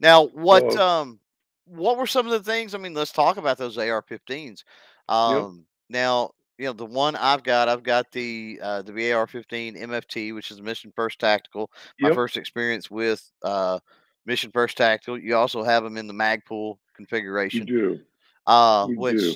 Now, 0.00 0.26
what 0.26 0.72
So- 0.72 0.80
um, 0.80 1.20
what 1.66 1.96
were 1.96 2.06
some 2.06 2.26
of 2.26 2.32
the 2.32 2.42
things? 2.42 2.74
I 2.74 2.78
mean, 2.78 2.94
let's 2.94 3.12
talk 3.12 3.36
about 3.36 3.58
those 3.58 3.78
AR-15s. 3.78 4.64
Um, 5.08 5.66
now, 5.88 6.32
you 6.58 6.66
know, 6.66 6.72
the 6.72 6.86
one 6.86 7.16
I've 7.16 7.42
got, 7.42 7.68
I've 7.68 7.82
got 7.82 8.10
the 8.12 8.58
uh, 8.62 8.82
the 8.82 9.12
AR-15 9.12 9.80
MFT, 9.82 10.34
which 10.34 10.50
is 10.50 10.60
Mission 10.60 10.92
First 10.94 11.18
Tactical. 11.18 11.70
My 12.00 12.08
Yep. 12.08 12.14
first 12.16 12.36
experience 12.36 12.90
with 12.90 13.30
uh, 13.42 13.78
Mission 14.24 14.50
First 14.50 14.76
Tactical. 14.76 15.18
You 15.18 15.36
also 15.36 15.62
have 15.62 15.84
them 15.84 15.96
in 15.96 16.06
the 16.06 16.14
Magpul 16.14 16.76
You 16.76 16.78
configuration, 16.94 17.66
do. 17.66 18.00
uh, 18.46 18.86
You 18.88 18.96
which 18.96 19.20
do. 19.20 19.34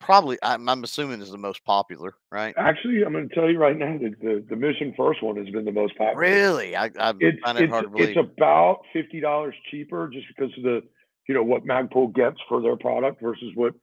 probably 0.00 0.38
I'm, 0.42 0.68
I'm 0.68 0.84
assuming 0.84 1.20
is 1.20 1.30
the 1.30 1.38
most 1.38 1.64
popular, 1.64 2.14
right? 2.30 2.54
Actually, 2.56 3.04
I'm 3.04 3.12
going 3.12 3.28
to 3.28 3.34
tell 3.34 3.50
you 3.50 3.58
right 3.58 3.76
now 3.76 3.98
that 3.98 4.20
the, 4.20 4.44
the 4.48 4.56
Mission 4.56 4.94
First 4.96 5.22
one 5.22 5.36
has 5.36 5.48
been 5.50 5.64
the 5.64 5.72
most 5.72 5.96
popular. 5.96 6.20
Really, 6.20 6.76
I, 6.76 6.90
I 6.98 7.12
It's 7.18 7.38
find 7.42 7.58
it 7.58 7.64
it's, 7.64 7.70
hard 7.70 7.84
to 7.84 7.90
believe. 7.90 8.16
it's 8.16 8.18
about 8.18 8.82
fifty 8.92 9.20
dollars 9.20 9.54
cheaper 9.70 10.08
just 10.12 10.26
because 10.28 10.52
of 10.56 10.62
the 10.62 10.82
you 11.28 11.34
know 11.34 11.42
what 11.42 11.64
Magpul 11.64 12.14
gets 12.14 12.36
for 12.48 12.60
their 12.62 12.76
product 12.76 13.20
versus 13.20 13.50
what 13.54 13.74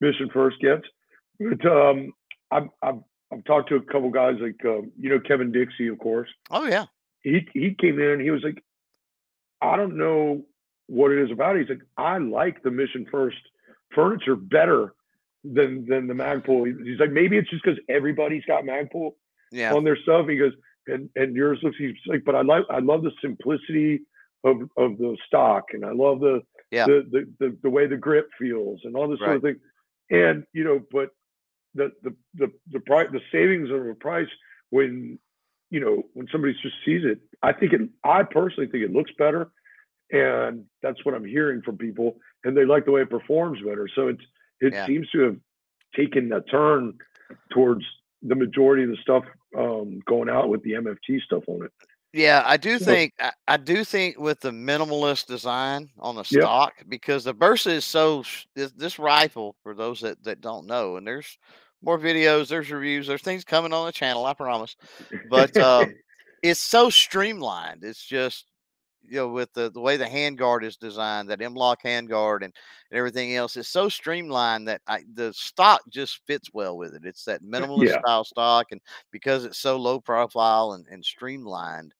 Mission 0.00 0.28
First 0.32 0.56
gets. 0.60 0.84
But 1.38 1.66
um, 1.66 2.12
I've 2.54 2.68
I've 2.82 3.00
I've 3.32 3.44
talked 3.44 3.68
to 3.70 3.76
a 3.76 3.80
couple 3.80 4.10
guys 4.10 4.36
like 4.40 4.64
um, 4.64 4.92
you 4.98 5.10
know 5.10 5.20
Kevin 5.20 5.52
Dixie, 5.52 5.88
of 5.88 5.98
course. 5.98 6.28
oh 6.50 6.64
yeah, 6.66 6.86
He 7.22 7.46
he 7.52 7.74
came 7.78 7.98
in 8.00 8.10
and 8.10 8.22
he 8.22 8.30
was 8.30 8.42
like, 8.42 8.62
I 9.60 9.76
don't 9.76 9.96
know 9.98 10.44
what 10.86 11.10
it 11.10 11.18
is 11.18 11.30
about 11.30 11.56
it. 11.56 11.60
He's 11.60 11.70
like, 11.70 11.86
I 11.98 12.18
like 12.18 12.62
the 12.62 12.70
Mission 12.70 13.06
First 13.10 13.38
furniture 13.94 14.36
better 14.36 14.94
than 15.42 15.86
than 15.86 16.06
the 16.06 16.14
Magpul. 16.14 16.66
He's 16.86 17.00
like, 17.00 17.10
maybe 17.10 17.36
it's 17.36 17.50
just 17.50 17.64
because 17.64 17.78
everybody's 17.88 18.44
got 18.46 18.64
Magpul 18.64 19.12
yeah, 19.52 19.74
on 19.74 19.84
their 19.84 19.96
stuff. 19.96 20.28
He 20.28 20.36
goes, 20.36 20.52
and 20.86 21.08
and 21.16 21.34
yours 21.34 21.58
looks 21.62 21.76
he's 21.78 21.94
like, 22.06 22.24
but 22.24 22.34
I 22.34 22.42
like 22.42 22.64
I 22.70 22.78
love 22.78 23.02
the 23.02 23.12
simplicity 23.20 24.02
of 24.44 24.62
of 24.76 24.98
the 24.98 25.16
stock, 25.26 25.64
and 25.72 25.84
I 25.84 25.92
love 25.92 26.20
the 26.20 26.42
Yeah. 26.70 26.86
the, 26.86 27.06
the 27.10 27.32
the 27.40 27.56
the 27.64 27.70
way 27.70 27.86
the 27.86 27.96
grip 27.96 28.28
feels 28.38 28.80
and 28.84 28.94
all 28.94 29.08
this 29.08 29.18
sort 29.18 29.36
of 29.36 29.42
thing. 29.42 29.60
And 30.10 30.44
you 30.52 30.64
know, 30.64 30.80
but 30.92 31.10
the 31.74 31.92
the 32.02 32.14
the 32.34 32.52
the 32.72 32.80
price 32.80 33.08
the 33.12 33.20
savings 33.32 33.70
of 33.70 33.86
a 33.86 33.94
price 33.94 34.28
when 34.70 35.18
you 35.70 35.80
know 35.80 36.02
when 36.14 36.26
somebody 36.30 36.54
just 36.62 36.76
sees 36.84 37.02
it, 37.04 37.20
I 37.42 37.52
think 37.52 37.72
it 37.72 37.82
I 38.04 38.22
personally 38.22 38.70
think 38.70 38.84
it 38.84 38.92
looks 38.92 39.12
better. 39.18 39.50
And 40.12 40.66
that's 40.82 41.04
what 41.04 41.14
I'm 41.14 41.24
hearing 41.24 41.62
from 41.62 41.78
people, 41.78 42.18
and 42.44 42.56
they 42.56 42.64
like 42.64 42.84
the 42.84 42.92
way 42.92 43.02
it 43.02 43.10
performs 43.10 43.58
better. 43.66 43.88
So 43.94 44.08
it's 44.08 44.22
it 44.60 44.74
Yeah. 44.74 44.86
seems 44.86 45.08
to 45.10 45.20
have 45.20 45.36
taken 45.96 46.32
a 46.32 46.40
turn 46.42 46.94
towards 47.52 47.84
the 48.22 48.34
majority 48.34 48.84
of 48.84 48.90
the 48.90 48.96
stuff 49.02 49.24
um, 49.56 50.00
going 50.06 50.28
out 50.28 50.48
with 50.48 50.62
the 50.62 50.72
MFT 50.72 51.20
stuff 51.22 51.44
on 51.48 51.64
it. 51.64 51.72
Yeah, 52.12 52.42
I 52.46 52.56
do 52.58 52.78
think 52.78 53.12
I, 53.18 53.32
I 53.48 53.56
do 53.56 53.84
think 53.84 54.18
with 54.18 54.40
the 54.40 54.52
minimalist 54.52 55.26
design 55.26 55.90
on 55.98 56.14
the 56.14 56.22
yep, 56.30 56.50
stock 56.50 56.74
because 56.88 57.24
the 57.24 57.34
Bersa 57.34 57.72
is 57.72 57.84
so 57.84 58.22
this, 58.54 58.70
this 58.72 58.98
rifle 59.00 59.56
for 59.64 59.74
those 59.74 60.00
that 60.02 60.22
that 60.22 60.40
don't 60.40 60.66
know 60.66 60.96
and 60.96 61.06
there's 61.06 61.38
more 61.84 61.98
videos, 61.98 62.48
there's 62.48 62.70
reviews, 62.70 63.06
there's 63.06 63.22
things 63.22 63.44
coming 63.44 63.72
on 63.72 63.86
the 63.86 63.92
channel, 63.92 64.24
I 64.26 64.34
promise. 64.34 64.76
But 65.28 65.56
um 65.58 65.94
it's 66.42 66.60
so 66.60 66.90
streamlined. 66.90 67.84
It's 67.84 68.04
just 68.04 68.46
you 69.02 69.16
know 69.16 69.28
with 69.28 69.52
the 69.54 69.70
the 69.70 69.80
way 69.80 69.96
the 69.96 70.04
handguard 70.04 70.64
is 70.64 70.76
designed, 70.76 71.30
that 71.30 71.42
M-LOK 71.42 71.82
handguard 71.82 72.42
and, 72.42 72.52
and 72.90 72.98
everything 72.98 73.34
else, 73.34 73.56
it's 73.56 73.68
so 73.68 73.88
streamlined 73.88 74.68
that 74.68 74.80
I, 74.86 75.02
the 75.14 75.32
stock 75.32 75.82
just 75.90 76.20
fits 76.26 76.50
well 76.52 76.76
with 76.76 76.94
it. 76.94 77.02
It's 77.04 77.24
that 77.24 77.42
minimalist 77.42 77.88
yeah, 77.88 78.00
style 78.00 78.24
stock, 78.24 78.66
and 78.72 78.80
because 79.10 79.44
it's 79.44 79.58
so 79.58 79.76
low 79.76 80.00
profile 80.00 80.72
and, 80.72 80.86
and 80.90 81.04
streamlined 81.04 81.94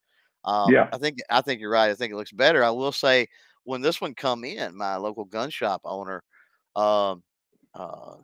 um, 0.44 0.72
yeah, 0.72 0.88
I 0.92 0.98
think 0.98 1.18
I 1.30 1.40
think 1.40 1.60
you're 1.60 1.70
right. 1.70 1.90
I 1.90 1.94
think 1.94 2.12
it 2.12 2.16
looks 2.16 2.32
better. 2.32 2.62
I 2.62 2.70
will 2.70 2.92
say 2.92 3.26
when 3.64 3.80
this 3.80 4.00
one 4.00 4.14
come 4.14 4.44
in, 4.44 4.76
my 4.76 4.96
local 4.96 5.24
gun 5.24 5.50
shop 5.50 5.80
owner, 5.84 6.22
um, 6.76 7.22
uh, 7.74 8.16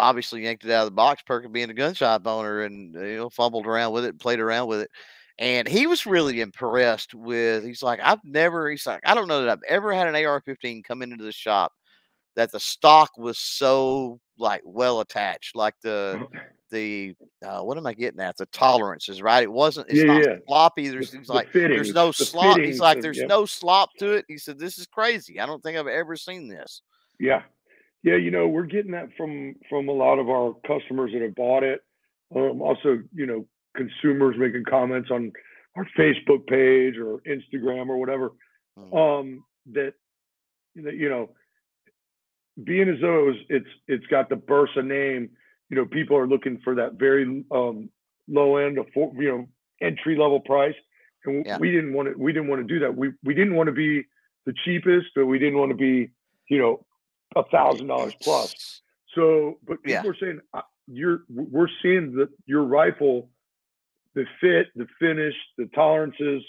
obviously 0.00 0.42
yanked 0.42 0.64
it 0.64 0.70
out 0.70 0.82
of 0.82 0.86
the 0.86 0.94
box, 0.96 1.22
perking 1.24 1.52
being 1.52 1.70
a 1.70 1.74
gun 1.74 1.94
shop 1.94 2.26
owner, 2.26 2.62
and 2.62 2.94
you 2.94 3.16
know 3.16 3.30
fumbled 3.30 3.66
around 3.66 3.92
with 3.92 4.04
it, 4.04 4.18
played 4.18 4.40
around 4.40 4.68
with 4.68 4.80
it, 4.80 4.90
and 5.38 5.68
he 5.68 5.86
was 5.86 6.06
really 6.06 6.40
impressed 6.40 7.14
with. 7.14 7.64
He's 7.64 7.82
like, 7.82 8.00
I've 8.02 8.24
never. 8.24 8.70
He's 8.70 8.86
like, 8.86 9.00
I 9.04 9.14
don't 9.14 9.28
know 9.28 9.42
that 9.42 9.50
I've 9.50 9.64
ever 9.68 9.92
had 9.92 10.08
an 10.08 10.14
AR-15 10.14 10.84
come 10.84 11.02
into 11.02 11.22
the 11.24 11.32
shop 11.32 11.72
that 12.36 12.52
the 12.52 12.60
stock 12.60 13.10
was 13.18 13.38
so 13.38 14.20
like 14.38 14.62
well 14.64 15.00
attached, 15.00 15.56
like 15.56 15.74
the 15.82 16.26
the 16.70 17.14
uh, 17.44 17.60
what 17.60 17.76
am 17.76 17.86
I 17.86 17.94
getting 17.94 18.20
at? 18.20 18.36
The 18.36 18.46
tolerances, 18.46 19.20
right? 19.22 19.42
It 19.42 19.52
wasn't. 19.52 19.88
yeah, 19.90 19.94
It's 19.94 20.04
not 20.04 20.22
yeah. 20.22 20.36
sloppy. 20.46 20.88
The 20.88 20.92
There's 20.92 21.12
he's 21.12 21.26
the 21.26 21.32
like 21.32 21.52
there's 21.52 21.92
no 21.92 22.08
the 22.08 22.24
slop. 22.24 22.58
He's 22.58 22.80
like 22.80 23.00
there's 23.00 23.18
yep, 23.18 23.28
no 23.28 23.44
slop 23.44 23.90
to 23.98 24.12
it. 24.12 24.24
He 24.28 24.38
said 24.38 24.58
this 24.58 24.78
is 24.78 24.86
crazy. 24.86 25.40
I 25.40 25.46
don't 25.46 25.62
think 25.62 25.76
I've 25.76 25.86
ever 25.86 26.16
seen 26.16 26.48
this. 26.48 26.82
yeah, 27.18 27.42
yeah. 28.02 28.16
You 28.16 28.30
know, 28.30 28.48
we're 28.48 28.64
getting 28.64 28.92
that 28.92 29.08
from 29.16 29.54
from 29.68 29.88
a 29.88 29.92
lot 29.92 30.18
of 30.18 30.28
our 30.28 30.54
customers 30.66 31.12
that 31.12 31.22
have 31.22 31.34
bought 31.34 31.62
it. 31.62 31.80
Um, 32.34 32.62
also, 32.62 32.98
you 33.14 33.26
know, 33.26 33.46
consumers 33.76 34.36
making 34.38 34.64
comments 34.68 35.10
on 35.10 35.32
our 35.76 35.86
Facebook 35.98 36.46
page 36.46 36.96
or 36.96 37.20
Instagram 37.26 37.88
or 37.88 37.98
whatever. 37.98 38.32
Mm, 38.78 39.20
Um, 39.20 39.44
that 39.72 39.94
that 40.76 40.94
you 40.94 41.08
know, 41.08 41.30
being 42.64 42.88
as 42.88 43.00
though 43.00 43.20
it 43.20 43.26
was, 43.26 43.36
it's 43.48 43.70
it's 43.88 44.06
got 44.06 44.28
the 44.28 44.36
Bersa 44.36 44.84
name, 44.84 45.30
you 45.68 45.76
know, 45.76 45.86
people 45.86 46.16
are 46.16 46.26
looking 46.26 46.60
for 46.62 46.74
that 46.76 46.94
very 46.94 47.44
um, 47.50 47.90
low 48.28 48.56
end, 48.56 48.78
afford, 48.78 49.16
you 49.16 49.28
know, 49.28 49.48
entry 49.80 50.16
level 50.16 50.40
price, 50.40 50.74
and 51.24 51.44
Yeah. 51.46 51.58
we 51.58 51.70
didn't 51.70 51.92
want 51.92 52.08
to 52.08 52.14
we 52.18 52.32
didn't 52.32 52.48
want 52.48 52.66
to 52.66 52.74
do 52.74 52.80
that. 52.80 52.96
We 52.96 53.12
we 53.24 53.34
didn't 53.34 53.54
want 53.54 53.68
to 53.68 53.72
be 53.72 54.04
the 54.46 54.54
cheapest, 54.64 55.08
but 55.14 55.26
we 55.26 55.38
didn't 55.38 55.58
want 55.58 55.70
to 55.70 55.76
be, 55.76 56.10
you 56.48 56.58
know, 56.58 56.84
a 57.36 57.42
thousand 57.44 57.86
dollars 57.86 58.14
plus. 58.22 58.82
So, 59.14 59.58
but 59.66 59.78
Yeah. 59.84 59.98
people 60.02 60.10
are 60.10 60.16
saying 60.20 60.40
uh, 60.54 60.62
you're 60.86 61.22
we're 61.28 61.68
seeing 61.82 62.14
that 62.16 62.28
your 62.46 62.64
rifle, 62.64 63.30
the 64.14 64.24
fit, 64.40 64.68
the 64.76 64.86
finish, 64.98 65.34
the 65.58 65.66
tolerances, 65.74 66.42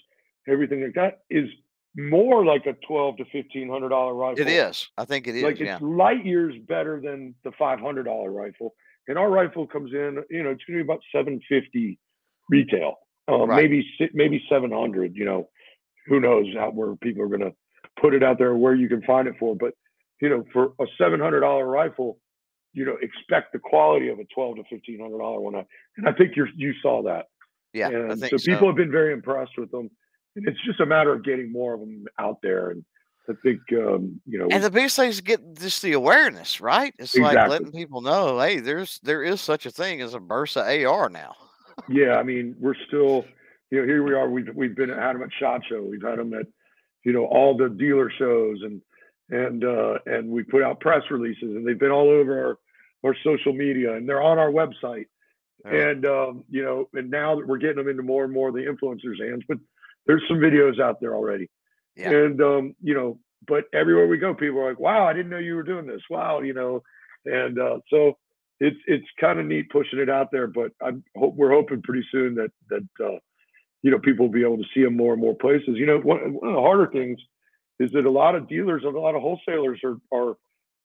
everything 0.47 0.83
like 0.83 0.93
that 0.95 1.19
is 1.29 1.49
more 1.95 2.45
like 2.45 2.65
a 2.67 2.73
twelve 2.87 3.17
to 3.17 3.25
fifteen 3.25 3.69
hundred 3.69 3.89
dollar 3.89 4.13
rifle 4.13 4.41
It 4.41 4.47
is. 4.47 4.89
I 4.97 5.05
think 5.05 5.27
it 5.27 5.43
like 5.43 5.55
is. 5.55 5.61
Yeah. 5.61 5.75
it's 5.75 5.83
light 5.83 6.25
years 6.25 6.55
better 6.67 6.99
than 7.01 7.35
the 7.43 7.51
five 7.57 7.79
hundred 7.79 8.03
dollar 8.03 8.31
rifle. 8.31 8.73
And 9.07 9.17
our 9.17 9.29
rifle 9.29 9.67
comes 9.67 9.91
in, 9.93 10.23
you 10.29 10.43
know, 10.43 10.51
it's 10.51 10.63
gonna 10.65 10.77
be 10.79 10.83
about 10.83 11.01
seven 11.13 11.41
fifty 11.49 11.99
retail, 12.49 12.95
uh, 13.29 13.45
Right. 13.45 13.63
maybe 13.63 13.85
maybe 14.13 14.41
seven 14.49 14.71
hundred. 14.71 15.15
You 15.15 15.25
know, 15.25 15.49
who 16.07 16.19
knows 16.19 16.45
how 16.55 16.69
where 16.71 16.95
people 16.95 17.23
are 17.23 17.27
gonna 17.27 17.51
put 17.99 18.13
it 18.13 18.23
out 18.23 18.37
there, 18.37 18.55
where 18.55 18.73
you 18.75 18.87
can 18.87 19.01
find 19.03 19.27
it 19.27 19.35
for. 19.39 19.55
But 19.55 19.73
you 20.21 20.29
know, 20.29 20.45
for 20.53 20.73
a 20.79 20.85
seven 20.97 21.19
hundred 21.19 21.41
dollar 21.41 21.65
rifle, 21.65 22.19
you 22.73 22.85
know, 22.85 22.97
expect 23.01 23.53
the 23.53 23.59
quality 23.59 24.07
of 24.09 24.19
a 24.19 24.25
twelve 24.33 24.55
to 24.57 24.63
fifteen 24.69 24.99
hundred 24.99 25.17
dollar 25.17 25.39
one. 25.41 25.55
And 25.97 26.07
I 26.07 26.13
think 26.13 26.35
you 26.35 26.47
you 26.55 26.73
saw 26.81 27.03
that, 27.03 27.25
Yeah. 27.73 27.89
I 27.89 27.91
and 27.91 28.19
think 28.19 28.31
so 28.31 28.37
so. 28.37 28.51
people 28.51 28.67
have 28.67 28.77
been 28.77 28.91
very 28.91 29.13
impressed 29.13 29.57
with 29.57 29.71
them. 29.71 29.89
And 30.35 30.47
it's 30.47 30.63
just 30.65 30.79
a 30.79 30.85
matter 30.85 31.11
of 31.11 31.25
getting 31.25 31.51
more 31.51 31.73
of 31.73 31.81
them 31.81 32.05
out 32.17 32.37
there. 32.41 32.69
And 32.69 32.85
I 33.29 33.33
think 33.43 33.59
um, 33.73 34.21
you 34.25 34.39
know, 34.39 34.47
And 34.49 34.63
the 34.63 34.71
biggest 34.71 34.95
thing 34.95 35.09
is 35.09 35.17
to 35.17 35.23
get 35.23 35.41
just 35.59 35.81
the 35.81 35.93
awareness, 35.93 36.61
right? 36.61 36.93
It's 36.97 37.17
like 37.17 37.49
letting 37.49 37.71
people 37.71 38.01
know, 38.01 38.39
hey, 38.39 38.59
there's 38.59 38.99
there 39.03 39.23
is 39.23 39.41
such 39.41 39.65
a 39.65 39.71
thing 39.71 40.01
as 40.01 40.13
a 40.13 40.19
Bersa 40.19 40.87
AR 40.87 41.09
now. 41.09 41.35
Yeah, 41.89 42.15
I 42.15 42.23
mean, 42.23 42.55
we're 42.59 42.75
still, 42.87 43.25
you 43.71 43.79
know, 43.79 43.87
here 43.87 44.03
we 44.03 44.13
are. 44.13 44.29
We've 44.29 44.47
we've 44.55 44.75
been 44.75 44.89
had 44.89 45.13
them 45.13 45.23
at 45.23 45.29
Shot 45.39 45.61
Show. 45.67 45.81
We've 45.83 46.01
had 46.01 46.19
them 46.19 46.33
at, 46.33 46.45
you 47.03 47.11
know, 47.13 47.25
all 47.25 47.57
the 47.57 47.69
dealer 47.69 48.11
shows, 48.17 48.59
and 48.63 48.81
and 49.31 49.63
uh, 49.63 49.97
and 50.05 50.29
we 50.29 50.43
put 50.43 50.61
out 50.61 50.79
press 50.81 51.01
releases, 51.09 51.55
and 51.55 51.65
they've 51.65 51.79
been 51.79 51.91
all 51.91 52.09
over 52.09 52.45
our 52.45 52.57
our 53.03 53.15
social 53.23 53.53
media, 53.53 53.95
and 53.95 54.07
they're 54.07 54.21
on 54.21 54.37
our 54.37 54.51
website. 54.51 55.05
Yeah. 55.65 55.89
And 55.89 56.05
um, 56.05 56.43
you 56.49 56.63
know, 56.63 56.89
and 56.93 57.09
now 57.09 57.35
that 57.35 57.47
we're 57.47 57.57
getting 57.57 57.77
them 57.77 57.87
into 57.87 58.03
more 58.03 58.23
and 58.23 58.33
more 58.33 58.49
of 58.49 58.55
the 58.55 58.61
influencers' 58.61 59.25
hands, 59.25 59.43
but 59.47 59.57
there's 60.05 60.23
some 60.27 60.37
videos 60.37 60.79
out 60.79 60.99
there 60.99 61.15
already. 61.15 61.49
Yeah. 61.95 62.11
And 62.11 62.41
um, 62.41 62.75
you 62.81 62.93
know, 62.93 63.19
but 63.47 63.65
everywhere 63.73 64.07
we 64.07 64.17
go, 64.17 64.33
people 64.33 64.59
are 64.59 64.69
like, 64.69 64.79
"Wow, 64.79 65.07
I 65.07 65.13
didn't 65.13 65.31
know 65.31 65.37
you 65.37 65.55
were 65.55 65.63
doing 65.63 65.87
this." 65.87 66.01
Wow, 66.09 66.41
you 66.41 66.53
know, 66.53 66.83
and 67.25 67.57
uh, 67.59 67.79
so 67.89 68.17
it's 68.59 68.77
it's 68.85 69.07
kind 69.19 69.39
of 69.39 69.45
neat 69.45 69.69
pushing 69.69 69.99
it 69.99 70.09
out 70.09 70.27
there. 70.31 70.47
But 70.47 70.71
I'm 70.81 71.03
hope 71.15 71.35
we're 71.35 71.51
hoping 71.51 71.81
pretty 71.81 72.05
soon 72.11 72.35
that 72.35 72.51
that 72.69 73.05
uh, 73.05 73.19
you 73.81 73.91
know 73.91 73.99
people 73.99 74.25
will 74.25 74.33
be 74.33 74.43
able 74.43 74.57
to 74.57 74.69
see 74.73 74.83
them 74.83 74.97
more 74.97 75.13
and 75.13 75.21
more 75.21 75.35
places. 75.35 75.75
You 75.75 75.85
know, 75.85 75.99
one, 75.99 76.33
one 76.33 76.49
of 76.49 76.55
the 76.55 76.61
harder 76.61 76.87
things 76.91 77.19
is 77.81 77.91
that 77.91 78.05
a 78.05 78.11
lot 78.11 78.35
of 78.35 78.47
dealers 78.47 78.83
and 78.85 78.95
a 78.95 78.99
lot 78.99 79.15
of 79.15 79.21
wholesalers 79.21 79.79
are 79.83 79.97
are 80.13 80.35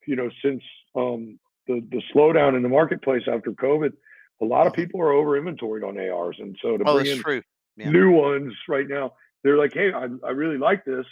you 0.06 0.16
know 0.16 0.30
since 0.42 0.62
um, 0.94 1.38
the 1.68 1.80
the 1.90 2.02
slowdown 2.14 2.56
in 2.56 2.62
the 2.62 2.68
marketplace 2.68 3.22
after 3.30 3.52
COVID, 3.52 3.92
a 4.40 4.44
lot 4.44 4.66
of 4.66 4.72
Mhm. 4.72 4.76
people 4.76 5.00
are 5.00 5.12
over 5.12 5.37
inventoried 5.37 5.85
on 5.85 5.98
ARs, 5.98 6.37
and 6.40 6.56
so 6.62 6.76
to 6.76 6.85
Oh, 6.87 6.94
bring 6.94 7.06
in 7.06 7.18
true. 7.18 7.42
Yeah. 7.76 7.90
new 7.90 8.11
ones 8.11 8.54
right 8.68 8.88
now, 8.88 9.12
they're 9.44 9.59
like, 9.59 9.74
hey, 9.74 9.92
I, 9.92 10.09
I 10.24 10.30
really 10.30 10.56
like 10.56 10.85
this, 10.87 11.04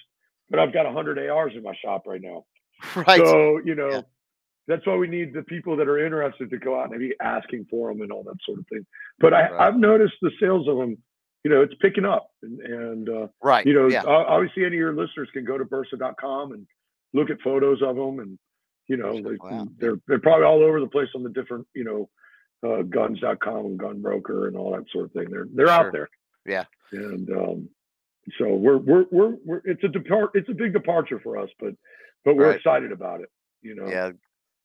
but 0.49 0.59
I've 0.59 0.73
got 0.73 0.87
100 0.87 1.18
ARs 1.29 1.53
in 1.55 1.62
my 1.62 1.75
shop 1.85 2.05
right 2.07 2.23
now. 2.23 2.44
Right. 2.97 3.20
So, 3.20 3.59
you 3.64 3.75
know, 3.75 3.90
Yeah. 3.90 4.01
that's 4.66 4.87
why 4.87 4.97
we 4.97 5.07
need 5.09 5.35
the 5.35 5.42
people 5.42 5.77
that 5.77 5.88
are 5.88 5.99
interested 6.05 6.49
to 6.51 6.59
go 6.59 6.81
out 6.81 6.90
and 6.90 6.99
be 6.99 7.14
asking 7.20 7.66
for 7.70 7.92
them 7.92 8.01
and 8.01 8.11
all 8.11 8.23
that 8.25 8.37
sort 8.47 8.59
of 8.61 8.66
thing. 8.68 8.87
But 9.18 9.35
I, 9.35 9.51
Right. 9.51 9.61
I've 9.68 9.77
noticed 9.79 10.14
the 10.23 10.31
sales 10.40 10.66
of 10.68 10.79
them, 10.79 10.97
you 11.44 11.50
know, 11.50 11.61
it's 11.62 11.74
picking 11.80 12.04
up. 12.04 12.30
And, 12.42 12.61
and 12.61 13.09
uh, 13.09 13.26
Right. 13.42 13.66
you 13.66 13.74
know, 13.74 13.88
Yeah. 13.88 14.02
obviously 14.04 14.64
any 14.64 14.76
of 14.76 14.80
your 14.80 14.94
listeners 14.94 15.28
can 15.33 15.44
go 15.44 15.59
to 15.59 15.64
bersa.com 15.64 16.52
and 16.52 16.66
look 17.12 17.30
at 17.30 17.40
photos 17.42 17.83
of 17.83 17.96
them. 17.96 18.18
And, 18.18 18.38
you 18.88 18.96
know, 18.96 19.12
they, 19.22 19.37
they're, 19.78 19.96
they're 20.09 20.18
probably 20.20 20.44
all 20.46 20.62
over 20.62 20.80
the 20.80 20.87
place 20.88 21.09
on 21.14 21.22
the 21.22 21.30
different, 21.30 21.66
you 21.74 21.85
know, 21.85 22.09
uh, 22.68 22.83
guns.com 22.83 23.66
and 23.66 23.78
gun 23.78 24.00
broker 24.00 24.48
and 24.48 24.57
all 24.57 24.72
that 24.72 24.85
sort 24.90 25.04
of 25.04 25.12
thing. 25.12 25.28
They're, 25.30 25.46
they're 25.54 25.66
Sure. 25.66 25.74
out 25.87 25.92
there 25.92 26.09
Yeah. 26.46 26.64
and 26.92 27.30
um, 27.30 27.68
so 28.38 28.54
we're, 28.54 28.78
we're 28.78 29.04
we're 29.11 29.35
we're 29.44 29.61
it's 29.66 29.85
a 29.85 29.88
depart 29.88 30.30
it's 30.33 30.48
a 30.48 30.54
big 30.54 30.72
departure 30.72 31.20
for 31.22 31.37
us, 31.37 31.50
but 31.61 31.74
but 32.24 32.37
we're 32.37 32.46
Right. 32.46 32.57
excited 32.57 32.90
about 32.90 33.20
it. 33.20 33.28
You 33.61 33.74
know, 33.74 33.87
Yeah. 33.87 34.12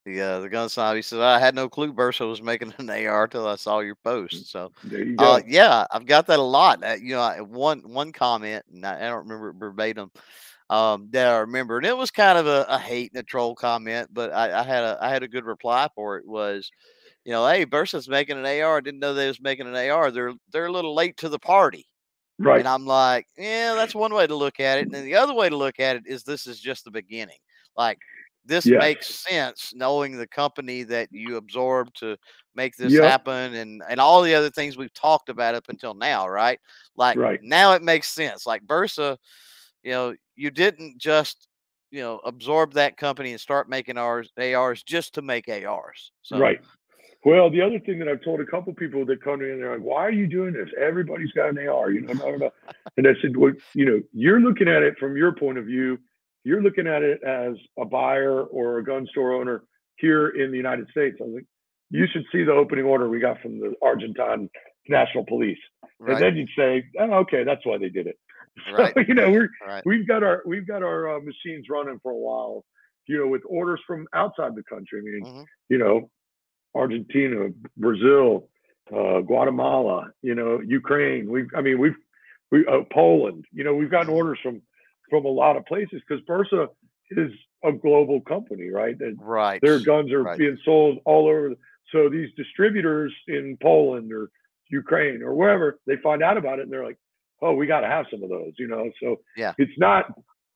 The 0.05 0.21
uh, 0.21 0.39
the 0.39 0.49
gun 0.49 0.69
snob, 0.69 0.95
he 0.95 1.01
said, 1.01 1.19
I 1.19 1.39
had 1.39 1.55
no 1.55 1.67
clue 1.67 1.93
Bersa 1.93 2.27
was 2.27 2.41
making 2.41 2.73
an 2.77 2.89
AR 2.89 3.27
till 3.27 3.47
I 3.47 3.55
saw 3.55 3.79
your 3.79 3.95
post. 3.95 4.49
So 4.49 4.71
you. 4.89 5.15
Uh, 5.17 5.41
yeah, 5.45 5.85
I've 5.91 6.05
got 6.05 6.27
that 6.27 6.39
a 6.39 6.43
lot. 6.43 6.83
Uh, 6.83 6.95
you 7.01 7.15
know, 7.15 7.21
I, 7.21 7.41
one 7.41 7.79
one 7.79 8.11
comment, 8.11 8.63
and 8.73 8.85
I, 8.85 8.97
I 8.97 9.09
don't 9.09 9.27
remember 9.27 9.49
it 9.49 9.55
verbatim. 9.55 10.11
Um, 10.69 11.09
that 11.11 11.27
I 11.27 11.37
remember, 11.39 11.77
and 11.77 11.85
it 11.85 11.97
was 11.97 12.11
kind 12.11 12.37
of 12.37 12.45
a, 12.45 12.65
a 12.69 12.77
hate 12.77 13.11
and 13.11 13.19
a 13.19 13.23
troll 13.23 13.55
comment, 13.55 14.09
but 14.13 14.31
I, 14.31 14.59
I 14.59 14.63
had 14.63 14.83
a 14.83 14.97
I 15.01 15.09
had 15.09 15.23
a 15.23 15.27
good 15.27 15.45
reply 15.45 15.89
for 15.95 16.17
it. 16.17 16.27
Was 16.27 16.69
you 17.25 17.31
know, 17.31 17.47
hey, 17.47 17.65
Bersa's 17.65 18.07
making 18.07 18.37
an 18.37 18.61
AR. 18.61 18.77
I 18.77 18.81
didn't 18.81 18.99
know 18.99 19.13
they 19.13 19.27
was 19.27 19.41
making 19.41 19.67
an 19.67 19.89
AR. 19.89 20.11
They're 20.11 20.33
they're 20.51 20.67
a 20.67 20.71
little 20.71 20.95
late 20.95 21.17
to 21.17 21.29
the 21.29 21.39
party. 21.39 21.87
right. 22.37 22.59
And 22.59 22.67
I'm 22.67 22.85
like, 22.85 23.27
yeah, 23.37 23.73
that's 23.75 23.93
one 23.93 24.13
way 24.13 24.27
to 24.27 24.35
look 24.35 24.59
at 24.59 24.77
it. 24.77 24.85
And 24.85 24.91
then 24.91 25.03
the 25.03 25.15
other 25.15 25.33
way 25.33 25.49
to 25.49 25.57
look 25.57 25.79
at 25.79 25.97
it 25.97 26.03
is 26.05 26.23
this 26.23 26.47
is 26.47 26.59
just 26.59 26.85
the 26.85 26.91
beginning. 26.91 27.39
Like 27.75 27.99
this 28.49 28.65
Yes. 28.65 28.79
makes 28.79 29.07
sense 29.23 29.71
knowing 29.73 30.17
the 30.17 30.27
company 30.27 30.83
that 30.83 31.07
you 31.11 31.37
absorbed 31.37 31.97
to 31.99 32.17
make 32.55 32.75
this 32.75 32.93
Yep. 32.93 33.03
happen 33.03 33.53
and 33.53 33.81
and 33.87 33.99
all 34.01 34.21
the 34.21 34.33
other 34.33 34.49
things 34.49 34.75
we've 34.75 34.93
talked 34.93 35.29
about 35.29 35.55
up 35.55 35.69
until 35.69 35.93
now, 35.93 36.27
right? 36.27 36.59
Like 36.97 37.17
Right. 37.17 37.39
now 37.41 37.73
it 37.73 37.83
makes 37.83 38.09
sense. 38.09 38.45
Like 38.45 38.65
Bersa, 38.65 39.15
you 39.83 39.91
know, 39.91 40.15
you 40.35 40.51
didn't 40.51 40.97
just 40.97 41.47
you 41.91 42.01
know 42.01 42.19
absorb 42.25 42.73
that 42.73 42.97
company 42.97 43.31
and 43.31 43.39
start 43.39 43.69
making 43.69 43.97
ours 43.97 44.31
ARs 44.37 44.83
just 44.83 45.13
to 45.13 45.21
make 45.21 45.47
ARs. 45.47 46.11
So 46.23 46.37
Right. 46.37 46.59
Well, 47.25 47.49
the 47.49 47.61
other 47.61 47.79
thing 47.79 47.99
that 47.99 48.07
I've 48.07 48.23
told 48.23 48.39
a 48.39 48.45
couple 48.45 48.73
people 48.73 49.05
that 49.05 49.21
come 49.21 49.41
in, 49.41 49.59
they're 49.59 49.73
like, 49.73 49.85
"Why 49.85 50.05
are 50.05 50.11
you 50.11 50.25
doing 50.25 50.53
this? 50.53 50.69
Everybody's 50.77 51.31
got 51.33 51.49
an 51.49 51.57
AR, 51.67 51.91
you 51.91 52.01
know." 52.01 52.13
blah, 52.13 52.29
blah, 52.29 52.37
blah." 52.37 52.49
And 52.97 53.07
I 53.07 53.13
said, 53.21 53.35
"Well, 53.35 53.53
you 53.73 53.85
know, 53.85 54.01
you're 54.13 54.39
looking 54.39 54.69
at 54.69 54.83
it 54.83 54.97
from 54.97 55.17
your 55.17 55.33
point 55.33 55.57
of 55.57 55.65
view. 55.65 55.99
You're 56.43 56.61
looking 56.61 56.87
at 56.87 57.03
it 57.03 57.21
as 57.23 57.53
a 57.77 57.85
buyer 57.85 58.43
or 58.43 58.77
a 58.79 58.83
gun 58.83 59.05
store 59.11 59.33
owner 59.33 59.63
here 59.97 60.29
in 60.29 60.51
the 60.51 60.57
United 60.57 60.87
States." 60.89 61.17
I 61.19 61.23
was 61.25 61.33
like, 61.35 61.45
"You 61.89 62.05
should 62.11 62.25
see 62.31 62.43
the 62.43 62.53
opening 62.53 62.85
order 62.85 63.09
we 63.09 63.19
got 63.19 63.41
from 63.41 63.59
the 63.59 63.73
Argentine 63.81 64.49
National 64.87 65.25
Police. 65.25 65.57
right. 65.99 66.13
and 66.15 66.21
then 66.23 66.35
you'd 66.37 66.49
say, 66.57 66.83
oh, 66.99 67.13
okay, 67.19 67.43
that's 67.43 67.65
why 67.65 67.77
they 67.77 67.89
did 67.89 68.07
it. 68.07 68.17
Right. 68.73 68.93
So, 68.93 69.01
you 69.07 69.13
know, 69.13 69.29
we're 69.31 69.49
right. 69.65 69.83
we've 69.85 70.05
got 70.07 70.21
our 70.21 70.41
we've 70.45 70.67
got 70.67 70.83
our 70.83 71.17
uh, 71.17 71.21
machines 71.21 71.67
running 71.69 71.97
for 72.03 72.11
a 72.11 72.17
while. 72.17 72.65
You 73.07 73.17
know, 73.19 73.27
with 73.27 73.41
orders 73.47 73.79
from 73.87 74.05
outside 74.13 74.53
the 74.55 74.63
country. 74.63 74.99
I 74.99 75.01
mean, 75.03 75.23
Mhm. 75.23 75.45
you 75.69 75.77
know, 75.77 76.09
Argentina, 76.75 77.49
Brazil, 77.77 78.49
uh, 78.93 79.21
Guatemala, 79.21 80.11
you 80.21 80.35
know, 80.35 80.59
Ukraine. 80.59 81.29
We've, 81.31 81.47
I 81.55 81.61
mean, 81.61 81.79
we've, 81.79 81.95
we, 82.51 82.65
uh, 82.67 82.81
Poland. 82.91 83.45
You 83.51 83.63
know, 83.63 83.73
we've 83.73 83.89
gotten 83.89 84.11
orders 84.13 84.39
from 84.43 84.61
from 85.09 85.25
a 85.25 85.29
lot 85.29 85.57
of 85.57 85.65
places 85.65 86.01
because 86.07 86.23
Bersa 86.25 86.67
is 87.11 87.31
a 87.63 87.71
global 87.71 88.21
company, 88.21 88.69
right? 88.69 88.97
That 88.99 89.15
Right. 89.19 89.61
their 89.61 89.79
guns 89.79 90.11
are 90.11 90.23
Right. 90.23 90.37
being 90.37 90.57
sold 90.63 90.99
all 91.05 91.27
over. 91.27 91.55
So 91.91 92.09
these 92.09 92.29
distributors 92.35 93.13
in 93.27 93.57
Poland 93.61 94.11
or 94.13 94.29
Ukraine 94.69 95.21
or 95.23 95.33
wherever, 95.33 95.79
they 95.87 95.97
find 95.97 96.21
out 96.21 96.37
about 96.37 96.59
it 96.59 96.63
and 96.63 96.71
they're 96.71 96.85
like, 96.85 96.99
"Oh, 97.41 97.53
we 97.53 97.65
got 97.67 97.81
to 97.81 97.87
have 97.87 98.05
some 98.11 98.23
of 98.23 98.29
those," 98.29 98.53
you 98.59 98.67
know. 98.67 98.91
So 99.01 99.21
Yeah. 99.35 99.53
it's 99.57 99.77
not. 99.77 100.05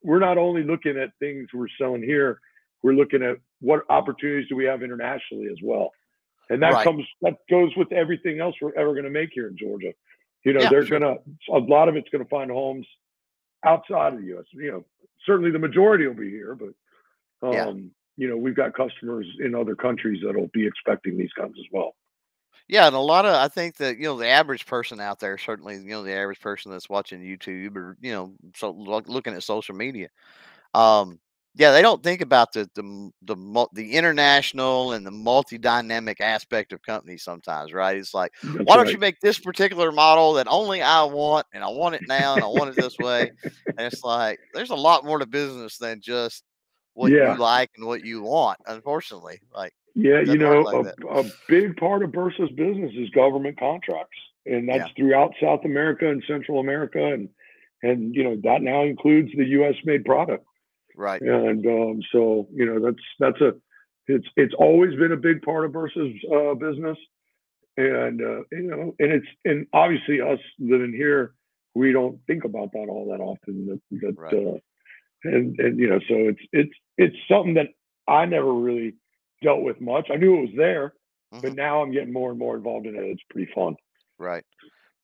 We're 0.04 0.20
not 0.20 0.38
only 0.38 0.64
looking 0.64 0.98
at 0.98 1.12
things 1.20 1.48
we're 1.54 1.68
selling 1.80 2.04
here. 2.04 2.40
We're 2.84 2.94
looking 2.94 3.24
at 3.24 3.38
what 3.62 3.84
opportunities 3.90 4.48
do 4.50 4.56
we 4.56 4.66
have 4.66 4.84
internationally 4.84 5.48
as 5.48 5.58
well, 5.64 5.92
and 6.50 6.62
that 6.62 6.74
Right. 6.74 6.84
comes 6.84 7.06
that 7.22 7.38
goes 7.50 7.76
with 7.76 7.92
everything 7.92 8.40
else 8.40 8.56
we're 8.62 8.76
ever 8.76 8.92
going 8.92 9.06
to 9.06 9.10
make 9.10 9.32
here 9.34 9.48
in 9.48 9.58
Georgia. 9.58 9.94
You 10.44 10.54
know, 10.54 10.62
Yeah, 10.62 10.70
they're 10.70 10.86
sure. 10.86 11.00
gonna 11.00 11.18
a 11.50 11.60
lot 11.60 11.88
of 11.90 11.96
it's 11.96 12.10
going 12.10 12.24
to 12.24 12.30
find 12.30 12.52
homes 12.52 12.86
outside 13.66 14.14
of 14.14 14.22
the 14.22 14.28
U.S. 14.28 14.46
You 14.52 14.72
know, 14.72 14.86
certainly 15.26 15.52
the 15.52 15.60
majority 15.60 16.08
will 16.08 16.14
be 16.16 16.30
here, 16.30 16.56
but 16.56 17.48
um, 17.48 17.54
Yeah. 17.54 17.74
you 18.18 18.30
know, 18.30 18.38
we've 18.38 18.56
got 18.56 18.74
customers 18.76 19.28
in 19.40 19.56
other 19.56 19.76
countries 19.76 20.22
that'll 20.26 20.50
be 20.54 20.66
expecting 20.68 21.18
these 21.18 21.34
guns 21.34 21.56
as 21.58 21.66
well. 21.72 21.96
Yeah, 22.70 22.88
and 22.88 22.96
a 22.96 23.00
lot 23.00 23.26
of 23.26 23.36
I 23.36 23.50
think 23.50 23.78
that 23.78 23.98
you 23.98 24.06
know 24.06 24.18
the 24.18 24.28
average 24.28 24.66
person 24.66 25.00
out 25.00 25.20
there, 25.20 25.38
certainly 25.38 25.76
you 25.76 25.90
know 25.90 26.04
the 26.04 26.14
average 26.14 26.40
person 26.40 26.72
that's 26.72 26.90
watching 26.90 27.22
YouTube 27.22 27.76
or 27.76 27.98
you 28.00 28.12
know 28.14 28.34
so 28.56 28.72
look, 28.72 29.08
looking 29.08 29.34
at 29.34 29.44
social 29.44 29.76
media, 29.76 30.10
um, 30.74 31.20
yeah, 31.56 31.72
they 31.72 31.82
don't 31.82 32.04
think 32.04 32.22
about 32.22 32.54
the 32.54 32.70
the 32.76 33.12
the 33.24 33.68
the 33.74 33.94
international 33.94 34.94
and 34.94 35.06
the 35.06 35.12
multi 35.12 35.58
dynamic 35.58 36.20
aspect 36.22 36.74
of 36.74 36.82
companies 36.82 37.24
sometimes, 37.24 37.74
right? 37.74 37.98
It's 37.98 38.14
like 38.14 38.32
mm, 38.44 38.58
That's 38.58 38.66
why 38.66 38.76
don't 38.76 38.92
you 38.92 39.00
make 39.00 39.20
this 39.22 39.40
particular 39.40 39.92
model 39.92 40.34
that 40.34 40.48
only 40.50 40.82
I 40.82 41.04
want 41.04 41.46
and 41.54 41.64
I 41.64 41.70
want 41.70 41.96
it 41.96 42.04
now 42.08 42.36
and 42.36 42.44
I 42.44 42.48
want 42.48 42.72
it 42.72 42.78
this 42.78 42.98
way? 43.00 43.32
And 43.78 43.88
it's 43.88 44.04
like 44.04 44.40
there's 44.54 44.70
a 44.70 44.76
lot 44.76 45.04
more 45.06 45.18
to 45.20 45.26
business 45.26 45.78
than 45.78 46.00
just 46.02 46.44
what 46.94 47.12
Yeah. 47.12 47.34
you 47.34 47.38
like 47.40 47.72
and 47.78 47.88
what 47.88 48.04
you 48.04 48.22
want. 48.22 48.60
Unfortunately, 48.68 49.42
like 49.54 49.74
Yeah, 49.96 50.22
you 50.22 50.38
know, 50.38 50.62
like 50.62 50.76
a, 50.76 51.20
a 51.20 51.24
big 51.48 51.76
part 51.78 52.04
of 52.04 52.12
Bersa's 52.12 52.52
business 52.56 52.92
is 52.98 53.10
government 53.12 53.60
contracts, 53.60 54.18
and 54.46 54.68
that's 54.68 54.80
Yeah. 54.80 54.88
throughout 54.96 55.34
South 55.42 55.62
America 55.66 56.10
and 56.10 56.24
Central 56.28 56.60
America, 56.60 57.04
and 57.04 57.30
and 57.84 58.16
you 58.16 58.24
know 58.24 58.38
that 58.44 58.62
now 58.62 58.84
includes 58.84 59.30
the 59.38 59.46
U.S. 59.46 59.76
made 59.86 60.06
product, 60.06 60.46
right, 60.96 61.22
and 61.22 61.66
um, 61.66 62.02
so 62.12 62.48
you 62.54 62.66
know 62.66 62.80
that's 62.84 63.04
that's 63.20 63.42
a 63.42 63.54
it's 64.08 64.28
it's 64.36 64.54
always 64.58 64.96
been 64.96 65.12
a 65.12 65.18
big 65.18 65.42
part 65.42 65.66
of 65.66 65.72
Bersa's 65.72 66.16
uh, 66.32 66.54
business, 66.56 66.98
and 67.78 68.22
uh, 68.22 68.44
you 68.52 68.64
know, 68.64 68.96
and 69.00 69.12
it's 69.12 69.28
and 69.46 69.68
obviously 69.74 70.22
us 70.22 70.40
living 70.60 70.94
here, 70.94 71.34
we 71.76 71.92
don't 71.92 72.20
think 72.28 72.44
about 72.44 72.72
that 72.74 72.88
all 72.90 73.10
that 73.12 73.22
often. 73.24 73.66
That, 73.68 74.00
that 74.02 74.16
Right. 74.18 74.34
uh, 74.34 74.58
and 75.24 75.60
and 75.60 75.80
you 75.80 75.90
know, 75.90 76.00
so 76.08 76.16
it's 76.16 76.42
it's 76.52 76.74
it's 76.98 77.16
something 77.30 77.54
that 77.56 77.68
I 78.08 78.26
never 78.26 78.54
really 78.54 78.96
dealt 79.42 79.62
with 79.62 79.80
much. 79.82 80.10
I 80.12 80.18
knew 80.18 80.38
it 80.38 80.42
was 80.42 80.56
there, 80.58 80.94
mhm. 81.34 81.42
but 81.42 81.56
now 81.56 81.82
I'm 81.82 81.92
getting 81.92 82.14
more 82.14 82.30
and 82.32 82.40
more 82.40 82.56
involved 82.56 82.86
in 82.86 82.96
it. 82.96 83.04
It's 83.04 83.24
pretty 83.30 83.52
fun. 83.54 83.76
Right. 84.20 84.44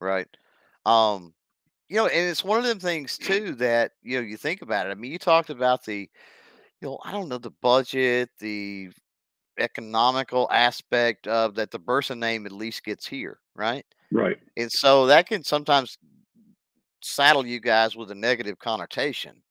Right. 0.02 0.28
Um, 0.86 1.34
you 1.90 1.98
know, 1.98 2.06
and 2.08 2.30
it's 2.30 2.44
one 2.44 2.60
of 2.60 2.66
them 2.66 2.80
things 2.80 3.18
too 3.18 3.56
that, 3.56 3.92
you 4.04 4.20
know, 4.20 4.26
you 4.26 4.38
think 4.38 4.62
about 4.62 4.88
it. 4.88 4.92
I 4.92 4.94
mean, 4.94 5.12
you 5.12 5.18
talked 5.18 5.50
about 5.50 5.84
the, 5.84 6.10
you 6.82 6.88
know, 6.88 7.00
I 7.04 7.12
don't 7.12 7.28
know, 7.28 7.40
the 7.40 7.52
budget, 7.62 8.30
the 8.40 8.90
economical 9.60 10.48
aspect 10.52 11.28
of 11.28 11.56
that 11.56 11.72
the 11.72 11.80
Bersa 11.80 12.18
name 12.18 12.46
at 12.46 12.52
least 12.52 12.84
gets 12.84 13.08
here, 13.08 13.40
right? 13.56 13.86
Right. 14.12 14.38
And 14.56 14.72
so 14.72 15.08
that 15.08 15.28
can 15.28 15.44
sometimes 15.44 15.98
saddle 17.02 17.46
you 17.46 17.60
guys 17.60 17.96
with 17.96 18.12
a 18.12 18.16
negative 18.16 18.60
connotation. 18.60 19.42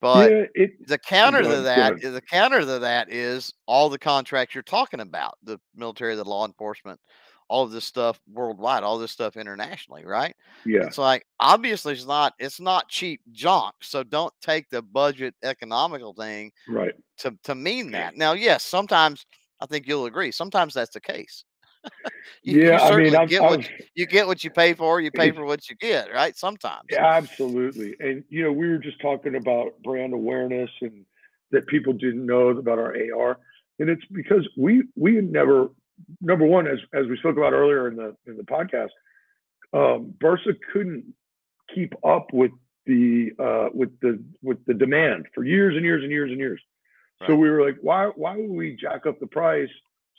But 0.00 0.30
yeah, 0.30 0.44
it 0.54 0.86
the 0.86 0.98
counter 0.98 1.42
to 1.42 1.62
that 1.62 2.00
the 2.02 2.20
counter 2.20 2.60
to 2.60 2.78
that 2.78 3.10
is 3.10 3.54
all 3.66 3.88
the 3.88 3.98
contracts 3.98 4.54
you're 4.54 4.62
talking 4.62 5.00
about, 5.00 5.38
the 5.42 5.58
military, 5.74 6.14
the 6.14 6.24
law 6.24 6.46
enforcement, 6.46 7.00
all 7.48 7.64
of 7.64 7.70
this 7.70 7.84
stuff 7.84 8.18
worldwide, 8.32 8.82
all 8.82 8.98
this 8.98 9.12
stuff 9.12 9.36
internationally, 9.36 10.04
right? 10.04 10.34
yeah, 10.64 10.86
It's 10.86 10.98
like 10.98 11.24
obviously 11.40 11.92
it's 11.92 12.06
not 12.06 12.34
it's 12.38 12.60
not 12.60 12.88
cheap 12.88 13.20
junk. 13.32 13.74
So 13.82 14.02
don't 14.02 14.32
take 14.40 14.68
the 14.70 14.82
budget 14.82 15.34
economical 15.42 16.14
thing 16.14 16.52
right. 16.68 16.94
to 17.18 17.36
to 17.44 17.54
mean 17.54 17.90
that. 17.92 18.16
Now, 18.16 18.32
yes, 18.32 18.64
sometimes 18.64 19.26
I 19.60 19.66
think 19.66 19.86
you'll 19.86 20.06
agree. 20.06 20.30
Sometimes 20.30 20.74
that's 20.74 20.92
the 20.92 21.00
case. 21.00 21.44
You, 22.42 22.60
you 22.60 22.68
Yeah, 22.68 22.80
I 22.82 22.96
mean, 22.96 23.16
I've, 23.16 23.28
get 23.28 23.42
what 23.42 23.60
I've 23.60 23.70
you, 23.70 23.86
you 23.94 24.06
get 24.06 24.26
what 24.26 24.42
you 24.42 24.50
pay 24.50 24.72
for. 24.74 25.00
You 25.00 25.10
pay 25.10 25.30
for 25.30 25.44
what 25.44 25.68
you 25.68 25.76
get, 25.76 26.12
right? 26.12 26.36
Sometimes. 26.36 26.84
Yeah, 26.90 27.04
absolutely, 27.06 27.94
and 28.00 28.24
you 28.28 28.42
know, 28.42 28.52
we 28.52 28.68
were 28.68 28.78
just 28.78 29.00
talking 29.00 29.34
about 29.34 29.80
brand 29.82 30.12
awareness 30.12 30.70
and 30.80 31.04
that 31.50 31.66
people 31.66 31.92
didn't 31.92 32.24
know 32.24 32.48
about 32.48 32.78
our 32.78 32.94
AR, 33.14 33.38
and 33.78 33.88
it's 33.88 34.04
because 34.12 34.46
we 34.56 34.84
we 34.96 35.20
never 35.20 35.68
number 36.20 36.46
one 36.46 36.66
as 36.66 36.78
as 36.92 37.06
we 37.06 37.16
spoke 37.18 37.36
about 37.36 37.52
earlier 37.52 37.88
in 37.88 37.96
the 37.96 38.16
in 38.26 38.36
the 38.36 38.42
podcast, 38.42 38.90
um, 39.72 40.14
Bersa 40.18 40.54
couldn't 40.72 41.04
keep 41.74 41.94
up 42.04 42.32
with 42.32 42.52
the 42.86 43.30
uh, 43.38 43.68
with 43.72 43.98
the 44.00 44.22
with 44.42 44.64
the 44.66 44.74
demand 44.74 45.26
for 45.34 45.44
years 45.44 45.76
and 45.76 45.84
years 45.84 46.02
and 46.02 46.12
years 46.12 46.30
and 46.30 46.38
years. 46.38 46.60
So 47.26 47.34
we 47.36 47.48
were 47.48 47.64
like, 47.64 47.76
why 47.80 48.10
why 48.16 48.36
would 48.36 48.50
we 48.50 48.76
jack 48.76 49.06
up 49.06 49.18
the 49.18 49.26
price 49.26 49.70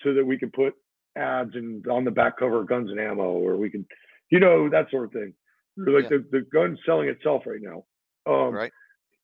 so 0.03 0.13
that 0.13 0.26
we 0.26 0.38
could 0.38 0.53
put 0.53 0.73
ads 1.15 1.51
and 1.53 1.86
on 1.88 2.03
the 2.03 2.11
back 2.11 2.38
cover 2.38 2.61
of 2.61 2.67
Guns 2.67 2.89
and 2.89 2.99
Ammo, 2.99 3.23
or 3.23 3.57
we 3.57 3.69
can, 3.69 3.86
you 4.30 4.39
know, 4.39 4.69
that 4.69 4.89
sort 4.89 5.05
of 5.05 5.11
thing. 5.11 5.34
Like, 5.78 6.03
Yeah. 6.03 6.17
the, 6.17 6.26
the 6.32 6.41
gun's 6.41 6.80
selling 6.86 7.09
itself 7.09 7.43
right 7.45 7.61
now. 7.61 7.86
Um, 8.26 8.53
Right. 8.53 8.71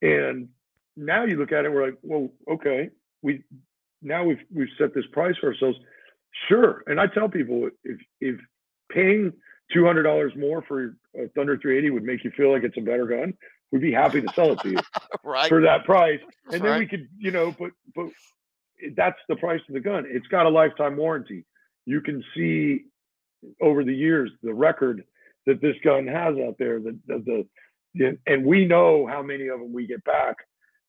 And 0.01 0.49
now 0.95 1.25
you 1.25 1.37
look 1.37 1.51
at 1.51 1.65
it, 1.65 1.71
we're 1.71 1.85
like, 1.87 1.97
well, 2.01 2.29
okay, 2.49 2.89
we 3.21 3.43
now 4.01 4.23
we've 4.23 4.43
we've 4.53 4.69
set 4.77 4.93
this 4.93 5.05
price 5.11 5.35
for 5.39 5.47
ourselves. 5.47 5.77
Sure. 6.47 6.83
And 6.87 6.99
I 6.99 7.07
tell 7.07 7.29
people 7.29 7.69
if 7.83 7.99
if 8.19 8.39
paying 8.91 9.33
two 9.71 9.85
hundred 9.85 10.03
dollars 10.03 10.33
more 10.35 10.61
for 10.61 10.95
a 11.15 11.27
Thunder 11.35 11.57
380 11.57 11.89
would 11.91 12.03
make 12.03 12.23
you 12.23 12.31
feel 12.31 12.51
like 12.51 12.63
it's 12.63 12.77
a 12.77 12.81
better 12.81 13.05
gun, 13.05 13.33
we'd 13.71 13.81
be 13.81 13.91
happy 13.91 14.21
to 14.21 14.27
sell 14.33 14.53
it 14.53 14.59
to 14.61 14.69
you 14.71 14.79
Right. 15.23 15.49
for 15.49 15.61
that 15.61 15.85
price. 15.85 16.19
And 16.51 16.61
then 16.61 16.79
we 16.79 16.87
could, 16.87 17.07
you 17.17 17.31
know, 17.31 17.55
but 17.57 17.71
but 17.95 18.07
that's 18.95 19.19
the 19.29 19.35
price 19.35 19.61
of 19.67 19.73
the 19.73 19.79
gun. 19.79 20.05
It's 20.07 20.27
got 20.27 20.45
a 20.45 20.49
lifetime 20.49 20.97
warranty. 20.97 21.45
You 21.85 22.01
can 22.01 22.23
see 22.35 22.85
over 23.61 23.83
the 23.83 23.93
years 23.95 24.31
the 24.43 24.53
record 24.53 25.03
that 25.47 25.61
this 25.61 25.75
gun 25.83 26.07
has 26.07 26.35
out 26.37 26.55
there. 26.59 26.79
That 26.79 26.99
the, 27.07 27.47
the 27.95 28.17
and 28.27 28.45
we 28.45 28.65
know 28.65 29.05
how 29.07 29.21
many 29.21 29.47
of 29.47 29.59
them 29.59 29.73
we 29.73 29.85
get 29.87 30.03
back, 30.05 30.35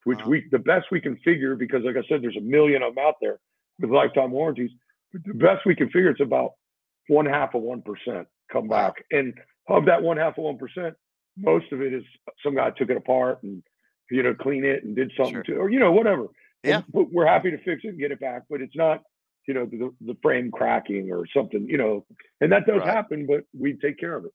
which 0.05 0.21
Uh-huh. 0.21 0.31
we 0.31 0.49
the 0.53 0.59
best 0.59 0.87
we 0.93 1.01
can 1.01 1.17
figure 1.19 1.57
because, 1.57 1.83
like 1.85 1.97
I 1.97 2.07
said, 2.09 2.23
there's 2.23 2.37
a 2.37 2.41
million 2.41 2.83
of 2.83 2.95
them 2.95 3.05
out 3.05 3.15
there 3.21 3.39
with 3.81 3.91
lifetime 3.91 4.31
warranties. 4.31 4.71
The 5.13 5.35
best 5.35 5.67
we 5.67 5.75
can 5.75 5.87
figure, 5.89 6.11
it's 6.11 6.21
about 6.21 6.53
one 7.09 7.27
half 7.27 7.55
of 7.55 7.63
one 7.63 7.83
percent 7.83 8.27
come 8.53 8.69
back, 8.69 8.95
and 9.11 9.35
of 9.69 9.85
that 9.87 10.03
one 10.03 10.17
half 10.17 10.39
of 10.39 10.45
one 10.45 10.59
percent, 10.59 10.95
most 11.37 11.71
of 11.73 11.81
it 11.83 11.93
is 11.93 12.03
some 12.45 12.55
guy 12.55 12.71
took 12.71 12.91
it 12.91 12.97
apart 12.97 13.43
and 13.43 13.63
you 14.11 14.23
know 14.23 14.35
clean 14.35 14.65
it 14.65 14.85
and 14.85 14.95
did 14.97 15.13
something 15.17 15.35
Sure. 15.35 15.43
to, 15.43 15.57
or 15.57 15.71
you 15.71 15.79
know 15.81 15.93
whatever. 15.93 16.27
Yeah. 16.65 16.77
And- 16.77 16.85
but 16.93 17.13
we're 17.13 17.27
happy 17.27 17.51
to 17.51 17.59
fix 17.59 17.83
it 17.85 17.89
and 17.89 17.99
get 17.99 18.13
it 18.13 18.21
back, 18.21 18.43
but 18.49 18.61
it's 18.61 18.77
not 18.77 19.03
you 19.49 19.55
know 19.55 19.67
the, 19.67 19.93
the 20.03 20.17
frame 20.23 20.51
cracking 20.53 21.11
or 21.11 21.27
something 21.37 21.67
you 21.69 21.77
know 21.77 22.07
and 22.41 22.53
that 22.53 22.65
does 22.65 22.79
Right. 22.79 22.87
happen 22.89 23.27
but 23.27 23.43
we 23.59 23.77
take 23.77 23.99
care 23.99 24.15
of 24.17 24.25
it 24.25 24.31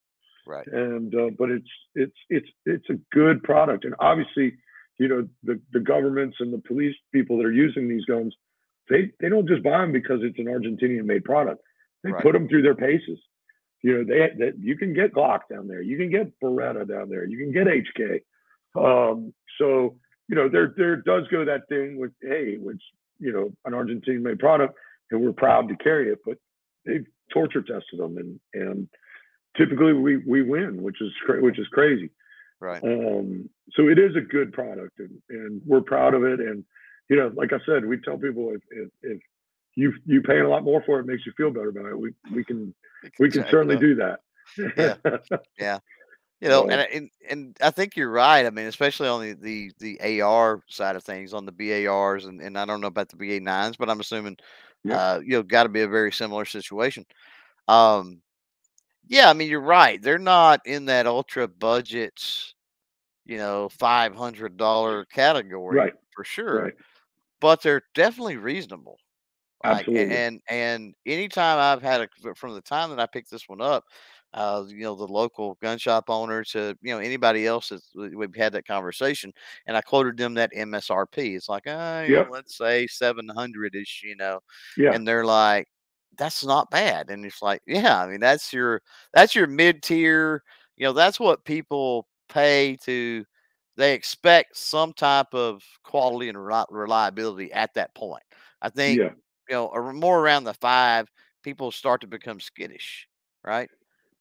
Right. 0.46 0.68
and 0.68 1.16
uh, 1.16 1.30
but 1.40 1.50
it's 1.50 1.70
it's 1.96 2.18
it's 2.30 2.48
it's 2.66 2.90
a 2.90 2.96
good 3.14 3.42
product 3.42 3.86
and 3.86 3.96
obviously 4.02 4.54
you 5.00 5.08
know 5.08 5.26
the 5.44 5.62
the 5.72 5.80
governments 5.80 6.36
and 6.42 6.52
the 6.54 6.58
police 6.58 6.94
people 7.14 7.38
that 7.38 7.46
are 7.46 7.54
using 7.54 7.88
these 7.88 8.04
guns 8.04 8.36
they 8.90 9.12
they 9.20 9.30
don't 9.30 9.48
just 9.48 9.64
buy 9.64 9.80
them 9.82 9.92
because 9.92 10.20
it's 10.24 10.40
an 10.40 10.46
argentinian 10.46 11.06
made 11.06 11.24
product 11.24 11.62
they 12.04 12.12
Right. 12.12 12.24
put 12.24 12.34
them 12.34 12.48
through 12.48 12.62
their 12.64 12.76
paces 12.76 13.20
you 13.84 13.94
know 13.98 14.04
they 14.04 14.30
that 14.40 14.54
you 14.60 14.78
can 14.78 14.94
get 14.94 15.14
glock 15.14 15.42
down 15.50 15.68
there 15.68 15.82
you 15.82 15.98
can 15.98 16.10
get 16.10 16.32
beretta 16.42 16.88
down 16.88 17.10
there 17.10 17.26
you 17.26 17.38
can 17.38 17.52
get 17.52 17.68
hk 17.68 18.22
um 18.76 19.34
so 19.60 19.96
you 20.28 20.36
know 20.36 20.50
there 20.50 20.74
there 20.78 20.96
does 20.98 21.28
go 21.30 21.46
that 21.46 21.68
thing 21.70 21.98
with 21.98 22.12
hey 22.22 22.58
it's 22.60 22.84
you 23.20 23.32
know 23.32 23.52
an 23.66 23.74
argentinian 23.74 24.22
made 24.22 24.40
product 24.40 24.74
and 25.12 25.22
we're 25.22 25.32
proud 25.32 25.68
to 25.70 25.76
carry 25.78 26.10
it 26.12 26.20
but 26.26 26.38
they've 26.86 27.06
torture 27.34 27.62
tested 27.62 28.00
them 28.00 28.18
and 28.18 28.40
and 28.54 28.88
typically 29.58 29.94
we 29.94 30.18
we 30.18 30.42
win 30.44 30.82
which 30.84 31.02
is 31.02 31.12
cra- 31.26 31.42
which 31.42 31.60
is 31.60 31.68
crazy 31.68 32.10
Right. 32.60 32.84
um, 32.84 33.48
so 33.74 33.88
it 33.88 34.00
is 34.00 34.16
a 34.16 34.22
good 34.22 34.52
product, 34.52 34.98
and, 34.98 35.12
and 35.30 35.62
we're 35.64 35.82
proud 35.82 36.16
of 36.16 36.24
it. 36.24 36.40
And 36.40 36.64
you 37.10 37.16
know, 37.16 37.32
like 37.36 37.54
I 37.54 37.60
said, 37.66 37.86
we 37.86 37.98
tell 37.98 38.18
people 38.18 38.54
if 38.54 38.62
if, 38.72 38.90
if 39.04 39.22
you 39.76 39.94
you 40.06 40.22
paying 40.22 40.42
a 40.42 40.50
lot 40.50 40.64
more 40.64 40.84
for 40.86 40.98
it, 41.00 41.04
it 41.04 41.08
makes 41.08 41.26
you 41.26 41.32
feel 41.38 41.52
better 41.52 41.70
about 41.70 41.86
it. 41.86 41.98
We 42.00 42.12
we 42.34 42.44
can 42.44 42.74
we 43.20 43.30
can 43.30 43.46
certainly 43.50 43.78
do 43.78 43.96
that. 43.96 44.20
Yeah. 44.78 44.96
Yeah. 45.60 45.80
You 46.40 46.50
know, 46.50 46.68
and, 46.70 46.88
and 46.94 47.10
and 47.32 47.58
I 47.64 47.72
think 47.72 47.96
you're 47.96 48.12
right. 48.12 48.46
I 48.46 48.52
mean, 48.52 48.68
especially 48.68 49.08
on 49.08 49.22
the 49.22 49.34
the 49.34 49.72
the 50.00 50.22
AR 50.22 50.62
side 50.70 50.96
of 50.96 51.04
things, 51.04 51.34
on 51.34 51.48
the 51.48 51.52
BARs, 51.52 52.26
and, 52.26 52.40
and 52.42 52.56
I 52.60 52.66
don't 52.66 52.80
know 52.80 52.88
about 52.88 53.10
the 53.10 53.16
BA 53.16 53.40
nines, 53.40 53.76
but 53.76 53.90
I'm 53.90 54.00
assuming, 54.00 54.38
Yeah. 54.84 54.98
uh, 55.00 55.20
you 55.20 55.32
know, 55.32 55.42
got 55.42 55.64
to 55.64 55.70
be 55.70 55.82
a 55.82 55.88
very 55.88 56.12
similar 56.12 56.46
situation. 56.46 57.08
Um, 57.68 58.22
yeah, 59.08 59.32
I 59.32 59.34
mean, 59.34 59.50
you're 59.50 59.62
right. 59.62 60.00
They're 60.00 60.20
not 60.20 60.62
in 60.66 60.86
that 60.86 61.08
ultra 61.08 61.48
budget, 61.48 62.22
you 63.26 63.38
know, 63.38 63.68
five 63.70 64.14
hundred 64.16 64.58
dollar 64.58 65.06
category 65.06 65.76
Right. 65.78 65.94
for 66.16 66.24
sure, 66.24 66.64
right. 66.66 66.74
But 67.42 67.62
they're 67.62 67.84
definitely 67.94 68.38
reasonable. 68.38 68.98
Like, 69.64 69.88
Absolutely. 69.88 70.08
and 70.10 70.42
and 70.50 70.94
anytime 71.06 71.60
I've 71.60 71.82
had 71.82 72.02
a 72.02 72.36
from 72.36 72.54
the 72.54 72.62
time 72.62 72.90
that 72.92 73.00
I 73.00 73.08
picked 73.08 73.32
this 73.32 73.50
one 73.50 73.62
up, 73.62 73.86
uh, 74.34 74.64
you 74.68 74.82
know, 74.82 74.96
the 74.96 75.08
local 75.08 75.56
gun 75.62 75.78
shop 75.80 76.06
owner 76.10 76.44
to 76.46 76.76
you 76.82 76.94
know 76.94 77.00
anybody 77.00 77.48
else 77.48 77.70
that 77.70 77.82
we- 77.96 78.16
we've 78.16 78.36
had 78.36 78.54
that 78.54 78.68
conversation, 78.68 79.34
and 79.68 79.76
I 79.78 79.82
quoted 79.82 80.18
them 80.18 80.36
that 80.36 80.52
MSRP. 80.54 81.36
It's 81.36 81.50
like, 81.50 81.68
uh, 81.68 82.04
you 82.08 82.14
know, 82.14 82.28
let's 82.30 82.56
say 82.58 82.88
seven 82.88 83.28
hundred 83.30 83.76
ish, 83.76 84.02
you 84.04 84.16
know, 84.16 84.40
Yeah. 84.76 84.94
and 84.94 85.08
they're 85.08 85.26
like, 85.26 85.68
that's 86.18 86.44
not 86.46 86.70
bad, 86.72 87.10
and 87.10 87.26
it's 87.26 87.42
like, 87.42 87.62
yeah, 87.68 88.02
I 88.04 88.08
mean, 88.08 88.20
that's 88.20 88.54
your 88.54 88.82
that's 89.14 89.36
your 89.36 89.48
mid 89.48 89.84
tier, 89.84 90.44
you 90.78 90.86
know, 90.86 90.94
that's 90.94 91.20
what 91.20 91.46
people 91.46 92.08
pay 92.30 92.78
to. 92.84 93.26
They 93.78 93.94
expect 93.94 94.58
some 94.58 94.92
type 94.92 95.34
of 95.34 95.64
quality 95.84 96.30
and 96.30 96.38
reliability 96.70 97.54
at 97.54 97.74
that 97.76 97.94
point. 97.96 98.24
I 98.62 98.70
think 98.70 99.00
yeah. 99.00 99.12
you 99.50 99.56
know, 99.56 99.68
or 99.68 99.94
more 99.94 100.20
around 100.20 100.44
the 100.44 100.56
five, 100.56 101.08
people 101.44 101.72
start 101.72 102.02
to 102.02 102.08
become 102.08 102.40
skittish, 102.40 103.08
right? 103.46 103.70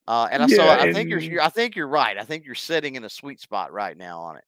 Uh, 0.07 0.29
and 0.31 0.43
I 0.43 0.47
so 0.47 0.65
Yeah, 0.65 0.77
I 0.79 0.93
think 0.93 1.09
you're, 1.09 1.19
you're 1.19 1.43
I 1.43 1.49
think 1.49 1.75
you're 1.75 1.89
right. 1.89 2.17
I 2.17 2.25
think 2.25 2.45
you're 2.45 2.55
sitting 2.55 2.95
in 2.95 3.05
a 3.05 3.11
sweet 3.11 3.41
spot 3.41 3.73
right 3.73 3.97
now 3.97 4.21
on 4.21 4.37
it. 4.37 4.45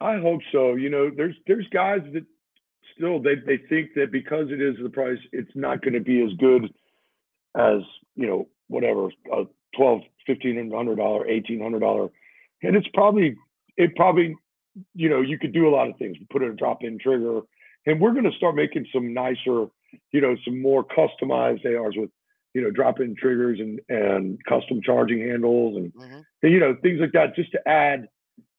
I 0.00 0.18
hope 0.18 0.40
so. 0.50 0.74
You 0.74 0.90
know, 0.90 1.10
there's 1.14 1.36
there's 1.46 1.66
guys 1.72 2.00
that 2.14 2.24
still 2.96 3.20
they 3.20 3.36
they 3.46 3.58
think 3.68 3.90
that 3.94 4.10
because 4.10 4.46
it 4.50 4.60
is 4.60 4.76
the 4.82 4.88
price, 4.88 5.18
it's 5.32 5.50
not 5.54 5.82
going 5.82 5.94
to 5.94 6.00
be 6.00 6.22
as 6.22 6.32
good 6.38 6.64
as 7.56 7.82
you 8.16 8.26
know 8.26 8.48
whatever 8.68 9.08
a 9.32 9.44
twelve 9.76 10.00
fifteen 10.26 10.70
hundred 10.72 10.96
dollar 10.96 11.28
eighteen 11.28 11.60
hundred 11.60 11.80
dollar, 11.80 12.08
and 12.62 12.74
it's 12.74 12.88
probably 12.94 13.36
it 13.78 13.96
probably 13.96 14.36
you 14.94 15.08
know 15.08 15.20
you 15.22 15.38
could 15.38 15.52
do 15.52 15.68
a 15.68 15.72
lot 15.76 15.88
of 15.88 15.96
things. 15.98 16.16
Put 16.30 16.42
in 16.42 16.50
a 16.50 16.54
drop 16.54 16.84
in 16.84 16.98
trigger, 16.98 17.40
and 17.86 18.00
we're 18.00 18.12
going 18.12 18.30
to 18.30 18.36
start 18.36 18.54
making 18.54 18.86
some 18.92 19.14
nicer, 19.14 19.66
you 20.12 20.20
know, 20.20 20.36
some 20.44 20.60
more 20.60 20.84
customized 20.84 21.64
ARs 21.64 21.94
with 21.96 22.10
you 22.54 22.62
know 22.62 22.70
drop 22.70 23.00
in 23.00 23.14
triggers 23.16 23.60
and 23.60 23.80
and 23.88 24.38
custom 24.44 24.80
charging 24.82 25.20
handles 25.20 25.76
and 25.76 25.92
Mhm. 25.94 26.24
and, 26.42 26.52
you 26.52 26.60
know 26.60 26.74
things 26.82 27.00
like 27.00 27.12
that 27.12 27.34
just 27.36 27.52
to 27.52 27.68
add 27.68 28.08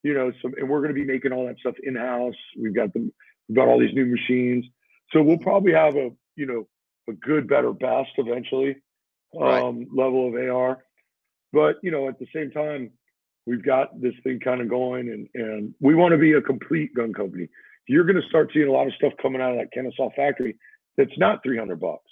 you 0.04 0.14
know 0.14 0.32
some 0.42 0.54
and 0.58 0.70
we're 0.70 0.80
going 0.82 0.94
to 0.96 1.00
be 1.02 1.06
making 1.06 1.32
all 1.34 1.46
that 1.48 1.58
stuff 1.60 1.76
in 1.84 1.96
house 1.96 2.36
we've 2.58 2.76
got 2.76 2.94
them 2.94 3.12
we've 3.48 3.56
got 3.56 3.68
all 3.68 3.80
these 3.80 3.94
new 3.94 4.06
machines 4.06 4.64
so 5.12 5.22
we'll 5.24 5.40
probably 5.40 5.74
have 5.74 5.96
a 5.96 6.12
you 6.36 6.46
know 6.46 6.68
a 7.10 7.14
good 7.14 7.48
better 7.48 7.74
best 7.74 8.12
eventually 8.18 8.76
Right. 9.34 9.62
um 9.62 9.88
level 9.94 10.28
of 10.28 10.36
ar 10.50 10.84
but 11.52 11.78
you 11.84 11.92
know 11.92 12.08
at 12.08 12.20
the 12.20 12.28
same 12.34 12.52
time 12.52 12.92
we've 13.50 13.66
got 13.66 13.88
this 14.06 14.14
thing 14.24 14.40
kind 14.40 14.62
of 14.62 14.70
going 14.70 15.06
and 15.14 15.28
and 15.44 15.74
we 15.88 15.94
want 15.96 16.12
to 16.12 16.18
be 16.18 16.34
a 16.34 16.42
complete 16.42 16.90
gun 16.96 17.12
company 17.14 17.48
you're 17.88 18.04
going 18.10 18.22
to 18.22 18.28
start 18.30 18.52
seeing 18.54 18.68
a 18.68 18.72
lot 18.72 18.88
of 18.88 18.94
stuff 18.94 19.14
coming 19.22 19.42
out 19.42 19.52
of 19.54 19.58
that 19.58 19.72
kennesaw 19.74 20.10
factory 20.16 20.54
that's 20.98 21.18
not 21.18 21.42
300 21.44 21.80
bucks 21.80 22.10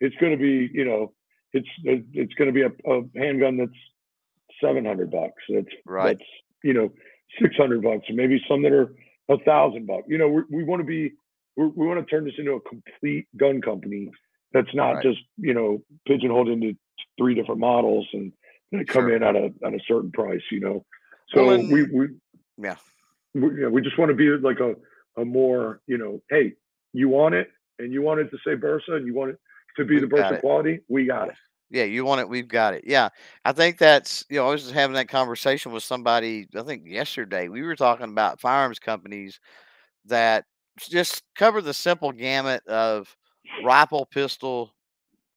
it's 0.00 0.16
going 0.16 0.32
to 0.36 0.42
be 0.50 0.68
you 0.78 0.84
know 0.84 1.12
it's 1.52 1.68
it's 1.84 2.34
going 2.34 2.52
to 2.52 2.56
be 2.60 2.62
a, 2.62 2.72
a 2.92 3.02
handgun 3.16 3.56
that's 3.56 3.80
700 4.62 5.10
bucks 5.10 5.42
that's 5.48 5.66
Right. 5.86 6.18
that's 6.18 6.30
you 6.64 6.74
know 6.74 6.88
600 7.40 7.82
bucks 7.82 8.04
or 8.10 8.14
maybe 8.14 8.40
some 8.48 8.62
that 8.62 8.72
are 8.72 8.94
a 9.28 9.38
thousand 9.44 9.86
bucks 9.86 10.04
you 10.08 10.18
know 10.18 10.28
we 10.28 10.42
we 10.50 10.64
want 10.64 10.80
to 10.80 10.86
be 10.86 11.12
we're, 11.56 11.68
we 11.68 11.86
want 11.86 12.00
to 12.00 12.06
turn 12.10 12.24
this 12.24 12.34
into 12.38 12.52
a 12.52 12.60
complete 12.60 13.26
gun 13.36 13.60
company 13.62 14.10
that's 14.52 14.74
not 14.74 14.94
Right. 14.96 15.02
just 15.04 15.20
you 15.36 15.54
know 15.54 15.82
pigeonholed 16.06 16.48
into 16.48 16.76
three 17.18 17.34
different 17.34 17.60
models 17.60 18.06
and 18.12 18.32
they 18.72 18.84
come 18.84 19.04
Sure. 19.04 19.16
in 19.16 19.22
at 19.22 19.36
a 19.36 19.52
at 19.64 19.74
a 19.74 19.80
certain 19.86 20.10
price 20.12 20.42
you 20.50 20.60
know 20.60 20.84
so 21.34 21.46
Well, 21.46 21.62
we 21.62 21.82
we 21.84 22.08
Yeah. 22.58 22.76
we, 23.34 23.62
yeah, 23.62 23.68
we 23.68 23.80
just 23.82 23.98
want 23.98 24.10
to 24.10 24.14
be 24.14 24.28
like 24.30 24.60
a 24.60 24.74
a 25.20 25.24
more 25.24 25.80
you 25.86 25.98
know 25.98 26.22
hey 26.30 26.54
you 26.92 27.08
want 27.08 27.34
it 27.34 27.48
and 27.78 27.92
you 27.92 28.02
want 28.02 28.20
it 28.20 28.30
to 28.30 28.38
say 28.44 28.54
bersa 28.56 28.92
and 28.96 29.06
you 29.06 29.14
want 29.14 29.30
it 29.30 29.38
to 29.76 29.84
be 29.84 29.94
We've 30.00 30.08
the 30.08 30.16
bersa 30.16 30.40
quality 30.40 30.80
we 30.88 31.06
got 31.06 31.28
it 31.28 31.34
Yeah, 31.70 31.84
you 31.84 32.04
want 32.04 32.20
it, 32.20 32.28
we've 32.28 32.48
got 32.48 32.74
it. 32.74 32.82
Yeah. 32.84 33.10
I 33.44 33.52
think 33.52 33.78
that's 33.78 34.24
you 34.28 34.36
know, 34.38 34.48
I 34.48 34.50
was 34.50 34.62
just 34.62 34.74
having 34.74 34.94
that 34.94 35.08
conversation 35.08 35.70
with 35.72 35.84
somebody, 35.84 36.48
I 36.56 36.62
think 36.62 36.82
yesterday. 36.86 37.48
We 37.48 37.62
were 37.62 37.76
talking 37.76 38.06
about 38.10 38.40
firearms 38.40 38.80
companies 38.80 39.38
that 40.06 40.46
just 40.78 41.22
cover 41.36 41.62
the 41.62 41.72
simple 41.74 42.10
gamut 42.10 42.66
of 42.66 43.16
rifle, 43.64 44.04
pistol, 44.06 44.74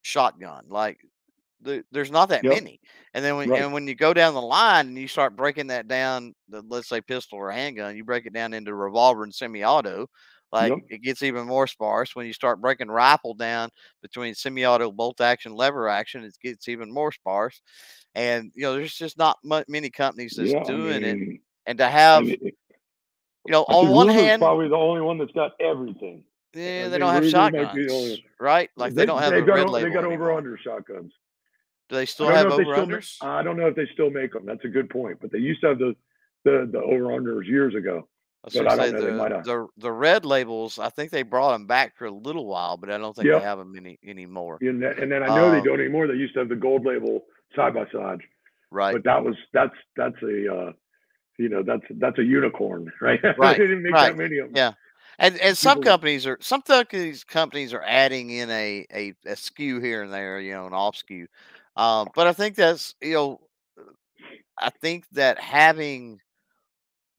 shotgun. 0.02 0.66
Like 0.70 0.98
the, 1.64 1.84
there's 1.92 2.12
not 2.12 2.30
that 2.30 2.44
Yep. 2.44 2.54
many. 2.54 2.80
And 3.14 3.24
then 3.24 3.38
when 3.38 3.50
Right. 3.50 3.62
and 3.62 3.74
when 3.74 3.88
you 3.88 3.96
go 3.96 4.14
down 4.14 4.34
the 4.34 4.42
line 4.42 4.88
and 4.88 4.98
you 4.98 5.08
start 5.08 5.36
breaking 5.36 5.68
that 5.68 5.88
down, 5.88 6.34
the, 6.50 6.62
let's 6.68 6.90
say 6.90 7.02
pistol 7.02 7.38
or 7.40 7.52
handgun, 7.52 7.96
you 7.96 8.04
break 8.04 8.26
it 8.26 8.34
down 8.34 8.54
into 8.54 8.74
revolver 8.74 9.24
and 9.24 9.34
semi-auto. 9.34 10.08
Like 10.52 10.72
Yep. 10.72 10.80
it 10.90 11.02
gets 11.02 11.24
even 11.24 11.48
more 11.48 11.66
sparse 11.66 12.16
when 12.16 12.28
you 12.28 12.34
start 12.34 12.62
breaking 12.62 12.90
rifle 12.90 13.34
down 13.34 13.70
between 14.04 14.36
semi-auto, 14.36 14.92
bolt 14.92 15.20
action, 15.20 15.54
lever 15.54 15.88
action. 15.90 16.24
It 16.24 16.36
gets 16.44 16.68
even 16.68 16.92
more 16.94 17.12
sparse, 17.12 17.62
and 18.14 18.52
you 18.54 18.64
know 18.64 18.76
there's 18.76 18.94
just 18.96 19.18
not 19.18 19.38
mu- 19.44 19.64
many 19.68 19.90
companies 19.90 20.36
that's 20.38 20.52
yeah 20.52 20.60
I 20.60 20.64
doing 20.66 21.04
it. 21.04 21.40
And 21.66 21.78
to 21.80 21.88
have 21.88 22.22
and 22.24 22.38
you 22.40 22.52
know 23.48 23.64
on 23.64 23.90
one 23.90 24.08
Ruger's 24.08 24.14
hand, 24.14 24.42
probably 24.42 24.70
the 24.70 24.76
only 24.76 25.02
one 25.02 25.18
that's 25.18 25.32
got 25.32 25.54
everything 25.60 26.24
yeah, 26.54 26.86
I 26.86 26.90
they 26.90 26.98
don't 27.00 27.14
have 27.14 27.24
Ruger 27.24 27.34
might 27.34 27.52
be 27.52 27.58
the 27.58 27.66
shotguns, 27.66 27.92
only- 27.92 28.26
right? 28.40 28.70
Like 28.78 28.94
they, 28.94 29.06
don't 29.08 29.20
have 29.22 29.34
they've 29.34 29.42
the 29.42 29.48
got 29.48 29.56
red 29.56 29.68
o- 29.68 29.72
label 29.72 29.88
they 29.90 29.94
got 29.96 30.06
anymore. 30.06 30.30
over 30.32 30.38
under 30.38 30.58
shotguns 30.58 31.14
Do 31.90 31.96
they 31.96 32.06
still 32.06 32.28
have 32.30 32.48
don't 32.48 32.50
know 32.50 32.72
if 32.72 32.78
over 32.78 32.86
they 32.88 32.96
unders? 32.98 33.18
I 33.22 33.44
don't 33.44 33.58
know 33.58 33.68
if 33.68 33.76
they 33.76 33.88
still 33.94 34.10
make 34.10 34.34
them. 34.34 34.46
That's 34.46 34.64
a 34.66 34.70
good 34.70 34.90
point. 34.90 35.20
But 35.22 35.32
they 35.32 35.40
used 35.40 35.62
to 35.62 35.68
have 35.68 35.80
the 35.80 35.96
the, 36.46 36.68
the 36.72 36.80
over 36.80 37.06
unders 37.06 37.46
years 37.48 37.76
ago. 37.76 38.08
But 38.44 38.56
I 38.68 38.76
don't 38.76 38.78
say 38.78 38.92
know, 38.92 39.02
they 39.02 39.36
the, 39.36 39.42
the 39.44 39.68
the 39.78 39.92
red 39.92 40.26
labels. 40.26 40.78
I 40.80 40.90
think 40.90 41.12
they 41.12 41.24
brought 41.24 41.54
them 41.54 41.66
back 41.66 41.96
for 41.96 42.06
a 42.06 42.12
little 42.12 42.46
while, 42.46 42.76
but 42.78 42.90
I 42.90 42.98
don't 42.98 43.16
think 43.16 43.28
Yep. 43.28 43.40
they 43.40 43.46
have 43.46 43.58
them 43.58 43.74
any 43.78 43.98
anymore. 44.04 44.58
And, 44.62 44.82
then- 44.84 44.96
and 45.02 45.10
then 45.12 45.24
I 45.24 45.28
know 45.28 45.52
they 45.52 45.60
Um, 45.60 45.64
don't 45.64 45.80
anymore. 45.80 46.08
They 46.08 46.16
used 46.16 46.34
to 46.34 46.40
have 46.40 46.50
the 46.50 46.56
gold 46.58 46.86
label 46.86 47.24
side 47.56 47.74
by 47.74 47.86
side, 47.94 48.20
Right. 48.70 48.94
but 48.94 49.04
that 49.06 49.24
was 49.24 49.36
that's 49.54 49.76
that's 49.96 50.22
a 50.24 50.54
uh, 50.54 50.72
you 51.38 51.48
know 51.48 51.64
that's 51.64 51.84
that's 51.92 52.20
a 52.20 52.24
unicorn, 52.24 52.92
right? 53.02 53.20
Right, 53.38 53.58
they 53.58 53.64
didn't 53.68 53.84
make 53.84 53.94
right. 53.94 54.10
that 54.10 54.18
many 54.18 54.38
of 54.40 54.48
them. 54.48 54.56
Yeah. 54.58 54.72
And 55.20 55.40
and 55.40 55.58
some 55.58 55.78
People- 55.78 55.92
companies 55.92 56.28
are 56.28 56.38
some 56.42 56.64
companies 56.64 57.24
companies 57.24 57.74
are 57.74 57.84
adding 57.86 58.30
in 58.32 58.50
a, 58.50 58.86
a 58.94 59.14
a 59.26 59.36
SKU 59.36 59.82
here 59.82 60.02
and 60.04 60.12
there, 60.12 60.42
you 60.42 60.52
know, 60.52 60.66
an 60.68 60.74
off 60.74 60.98
SKU. 60.98 61.28
Um, 61.76 62.10
but 62.16 62.28
I 62.28 62.34
think 62.34 62.56
that's 62.56 62.96
you 63.02 63.14
know, 63.14 63.40
I 64.60 64.70
think 64.70 65.06
that 65.14 65.40
having 65.40 66.20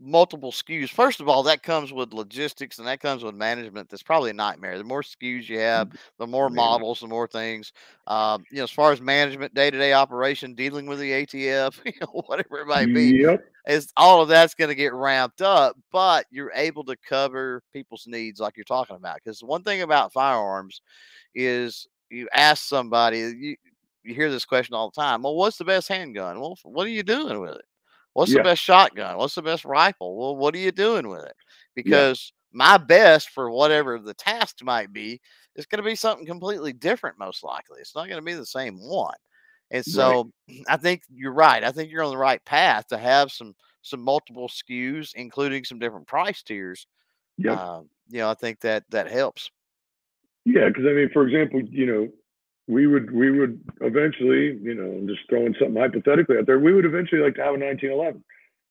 multiple 0.00 0.52
SKUs, 0.52 0.90
first 0.90 1.20
of 1.20 1.28
all, 1.28 1.42
that 1.44 1.62
comes 1.62 1.92
with 1.92 2.12
logistics 2.12 2.78
and 2.78 2.86
that 2.86 3.00
comes 3.00 3.24
with 3.24 3.34
management. 3.34 3.88
That's 3.88 4.02
probably 4.02 4.30
a 4.30 4.34
nightmare. 4.34 4.76
The 4.76 4.84
more 4.84 5.02
SKUs 5.02 5.48
you 5.48 5.58
have, 5.58 5.90
the 6.18 6.26
more 6.26 6.50
models, 6.50 7.00
the 7.00 7.06
more 7.06 7.26
things. 7.26 7.72
Um, 8.06 8.44
you 8.50 8.58
know, 8.58 8.64
as 8.64 8.70
far 8.70 8.92
as 8.92 9.00
management, 9.00 9.54
day 9.54 9.70
to 9.70 9.78
day 9.78 9.92
operation, 9.92 10.54
dealing 10.54 10.86
with 10.86 10.98
the 10.98 11.10
ATF, 11.10 11.80
you 11.84 11.92
know, 12.00 12.22
whatever 12.26 12.60
it 12.60 12.66
might 12.66 12.92
be, 12.92 13.16
Yep. 13.22 13.44
is 13.66 13.92
all 13.96 14.20
of 14.20 14.28
that's 14.28 14.54
going 14.54 14.68
to 14.68 14.74
get 14.74 14.92
ramped 14.92 15.40
up, 15.40 15.76
but 15.90 16.26
you're 16.30 16.52
able 16.54 16.84
to 16.84 16.96
cover 17.08 17.62
people's 17.72 18.06
needs 18.06 18.40
like 18.40 18.56
you're 18.56 18.64
talking 18.64 18.96
about. 18.96 19.16
Because 19.24 19.42
one 19.42 19.62
thing 19.62 19.82
about 19.82 20.12
firearms 20.12 20.82
is 21.34 21.88
you 22.10 22.28
ask 22.34 22.64
somebody, 22.64 23.18
you, 23.18 23.56
you 24.04 24.14
hear 24.14 24.30
this 24.30 24.44
question 24.44 24.74
all 24.74 24.90
the 24.90 25.00
time. 25.00 25.22
Well, 25.22 25.36
what's 25.36 25.56
the 25.56 25.64
best 25.64 25.88
handgun? 25.88 26.40
Well, 26.40 26.56
what 26.64 26.86
are 26.86 26.90
you 26.90 27.02
doing 27.02 27.40
with 27.40 27.54
it? 27.56 27.64
What's 28.12 28.30
Yeah. 28.32 28.38
the 28.38 28.44
best 28.44 28.62
shotgun? 28.62 29.16
What's 29.16 29.34
the 29.34 29.42
best 29.42 29.64
rifle? 29.64 30.16
Well, 30.16 30.36
what 30.36 30.54
are 30.54 30.58
you 30.58 30.72
doing 30.72 31.08
with 31.08 31.24
it? 31.24 31.34
Because 31.74 32.32
my 32.52 32.76
best 32.78 33.30
for 33.30 33.50
whatever 33.50 33.98
the 33.98 34.14
task 34.14 34.62
might 34.62 34.92
be 34.92 35.20
is 35.56 35.66
going 35.66 35.82
to 35.82 35.88
be 35.88 35.96
something 35.96 36.26
completely 36.26 36.72
different, 36.72 37.18
most 37.18 37.42
likely. 37.42 37.80
It's 37.80 37.94
not 37.94 38.08
going 38.08 38.20
to 38.20 38.24
be 38.24 38.34
the 38.34 38.46
same 38.46 38.78
one. 38.78 39.16
And 39.70 39.78
Right. 39.78 39.84
so 39.84 40.30
I 40.68 40.76
think 40.76 41.02
you're 41.12 41.32
right. 41.32 41.64
I 41.64 41.72
think 41.72 41.90
you're 41.90 42.04
on 42.04 42.12
the 42.12 42.16
right 42.16 42.44
path 42.44 42.86
to 42.88 42.98
have 42.98 43.32
some 43.32 43.54
some 43.82 44.00
multiple 44.00 44.48
SKUs, 44.48 45.12
including 45.14 45.62
some 45.64 45.78
different 45.78 46.06
price 46.06 46.42
tiers. 46.42 46.86
Yeah. 47.36 47.60
Um, 47.60 47.90
you 48.08 48.18
know, 48.20 48.30
I 48.30 48.34
think 48.34 48.60
that 48.60 48.84
that 48.90 49.10
helps. 49.10 49.50
Yeah, 50.46 50.68
because 50.68 50.84
I 50.86 50.92
mean, 50.92 51.10
for 51.12 51.26
example, 51.26 51.60
you 51.62 51.86
know, 51.86 52.08
we 52.66 52.86
would 52.86 53.10
we 53.10 53.30
would 53.30 53.60
eventually, 53.80 54.58
you 54.62 54.74
know, 54.74 54.84
I'm 54.84 55.06
just 55.08 55.20
throwing 55.28 55.54
something 55.58 55.80
hypothetically 55.80 56.38
out 56.38 56.46
there. 56.46 56.58
We 56.58 56.72
would 56.72 56.84
eventually 56.86 57.20
like 57.20 57.34
to 57.34 57.42
have 57.42 57.54
a 57.54 57.58
1911. 57.58 58.24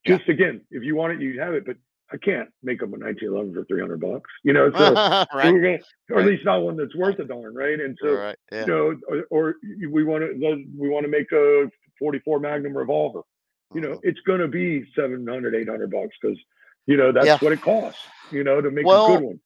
Yeah. 0.05 0.17
Just 0.17 0.29
again, 0.29 0.61
if 0.71 0.83
you 0.83 0.95
want 0.95 1.13
it, 1.13 1.21
you 1.21 1.39
have 1.39 1.53
it. 1.53 1.65
But 1.65 1.77
I 2.11 2.17
can't 2.17 2.49
make 2.61 2.79
them 2.79 2.93
a 2.93 2.97
1911 2.97 3.53
for 3.53 3.65
300 3.65 3.99
bucks. 3.99 4.29
You 4.43 4.53
know, 4.53 4.71
so 4.71 4.93
right. 5.33 5.53
we're 5.53 5.61
gonna, 5.61 5.79
or 6.09 6.17
right. 6.17 6.21
at 6.21 6.25
least 6.25 6.45
not 6.45 6.61
one 6.61 6.75
that's 6.77 6.95
worth 6.95 7.19
a 7.19 7.25
darn, 7.25 7.53
right? 7.55 7.79
And 7.79 7.97
so 8.01 8.13
right. 8.13 8.37
Yeah. 8.51 8.61
you 8.61 8.67
know, 8.67 8.99
or, 9.07 9.25
or 9.29 9.55
we 9.91 10.03
want 10.03 10.23
to 10.23 10.65
we 10.77 10.89
want 10.89 11.05
to 11.05 11.11
make 11.11 11.31
a 11.31 11.69
44 11.99 12.39
Magnum 12.39 12.75
revolver. 12.75 13.21
You 13.73 13.81
know, 13.81 13.93
Mhm. 13.93 13.99
it's 14.03 14.19
going 14.21 14.39
to 14.39 14.47
be 14.47 14.85
700, 14.95 15.55
800 15.55 15.89
bucks 15.89 16.15
because, 16.21 16.37
you 16.85 16.95
know, 16.95 17.11
that's 17.11 17.25
Yeah. 17.25 17.37
what 17.39 17.53
it 17.53 17.61
costs, 17.61 18.01
you 18.31 18.43
know, 18.43 18.61
to 18.61 18.69
make 18.69 18.85
a 18.85 18.87
good 19.17 19.21
one. 19.21 19.39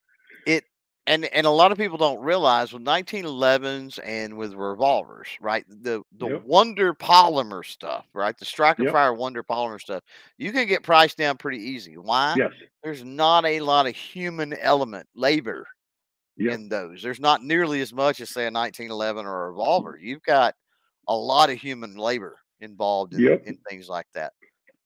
It 1.08 1.12
and 1.14 1.26
and 1.26 1.48
a 1.48 1.52
lot 1.52 1.72
of 1.72 1.78
people 1.78 1.98
don't 1.98 2.22
realize 2.22 2.74
with 2.74 2.82
1911s 2.84 4.00
and 4.04 4.38
with 4.38 4.54
revolvers, 4.54 5.28
right? 5.42 5.66
The 5.70 6.04
the 6.14 6.28
Yep. 6.28 6.44
Wonder 6.44 6.94
polymer 6.94 7.66
stuff, 7.66 8.06
right? 8.14 8.38
The 8.38 8.46
Striker 8.46 8.86
Yep. 8.86 8.88
Fire 8.88 9.14
Wonder 9.14 9.44
polymer 9.44 9.80
stuff, 9.82 10.04
you 10.38 10.52
can 10.52 10.68
get 10.68 10.84
priced 10.84 11.18
down 11.18 11.38
pretty 11.38 11.60
easy. 11.60 11.98
Why? 11.98 12.38
Yes. 12.38 12.54
There's 12.84 13.04
not 13.04 13.46
a 13.46 13.60
lot 13.62 13.88
of 13.88 13.96
human 13.96 14.54
element, 14.54 15.08
labor 15.16 15.68
Yep. 16.38 16.58
in 16.58 16.70
those. 16.70 17.02
There's 17.04 17.20
not 17.22 17.44
nearly 17.44 17.82
as 17.82 17.94
much 17.94 18.22
as 18.22 18.30
say 18.32 18.48
a 18.48 18.52
1911 18.52 19.26
or 19.26 19.46
a 19.46 19.50
revolver. 19.52 19.98
You've 20.02 20.24
got 20.24 20.56
a 21.08 21.16
lot 21.16 21.50
of 21.52 21.58
human 21.60 21.96
labor 21.98 22.40
involved 22.62 23.14
in, 23.16 23.34
in 23.46 23.58
things 23.70 23.90
like 23.90 24.08
that. 24.16 24.34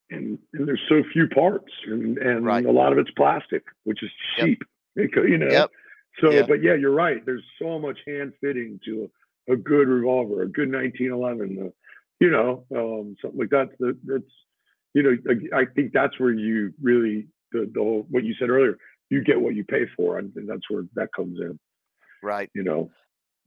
and, 0.09 0.37
and 0.53 0.67
there's 0.67 0.81
so 0.89 1.03
few 1.13 1.27
parts 1.27 1.71
and, 1.85 2.17
and 2.17 2.45
Right. 2.45 2.65
a 2.65 2.71
lot 2.71 2.91
of 2.91 2.97
it's 2.99 3.11
plastic 3.11 3.63
which 3.83 4.03
is 4.03 4.09
cheap 4.37 4.61
Because, 4.95 5.23
you 5.29 5.37
know 5.37 5.47
Yep. 5.49 5.71
So 6.19 6.31
Yeah. 6.31 6.43
but 6.47 6.61
yeah 6.61 6.73
you're 6.73 6.91
right 6.93 7.25
there's 7.25 7.43
so 7.61 7.79
much 7.79 7.99
hand 8.05 8.33
fitting 8.41 8.79
to 8.85 9.09
a, 9.47 9.53
a 9.53 9.55
good 9.55 9.87
revolver 9.87 10.41
a 10.43 10.47
good 10.47 10.71
1911 10.71 11.67
uh, 11.67 11.69
you 12.19 12.29
know 12.29 12.65
um, 12.75 13.15
something 13.21 13.39
like 13.39 13.49
that 13.49 13.69
that 13.79 13.97
that's 14.03 14.33
you 14.93 15.03
know 15.03 15.17
I, 15.53 15.61
I 15.61 15.65
think 15.65 15.93
that's 15.93 16.19
where 16.19 16.33
you 16.33 16.73
really 16.81 17.27
the, 17.51 17.69
the 17.73 17.79
whole 17.79 18.05
what 18.09 18.23
you 18.23 18.33
said 18.39 18.49
earlier 18.49 18.77
you 19.09 19.23
get 19.23 19.39
what 19.39 19.55
you 19.55 19.63
pay 19.63 19.85
for 19.95 20.19
and, 20.19 20.33
and 20.35 20.47
that's 20.49 20.69
where 20.69 20.83
that 20.95 21.13
comes 21.15 21.39
in 21.39 21.57
Right. 22.23 22.49
you 22.53 22.63
know 22.63 22.91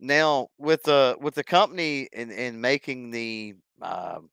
Now 0.01 0.49
with 0.59 0.83
the 0.85 1.17
with 1.21 1.35
the 1.35 1.45
company 1.45 2.09
in 2.13 2.31
in 2.31 2.61
making 2.61 3.11
the 3.11 3.55
um 3.83 4.31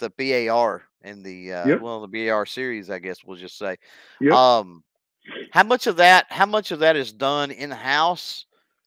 the 0.00 0.10
BAR 0.10 0.82
and 1.02 1.24
the 1.24 1.52
uh 1.52 1.68
Yep. 1.68 1.80
well 1.80 2.00
the 2.06 2.08
BAR 2.28 2.46
series, 2.46 2.90
I 2.90 2.98
guess 2.98 3.18
we'll 3.24 3.36
just 3.36 3.58
say. 3.58 3.76
Yep. 4.20 4.32
Um 4.32 4.82
how 5.52 5.62
much 5.62 5.86
of 5.86 5.96
that 5.96 6.26
how 6.30 6.46
much 6.46 6.70
of 6.72 6.80
that 6.80 6.96
is 6.96 7.12
done 7.12 7.50
in 7.50 7.70
house? 7.70 8.46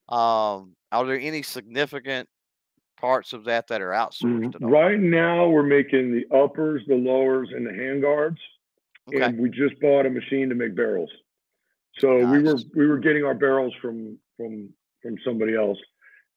Um 0.10 0.76
are 0.92 1.06
there 1.06 1.20
any 1.20 1.42
significant 1.42 2.30
parts 3.00 3.34
of 3.34 3.46
that 3.46 3.68
that 3.68 3.82
are 3.82 3.90
outsourced 3.92 4.44
Mhm. 4.44 4.56
at 4.56 4.64
all? 4.64 4.70
right 4.70 5.00
now 5.00 5.48
we're 5.50 5.64
making 5.64 6.12
the 6.14 6.26
uppers 6.36 6.84
the 6.88 6.96
lowers 6.96 7.50
and 7.52 7.66
the 7.66 7.72
handguards 7.72 8.38
Okay. 9.10 9.22
and 9.22 9.38
we 9.40 9.50
just 9.50 9.80
bought 9.82 10.06
a 10.06 10.10
machine 10.10 10.48
to 10.50 10.56
make 10.56 10.76
barrels. 10.76 11.12
So 12.00 12.26
we 12.32 12.40
were 12.42 12.58
we 12.74 12.88
were 12.88 12.98
getting 13.00 13.24
our 13.26 13.36
barrels 13.36 13.74
from 13.82 14.18
from 14.38 14.70
from 15.02 15.18
somebody 15.26 15.56
else, 15.56 15.78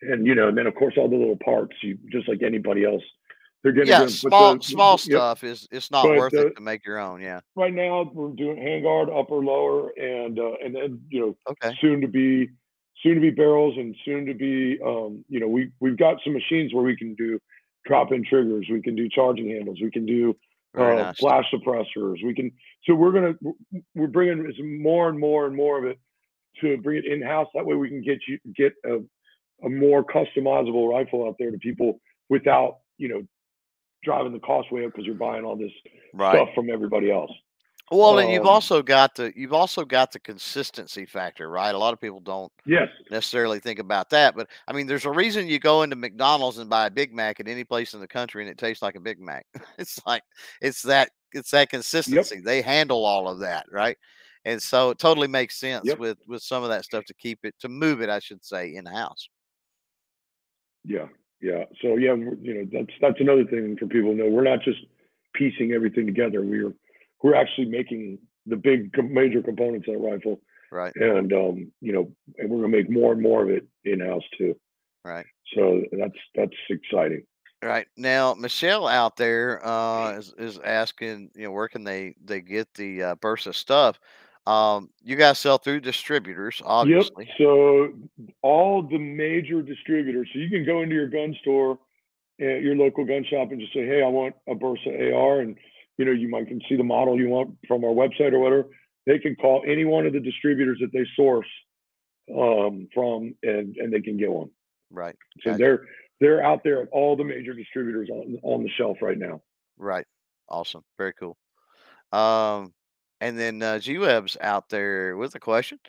and 0.02 0.26
you 0.26 0.34
know, 0.34 0.48
and 0.48 0.58
then 0.58 0.66
of 0.66 0.74
course 0.74 0.94
all 0.98 1.08
the 1.08 1.16
little 1.16 1.38
parts, 1.38 1.76
you 1.82 1.96
just 2.10 2.28
like 2.28 2.42
anybody 2.42 2.84
else, 2.84 3.04
they're 3.66 3.72
getting 3.84 3.90
Yeah, 4.00 4.06
small 4.06 4.54
the- 4.56 4.62
small 4.62 4.96
stuff 4.96 5.42
is 5.42 5.66
it's 5.72 5.90
not 5.90 6.06
worth 6.06 6.30
the- 6.32 6.46
it 6.48 6.54
to 6.54 6.62
make 6.62 6.86
your 6.86 6.98
own, 7.00 7.20
yeah. 7.20 7.40
Right 7.56 7.74
now 7.74 8.08
we're 8.14 8.28
doing 8.30 8.56
handguard, 8.58 9.08
upper, 9.18 9.34
lower, 9.36 9.90
and 9.98 10.38
uh, 10.38 10.52
and 10.64 10.72
then 10.72 11.00
you 11.10 11.20
know 11.20 11.36
Okay. 11.50 11.74
soon 11.80 12.00
to 12.00 12.06
be 12.06 12.48
soon 13.02 13.16
to 13.16 13.20
be 13.20 13.30
barrels 13.30 13.76
and 13.76 13.96
soon 14.04 14.24
to 14.26 14.34
be 14.34 14.78
um, 14.86 15.24
you 15.28 15.40
know 15.40 15.48
we 15.48 15.72
we've 15.80 15.96
got 15.96 16.18
some 16.22 16.32
machines 16.32 16.72
where 16.72 16.84
we 16.84 16.96
can 16.96 17.16
do 17.16 17.40
drop 17.84 18.12
in 18.12 18.24
triggers, 18.24 18.66
we 18.70 18.80
can 18.80 18.94
do 18.94 19.08
charging 19.08 19.48
handles, 19.50 19.80
we 19.82 19.90
can 19.90 20.06
do 20.06 20.36
uh, 20.76 20.82
nice. 20.94 21.18
flash 21.18 21.44
suppressors. 21.52 22.24
We 22.24 22.34
can. 22.34 22.52
So 22.84 22.94
we're 22.94 23.10
gonna 23.12 23.34
we're 23.96 24.06
bringing 24.06 24.80
more 24.80 25.08
and 25.08 25.18
more 25.18 25.46
and 25.46 25.56
more 25.56 25.76
of 25.78 25.86
it 25.86 25.98
to 26.60 26.76
bring 26.78 26.98
it 26.98 27.04
in 27.04 27.20
house. 27.20 27.48
That 27.54 27.66
way 27.66 27.74
we 27.74 27.88
can 27.88 28.02
get 28.02 28.18
you 28.28 28.38
get 28.54 28.74
a, 28.84 28.98
a 29.64 29.68
more 29.68 30.04
customizable 30.04 30.88
rifle 30.88 31.26
out 31.26 31.34
there 31.40 31.50
to 31.50 31.58
people 31.58 32.00
without 32.28 32.78
you 32.98 33.08
know 33.08 33.22
driving 34.02 34.32
the 34.32 34.38
cost 34.40 34.70
way 34.72 34.84
up 34.84 34.92
because 34.92 35.04
you're 35.06 35.14
buying 35.14 35.44
all 35.44 35.56
this 35.56 35.72
Right. 36.12 36.36
stuff 36.36 36.54
from 36.54 36.70
everybody 36.70 37.10
else. 37.10 37.30
Well, 37.90 38.18
and 38.18 38.32
you've 38.32 38.42
Um, 38.42 38.48
also 38.48 38.82
got 38.82 39.14
the 39.14 39.32
you've 39.36 39.52
also 39.52 39.84
got 39.84 40.10
the 40.10 40.18
consistency 40.18 41.06
factor, 41.06 41.48
right? 41.48 41.74
A 41.74 41.78
lot 41.78 41.92
of 41.92 42.00
people 42.00 42.18
don't 42.20 42.52
Yes. 42.64 42.88
necessarily 43.10 43.60
think 43.60 43.78
about 43.78 44.10
that, 44.10 44.34
but 44.34 44.48
I 44.66 44.72
mean, 44.72 44.88
there's 44.88 45.04
a 45.04 45.10
reason 45.10 45.46
you 45.46 45.60
go 45.60 45.82
into 45.82 45.94
McDonald's 45.94 46.58
and 46.58 46.68
buy 46.68 46.86
a 46.86 46.90
Big 46.90 47.14
Mac 47.14 47.38
at 47.38 47.46
any 47.46 47.62
place 47.62 47.94
in 47.94 48.00
the 48.00 48.08
country, 48.08 48.42
and 48.42 48.50
it 48.50 48.58
tastes 48.58 48.82
like 48.82 48.96
a 48.96 49.00
Big 49.00 49.20
Mac. 49.20 49.46
It's 49.78 50.04
like 50.04 50.22
it's 50.60 50.82
that 50.82 51.10
it's 51.32 51.50
that 51.52 51.70
consistency. 51.70 52.40
They 52.40 52.60
handle 52.62 53.04
all 53.04 53.28
of 53.28 53.38
that, 53.40 53.66
right? 53.70 53.96
And 54.44 54.60
so 54.62 54.90
it 54.90 54.98
totally 54.98 55.28
makes 55.28 55.56
sense 55.58 55.84
Yep. 55.86 55.98
with 55.98 56.18
with 56.26 56.42
some 56.42 56.64
of 56.64 56.70
that 56.70 56.84
stuff 56.84 57.04
to 57.04 57.14
keep 57.14 57.38
it 57.44 57.54
to 57.60 57.68
move 57.68 58.00
it, 58.02 58.08
I 58.10 58.18
should 58.18 58.44
say, 58.44 58.74
in 58.74 58.84
house. 58.86 59.28
Yeah. 60.84 61.06
Yeah. 61.40 61.64
So 61.82 61.96
yeah, 61.96 62.14
you 62.14 62.54
know 62.54 62.66
that's 62.72 62.92
that's 63.00 63.20
another 63.20 63.44
thing 63.44 63.76
for 63.78 63.86
people 63.86 64.12
to 64.12 64.16
know. 64.16 64.28
We're 64.28 64.44
not 64.44 64.62
just 64.62 64.78
piecing 65.34 65.72
everything 65.72 66.06
together. 66.06 66.42
We're 66.42 66.72
we're 67.22 67.34
actually 67.34 67.66
making 67.66 68.18
the 68.46 68.56
big 68.56 68.92
major 69.10 69.42
components 69.42 69.86
of 69.88 69.94
the 69.94 70.00
rifle 70.00 70.40
Right, 70.70 70.92
and 70.96 71.32
um, 71.32 71.72
you 71.80 71.92
know, 71.92 72.10
and 72.38 72.50
we're 72.50 72.58
gonna 72.62 72.76
make 72.76 72.90
more 72.90 73.12
and 73.12 73.22
more 73.22 73.42
of 73.42 73.50
it 73.50 73.66
in 73.84 74.00
house 74.00 74.22
too. 74.36 74.54
right. 75.04 75.26
So 75.54 75.82
that's 75.92 76.16
that's 76.34 76.56
exciting. 76.68 77.22
Right 77.62 77.86
now, 77.96 78.34
Michelle 78.34 78.86
out 78.86 79.16
there 79.16 79.64
uh, 79.66 80.12
is 80.18 80.34
is 80.36 80.58
asking, 80.58 81.30
you 81.34 81.44
know, 81.44 81.52
where 81.52 81.68
can 81.68 81.84
they 81.84 82.14
they 82.24 82.40
get 82.40 82.74
the 82.74 83.02
uh, 83.02 83.14
Bersa 83.16 83.54
stuff? 83.54 83.98
Um, 84.46 84.90
you 85.02 85.16
guys 85.16 85.38
sell 85.38 85.58
through 85.58 85.80
distributors, 85.80 86.62
obviously. 86.64 87.26
Yep. 87.26 87.34
So 87.38 87.92
all 88.42 88.82
the 88.82 88.98
major 88.98 89.60
distributors. 89.60 90.28
So 90.32 90.38
you 90.38 90.48
can 90.48 90.64
go 90.64 90.82
into 90.82 90.94
your 90.94 91.08
gun 91.08 91.34
store, 91.40 91.78
at 92.40 92.62
your 92.62 92.76
local 92.76 93.04
gun 93.04 93.24
shop, 93.28 93.50
and 93.50 93.60
just 93.60 93.72
say, 93.72 93.84
"Hey, 93.86 94.02
I 94.02 94.08
want 94.08 94.36
a 94.46 94.54
Bersa 94.54 95.12
AR," 95.14 95.40
and 95.40 95.56
you 95.98 96.04
know, 96.04 96.12
you 96.12 96.28
might 96.28 96.46
can 96.46 96.60
see 96.68 96.76
the 96.76 96.84
model 96.84 97.18
you 97.18 97.28
want 97.28 97.56
from 97.66 97.84
our 97.84 97.90
website 97.90 98.32
or 98.32 98.38
whatever. 98.38 98.68
They 99.06 99.18
can 99.18 99.34
call 99.36 99.64
any 99.66 99.84
one 99.84 100.06
of 100.06 100.12
the 100.12 100.20
distributors 100.20 100.78
that 100.80 100.92
they 100.92 101.06
source 101.16 101.46
um, 102.30 102.88
from, 102.92 103.34
and 103.42 103.76
and 103.76 103.92
they 103.92 104.00
can 104.00 104.16
get 104.16 104.30
one. 104.30 104.50
Right, 104.90 105.16
So 105.40 105.50
Gotcha. 105.50 105.58
they're 105.58 105.86
they're 106.20 106.44
out 106.44 106.62
there 106.62 106.82
at 106.82 106.88
all 106.92 107.16
the 107.16 107.24
major 107.24 107.54
distributors 107.54 108.08
on 108.10 108.38
on 108.42 108.62
the 108.62 108.70
shelf 108.76 108.98
right 109.02 109.18
now. 109.18 109.42
right. 109.76 110.06
Awesome, 110.48 110.84
very 110.96 111.12
cool. 111.14 111.36
Um, 112.12 112.72
and 113.26 113.38
then 113.38 113.60
uh, 113.60 113.78
G 113.80 113.98
Web's 113.98 114.36
out 114.40 114.68
there 114.68 115.16
with 115.16 115.34
a 115.34 115.40
question. 115.40 115.80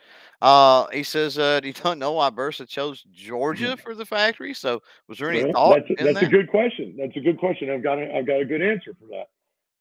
Uh, 0.42 0.86
he 0.92 1.04
says, 1.04 1.38
uh, 1.38 1.60
"Do 1.60 1.68
"You 1.68 1.74
don't 1.84 1.98
know 1.98 2.12
why 2.12 2.30
Bersa 2.30 2.66
chose 2.68 3.04
Georgia 3.12 3.76
for 3.76 3.94
the 3.94 4.04
factory? 4.04 4.54
So, 4.54 4.82
was 5.08 5.18
there 5.18 5.30
any 5.30 5.44
Well, 5.44 5.52
thought 5.52 5.80
that's 5.88 6.14
that's 6.14 6.26
a 6.26 6.30
good 6.30 6.50
question. 6.50 6.96
That's 6.98 7.16
a 7.16 7.20
good 7.20 7.38
question. 7.38 7.70
I've 7.70 7.82
got 7.82 7.98
a, 7.98 8.16
I've 8.16 8.26
got 8.26 8.40
a 8.40 8.44
good 8.44 8.62
answer 8.62 8.94
for 8.98 9.06
that. 9.10 9.26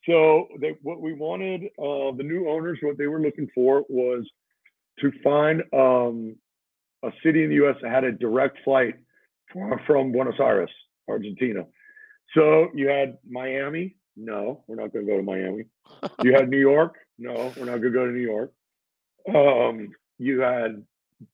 So 0.05 0.47
they, 0.61 0.75
what 0.83 1.01
we 1.01 1.13
wanted, 1.13 1.65
uh, 1.77 2.15
the 2.15 2.23
new 2.23 2.47
owners, 2.47 2.77
what 2.81 2.97
they 2.97 3.07
were 3.07 3.19
looking 3.19 3.49
for 3.53 3.83
was 3.89 4.25
to 4.99 5.11
find 5.21 5.63
um, 5.73 6.35
a 7.03 7.11
city 7.23 7.43
in 7.43 7.49
the 7.49 7.55
U.S. 7.55 7.75
that 7.81 7.91
had 7.91 8.03
a 8.05 8.11
direct 8.13 8.59
flight 8.63 8.95
from, 9.51 9.73
from 9.85 10.11
Buenos 10.13 10.39
Aires, 10.39 10.71
Argentina. 11.09 11.65
So 12.33 12.67
you 12.73 12.87
had 12.87 13.17
Miami. 13.29 13.97
No, 14.15 14.63
we're 14.67 14.75
not 14.75 14.93
going 14.93 15.05
to 15.05 15.11
go 15.11 15.17
to 15.17 15.23
Miami. 15.23 15.65
You 16.23 16.33
had 16.33 16.49
New 16.49 16.59
York. 16.59 16.95
No, 17.19 17.53
we're 17.57 17.65
not 17.65 17.77
going 17.81 17.93
to 17.93 17.99
go 17.99 18.05
to 18.05 18.11
New 18.11 18.19
York. 18.19 18.51
Um, 19.33 19.89
you 20.17 20.39
had 20.39 20.83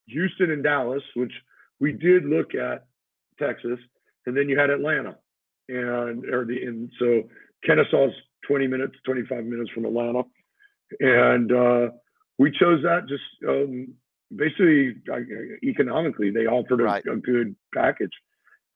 Houston 0.08 0.52
and 0.52 0.64
Dallas, 0.64 1.04
which 1.16 1.32
we 1.80 1.92
did 1.92 2.26
look 2.26 2.56
at 2.56 2.86
Texas, 3.40 3.80
and 4.26 4.36
then 4.36 4.50
you 4.50 4.58
had 4.58 4.70
Atlanta, 4.70 5.18
and 5.70 6.26
or 6.26 6.46
the 6.46 6.62
and 6.66 6.92
so 7.00 7.24
Kennesaw's 7.66 8.14
20 8.48 8.68
minutes, 8.68 8.96
25 9.06 9.46
minutes 9.46 9.70
from 9.72 9.86
Atlanta, 9.86 10.24
and 11.00 11.52
uh, 11.52 11.88
we 12.38 12.52
chose 12.52 12.82
that 12.84 13.08
just 13.08 13.24
um, 13.48 13.94
basically 14.36 14.96
uh, 15.12 15.20
economically. 15.64 16.32
They 16.32 16.46
offered 16.46 16.82
a, 16.82 16.84
Right. 16.84 17.06
a 17.06 17.16
good 17.18 17.56
package. 17.74 18.12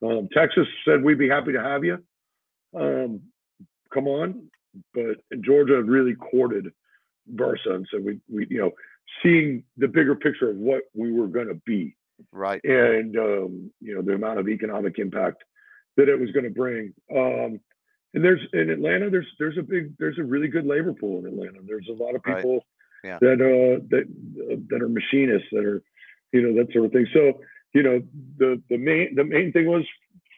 Um, 0.03 0.27
Texas 0.33 0.67
said 0.85 1.03
we'd 1.03 1.17
be 1.17 1.29
happy 1.29 1.53
to 1.53 1.61
have 1.61 1.83
you. 1.83 1.97
Um, 2.77 3.21
come 3.93 4.07
on, 4.07 4.49
but 4.93 5.17
Georgia 5.41 5.81
really 5.81 6.13
courted 6.15 6.67
Bersa 7.35 7.75
and 7.75 7.87
so 7.91 7.99
we 7.99 8.19
we 8.29 8.47
you 8.49 8.59
know 8.59 8.71
seeing 9.23 9.63
the 9.77 9.87
bigger 9.87 10.15
picture 10.15 10.49
of 10.49 10.57
what 10.57 10.83
we 10.93 11.11
were 11.11 11.27
going 11.27 11.47
to 11.47 11.59
be 11.65 11.95
Right, 12.31 12.63
and 12.63 13.15
um, 13.17 13.71
you 13.79 13.93
know 13.93 14.01
the 14.01 14.13
amount 14.13 14.39
of 14.39 14.49
economic 14.49 14.97
impact 14.97 15.43
that 15.97 16.09
it 16.09 16.19
was 16.19 16.31
going 16.31 16.45
to 16.45 16.49
bring. 16.49 16.93
Um, 17.15 17.59
and 18.13 18.23
there's 18.23 18.39
in 18.53 18.69
Atlanta, 18.71 19.09
there's 19.09 19.27
there's 19.37 19.57
a 19.57 19.61
big 19.61 19.93
there's 19.99 20.17
a 20.17 20.23
really 20.23 20.47
good 20.47 20.65
labor 20.65 20.93
pool 20.93 21.19
in 21.19 21.27
Atlanta. 21.27 21.59
There's 21.67 21.87
a 21.89 21.93
lot 21.93 22.15
of 22.15 22.21
Right. 22.25 22.37
people 22.37 22.65
Yeah. 23.03 23.19
that 23.21 23.39
uh 23.39 23.85
that 23.91 24.05
that 24.69 24.81
are 24.81 24.89
machinists 24.89 25.47
that 25.51 25.63
are 25.63 25.83
you 26.31 26.41
know 26.41 26.55
that 26.63 26.73
sort 26.73 26.85
of 26.85 26.91
thing. 26.91 27.07
So 27.13 27.39
you 27.73 27.83
know 27.83 28.01
the 28.37 28.61
the 28.69 28.77
main 28.77 29.13
the 29.13 29.23
main 29.23 29.51
thing 29.51 29.67
was 29.67 29.85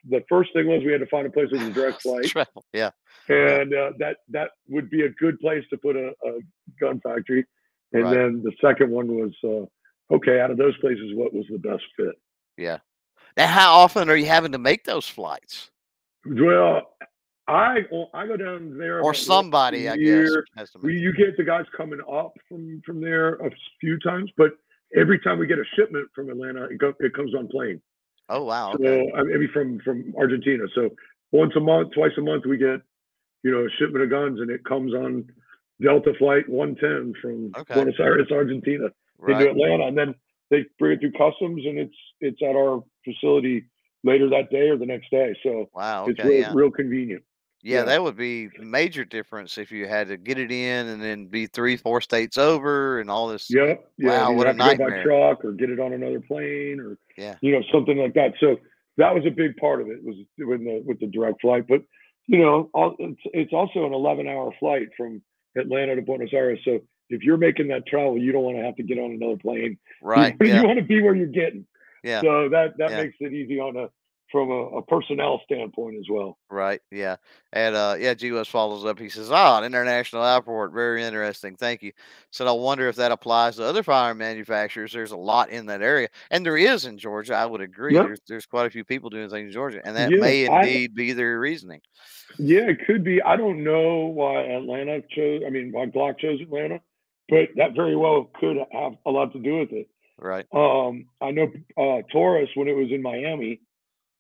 the 0.08 0.24
first 0.30 0.52
thing 0.54 0.68
was 0.68 0.84
we 0.86 0.92
had 0.92 1.02
to 1.02 1.08
find 1.08 1.26
a 1.28 1.30
place 1.30 1.48
with 1.52 1.62
a 1.62 1.72
direct 1.72 2.02
flight 2.04 2.26
Travel. 2.26 2.64
Yeah, 2.74 2.92
and 3.28 3.74
uh, 3.74 3.92
that 4.00 4.18
that 4.30 4.52
would 4.68 4.90
be 4.90 5.04
a 5.06 5.10
good 5.10 5.40
place 5.40 5.64
to 5.72 5.78
put 5.78 5.96
a, 5.96 6.10
a 6.26 6.40
gun 6.80 7.00
factory. 7.02 7.46
And 7.92 8.04
Right. 8.04 8.14
then 8.16 8.44
the 8.44 8.52
second 8.62 8.92
one 8.92 9.08
was 9.08 9.32
uh, 9.44 10.14
okay. 10.16 10.40
Out 10.40 10.52
of 10.52 10.58
those 10.58 10.78
places, 10.78 11.12
what 11.16 11.34
was 11.34 11.46
the 11.50 11.58
best 11.58 11.84
fit? 11.98 12.16
yeah. 12.58 12.78
Now, 13.38 13.48
how 13.48 13.74
often 13.80 14.10
are 14.10 14.16
you 14.16 14.26
having 14.26 14.52
to 14.54 14.58
make 14.58 14.84
those 14.84 15.08
flights? 15.08 15.70
Well, 16.26 16.94
I 17.48 17.86
well, 17.92 18.10
I 18.14 18.28
go 18.28 18.36
down 18.38 18.78
there 18.78 18.96
or 18.96 19.00
about 19.00 19.06
once 19.06 19.22
a 19.22 19.26
somebody, 19.26 19.90
I 19.90 19.98
guess. 19.98 20.30
has 20.58 20.72
to 20.72 20.80
We 20.84 21.00
you 21.00 21.14
get 21.14 21.38
the 21.38 21.44
guys 21.44 21.66
coming 21.76 22.00
up 22.12 22.34
from 22.48 22.82
from 22.86 23.02
there 23.02 23.36
a 23.36 23.50
few 23.80 23.98
times, 24.00 24.30
but 24.38 24.52
every 24.96 25.20
time 25.20 25.40
we 25.40 25.48
get 25.48 25.58
a 25.60 25.64
shipment 25.76 26.10
from 26.14 26.30
Atlanta, 26.30 26.66
it, 26.66 26.78
go, 26.80 26.94
it 27.00 27.14
comes 27.14 27.34
on 27.36 27.48
plane. 27.48 27.82
Oh 28.30 28.44
wow. 28.44 28.74
So 28.74 28.86
Okay. 28.86 29.12
I 29.18 29.24
maybe 29.24 29.48
from 29.52 29.80
from 29.84 30.14
Argentina. 30.18 30.66
So 30.76 30.90
once 31.32 31.54
a 31.56 31.60
month, 31.60 31.94
twice 31.94 32.12
a 32.18 32.22
month, 32.22 32.46
we 32.48 32.58
get 32.58 32.82
you 33.44 33.52
know 33.52 33.66
a 33.66 33.70
shipment 33.80 34.04
of 34.04 34.10
guns, 34.10 34.40
and 34.40 34.52
it 34.52 34.64
comes 34.66 34.94
on 34.94 35.28
Delta 35.82 36.14
Flight 36.20 36.48
110 36.50 37.14
from 37.22 37.52
Okay. 37.58 37.74
Buenos 37.74 37.96
Aires, 38.00 38.28
Argentina, 38.32 38.86
into 39.28 39.46
Right. 39.46 39.50
Atlanta, 39.50 39.86
and 39.88 39.98
then 39.98 40.16
they 40.52 40.66
bring 40.78 40.94
it 40.94 41.00
through 41.02 41.14
customs, 41.14 41.66
and 41.66 41.80
it's 41.80 41.98
it's 42.22 42.42
at 42.44 42.56
our 42.56 42.84
facility 43.06 43.66
later 44.04 44.30
that 44.30 44.50
day 44.52 44.70
or 44.70 44.78
the 44.78 44.86
next 44.86 45.10
day. 45.12 45.36
So 45.44 45.70
Wow. 45.74 46.08
it's 46.08 46.24
real 46.24 46.38
Yeah. 46.40 46.54
real 46.54 46.72
convenient. 46.72 47.24
Yeah, 47.62 47.80
Yeah. 47.80 47.84
that 47.86 48.04
would 48.04 48.16
be 48.16 48.50
major 48.60 49.04
difference 49.04 49.58
if 49.58 49.72
you 49.72 49.86
had 49.88 50.08
to 50.08 50.18
get 50.18 50.38
it 50.40 50.52
in 50.52 50.88
and 50.88 51.02
then 51.02 51.26
be 51.28 51.46
three, 51.48 51.76
four 51.76 52.00
states 52.02 52.38
over 52.38 53.00
and 53.00 53.10
all 53.10 53.28
this. 53.28 53.50
Yep. 53.50 53.86
Yeah. 53.98 54.10
Wow, 54.10 54.32
you 54.32 54.38
what 54.38 54.46
a 54.48 54.50
have 54.50 54.56
to 54.58 54.60
go 54.60 54.66
by 54.66 54.90
nightmare. 54.90 55.04
truck 55.04 55.46
or 55.46 55.52
get 55.52 55.70
it 55.70 55.80
on 55.80 55.94
another 55.94 56.22
plane 56.22 56.80
or 56.80 56.98
Yeah. 57.18 57.36
you 57.42 57.52
know 57.52 57.62
something 57.72 57.98
like 57.98 58.14
that. 58.14 58.34
So 58.40 58.58
that 58.98 59.14
was 59.14 59.26
a 59.26 59.32
big 59.32 59.58
part 59.58 59.82
of 59.82 59.90
it 59.90 60.04
was 60.04 60.16
with 60.38 60.64
the 60.64 60.82
with 60.86 61.00
the 61.00 61.08
direct 61.08 61.42
flight. 61.42 61.66
But 61.68 61.82
you 62.28 62.38
know, 62.38 62.70
all, 62.74 62.96
it's 63.00 63.22
it's 63.34 63.54
also 63.54 63.86
an 63.86 63.94
11 63.94 64.28
hour 64.28 64.52
flight 64.60 64.90
from 64.96 65.22
Atlanta 65.58 65.96
to 65.96 66.02
Buenos 66.02 66.30
Aires. 66.32 66.60
So 66.64 66.80
if 67.10 67.24
you're 67.24 67.38
making 67.38 67.70
that 67.70 67.88
travel, 67.88 68.18
you 68.20 68.32
don't 68.32 68.44
want 68.44 68.58
to 68.58 68.64
have 68.64 68.76
to 68.76 68.84
get 68.84 69.00
on 69.00 69.12
another 69.12 69.38
plane. 69.38 69.78
Right. 70.02 70.36
You, 70.40 70.48
Yeah. 70.48 70.64
want 70.64 70.80
to 70.80 70.86
be 70.86 71.02
where 71.02 71.16
you're 71.16 71.28
getting. 71.28 71.66
Yeah. 72.04 72.22
So 72.22 72.50
that 72.50 72.78
that 72.78 72.92
Yeah. 72.92 73.02
makes 73.04 73.16
it 73.20 73.34
easy 73.34 73.60
on 73.60 73.76
a 73.76 73.90
from 74.32 74.50
a, 74.52 74.78
a 74.78 74.82
personnel 74.84 75.42
standpoint 75.46 75.98
as 75.98 76.06
well. 76.10 76.38
Right. 76.50 76.82
Yeah. 76.92 77.16
And 77.54 77.76
uh 77.76 77.96
yeah, 78.00 78.14
G 78.14 78.32
West 78.32 78.50
follows 78.52 78.86
up. 78.86 79.00
He 79.00 79.10
says, 79.10 79.32
Ah, 79.32 79.58
an 79.58 79.64
international 79.64 80.24
airport. 80.24 80.74
Very 80.74 81.04
interesting. 81.04 81.56
Thank 81.56 81.82
you. 81.82 81.92
Said 82.32 82.48
I 82.48 82.52
wonder 82.52 82.88
if 82.88 82.96
that 82.98 83.12
applies 83.12 83.56
to 83.56 83.64
other 83.66 83.84
firearm 83.84 84.18
manufacturers. 84.20 84.94
There's 84.94 85.12
a 85.12 85.18
lot 85.18 85.50
in 85.50 85.66
that 85.68 85.82
area. 85.82 86.10
And 86.32 86.46
there 86.46 86.58
is 86.58 86.86
in 86.86 86.98
Georgia. 86.98 87.34
I 87.36 87.46
would 87.46 87.62
agree. 87.62 87.94
Yep. 87.96 88.06
There's 88.06 88.20
there's 88.28 88.46
quite 88.46 88.68
a 88.68 88.70
few 88.70 88.84
people 88.84 89.10
doing 89.10 89.30
things 89.30 89.48
in 89.48 89.52
Georgia. 89.52 89.82
And 89.84 89.96
that 89.96 90.12
Yeah, 90.12 90.20
may 90.20 90.48
I- 90.48 90.62
indeed 90.62 90.96
be 90.96 91.14
their 91.14 91.40
reasoning. 91.40 91.82
Yeah, 92.38 92.70
it 92.70 92.86
could 92.86 93.04
be. 93.04 93.22
I 93.22 93.36
don't 93.36 93.64
know 93.64 94.06
why 94.06 94.44
Atlanta 94.44 95.02
chose. 95.10 95.42
I 95.46 95.50
mean, 95.50 95.72
why 95.72 95.88
Glock 95.88 96.20
chose 96.20 96.40
Atlanta, 96.40 96.80
but 97.28 97.50
that 97.56 97.74
very 97.76 97.96
well 97.96 98.30
could 98.40 98.58
have 98.72 98.94
a 99.06 99.10
lot 99.12 99.34
to 99.34 99.40
do 99.40 99.58
with 99.60 99.72
it. 99.72 99.90
Right. 100.22 100.46
Um, 100.54 101.06
I 101.22 101.32
know 101.32 101.48
uh, 101.78 102.02
Taurus 102.12 102.50
when 102.56 102.68
it 102.68 102.76
was 102.76 102.90
in 102.92 103.02
Miami, 103.02 103.62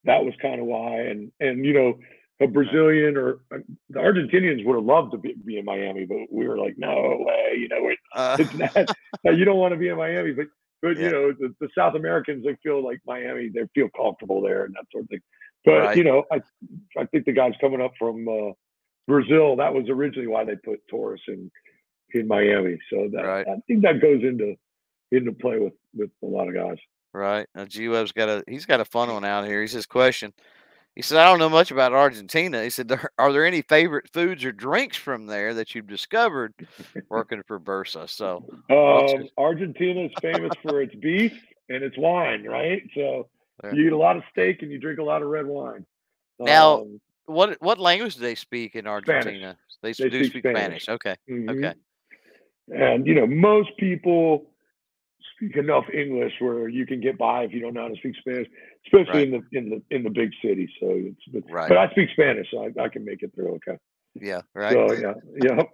that 0.05 0.23
was 0.23 0.33
kind 0.41 0.59
of 0.59 0.65
why, 0.67 1.01
and 1.01 1.31
and 1.39 1.65
you 1.65 1.73
know, 1.73 1.99
a 2.41 2.47
Brazilian 2.47 3.17
or 3.17 3.39
uh, 3.53 3.57
the 3.89 3.99
Argentinians 3.99 4.65
would 4.65 4.75
have 4.75 4.85
loved 4.85 5.11
to 5.11 5.17
be, 5.17 5.35
be 5.45 5.57
in 5.57 5.65
Miami, 5.65 6.05
but 6.05 6.17
we 6.31 6.47
were 6.47 6.57
like, 6.57 6.75
no 6.77 7.17
way, 7.19 7.55
you 7.57 7.67
know, 7.67 7.89
it, 7.89 7.99
Uh, 8.15 8.37
it's 8.39 8.53
not. 8.55 8.95
you 9.37 9.45
don't 9.45 9.57
want 9.57 9.73
to 9.73 9.77
be 9.77 9.89
in 9.89 9.97
Miami, 9.97 10.31
but 10.31 10.47
but 10.81 10.95
Yeah. 10.97 11.03
you 11.05 11.11
know, 11.11 11.31
the, 11.33 11.53
the 11.59 11.69
South 11.77 11.95
Americans 11.95 12.45
they 12.45 12.55
feel 12.63 12.83
like 12.83 12.99
Miami, 13.05 13.49
they 13.49 13.67
feel 13.75 13.89
comfortable 13.89 14.41
there 14.41 14.65
and 14.65 14.73
that 14.75 14.85
sort 14.91 15.03
of 15.03 15.09
thing. 15.09 15.19
But 15.65 15.79
Right. 15.79 15.97
you 15.97 16.03
know, 16.03 16.23
I 16.31 16.41
I 16.97 17.05
think 17.05 17.25
the 17.25 17.33
guys 17.33 17.53
coming 17.59 17.81
up 17.81 17.91
from 17.99 18.27
uh, 18.27 18.53
Brazil, 19.07 19.57
that 19.57 19.73
was 19.73 19.89
originally 19.89 20.27
why 20.27 20.45
they 20.45 20.55
put 20.55 20.79
Taurus 20.87 21.21
in 21.27 21.51
in 22.13 22.27
Miami. 22.27 22.77
So 22.89 23.09
that 23.11 23.25
Right. 23.25 23.47
I 23.47 23.57
think 23.67 23.81
that 23.83 23.99
goes 24.01 24.23
into 24.23 24.55
into 25.11 25.33
play 25.33 25.59
with 25.59 25.73
with 25.93 26.11
a 26.23 26.25
lot 26.25 26.47
of 26.47 26.53
guys. 26.53 26.77
Right. 27.13 27.47
Now, 27.55 27.65
G 27.65 27.87
Web's 27.89 28.11
got 28.11 28.29
a 28.29 28.43
he's 28.47 28.65
got 28.65 28.81
a 28.81 28.85
fun 28.85 29.11
one 29.11 29.25
out 29.25 29.47
here. 29.47 29.61
He 29.61 29.67
says, 29.67 29.85
question. 29.85 30.33
He 30.95 31.01
said, 31.01 31.17
I 31.19 31.25
don't 31.25 31.39
know 31.39 31.49
much 31.49 31.71
about 31.71 31.93
Argentina. 31.93 32.63
He 32.63 32.69
said, 32.69 32.91
Are 33.17 33.31
there 33.31 33.45
any 33.45 33.61
favorite 33.61 34.09
foods 34.11 34.43
or 34.43 34.51
drinks 34.51 34.97
from 34.97 35.27
there 35.27 35.53
that 35.53 35.73
you've 35.73 35.87
discovered 35.87 36.53
working 37.09 37.41
for 37.47 37.59
Bersa? 37.59 38.09
So, 38.09 38.43
Um, 38.69 39.29
Argentina 39.37 40.05
is 40.05 40.11
famous 40.21 40.53
for 40.61 40.81
its 40.81 40.93
beef 40.95 41.31
and 41.69 41.83
its 41.83 41.97
wine, 41.97 42.43
right? 42.43 42.81
So 42.95 43.29
you 43.73 43.87
eat 43.87 43.93
a 43.93 43.97
lot 43.97 44.17
of 44.17 44.23
steak 44.31 44.61
and 44.61 44.71
you 44.71 44.77
drink 44.79 44.99
a 44.99 45.03
lot 45.03 45.21
of 45.21 45.29
red 45.29 45.45
wine. 45.45 45.85
Now, 46.39 46.81
Um, 46.81 47.01
what 47.25 47.61
what 47.61 47.77
language 47.79 48.15
do 48.15 48.21
they 48.21 48.35
speak 48.35 48.75
in 48.75 48.87
Argentina? 48.87 49.57
They, 49.81 49.93
They 49.93 50.09
do 50.09 50.23
speak 50.23 50.31
speak 50.31 50.43
Spanish. 50.51 50.83
Spanish. 50.83 50.89
Okay. 50.89 51.15
mhm. 51.29 51.49
Okay. 51.51 51.73
And 52.71 53.07
you 53.07 53.15
know, 53.15 53.27
most 53.27 53.69
people 53.77 54.48
speak 55.39 55.55
enough 55.55 55.85
English 55.93 56.33
where 56.39 56.67
you 56.67 56.85
can 56.85 56.99
get 56.99 57.17
by 57.17 57.43
if 57.43 57.53
you 57.53 57.61
don't 57.61 57.73
know 57.73 57.83
how 57.83 57.87
to 57.87 57.95
speak 57.95 58.15
Spanish, 58.19 58.47
especially 58.85 59.23
in 59.23 59.31
the 59.31 59.57
in 59.57 59.69
the 59.69 59.81
in 59.95 60.03
the 60.03 60.09
big 60.09 60.31
cities. 60.41 60.69
So 60.79 60.87
it's 60.91 61.21
but, 61.31 61.43
Right. 61.49 61.69
but 61.69 61.77
I 61.77 61.89
speak 61.91 62.09
Spanish, 62.11 62.47
so 62.51 62.65
I, 62.65 62.83
I 62.83 62.89
can 62.89 63.05
make 63.05 63.23
it 63.23 63.33
through 63.33 63.55
okay. 63.55 63.77
Yeah. 64.15 64.41
Right. 64.53 64.73
So 64.73 64.93
yeah, 64.93 65.13
yeah. 65.41 65.63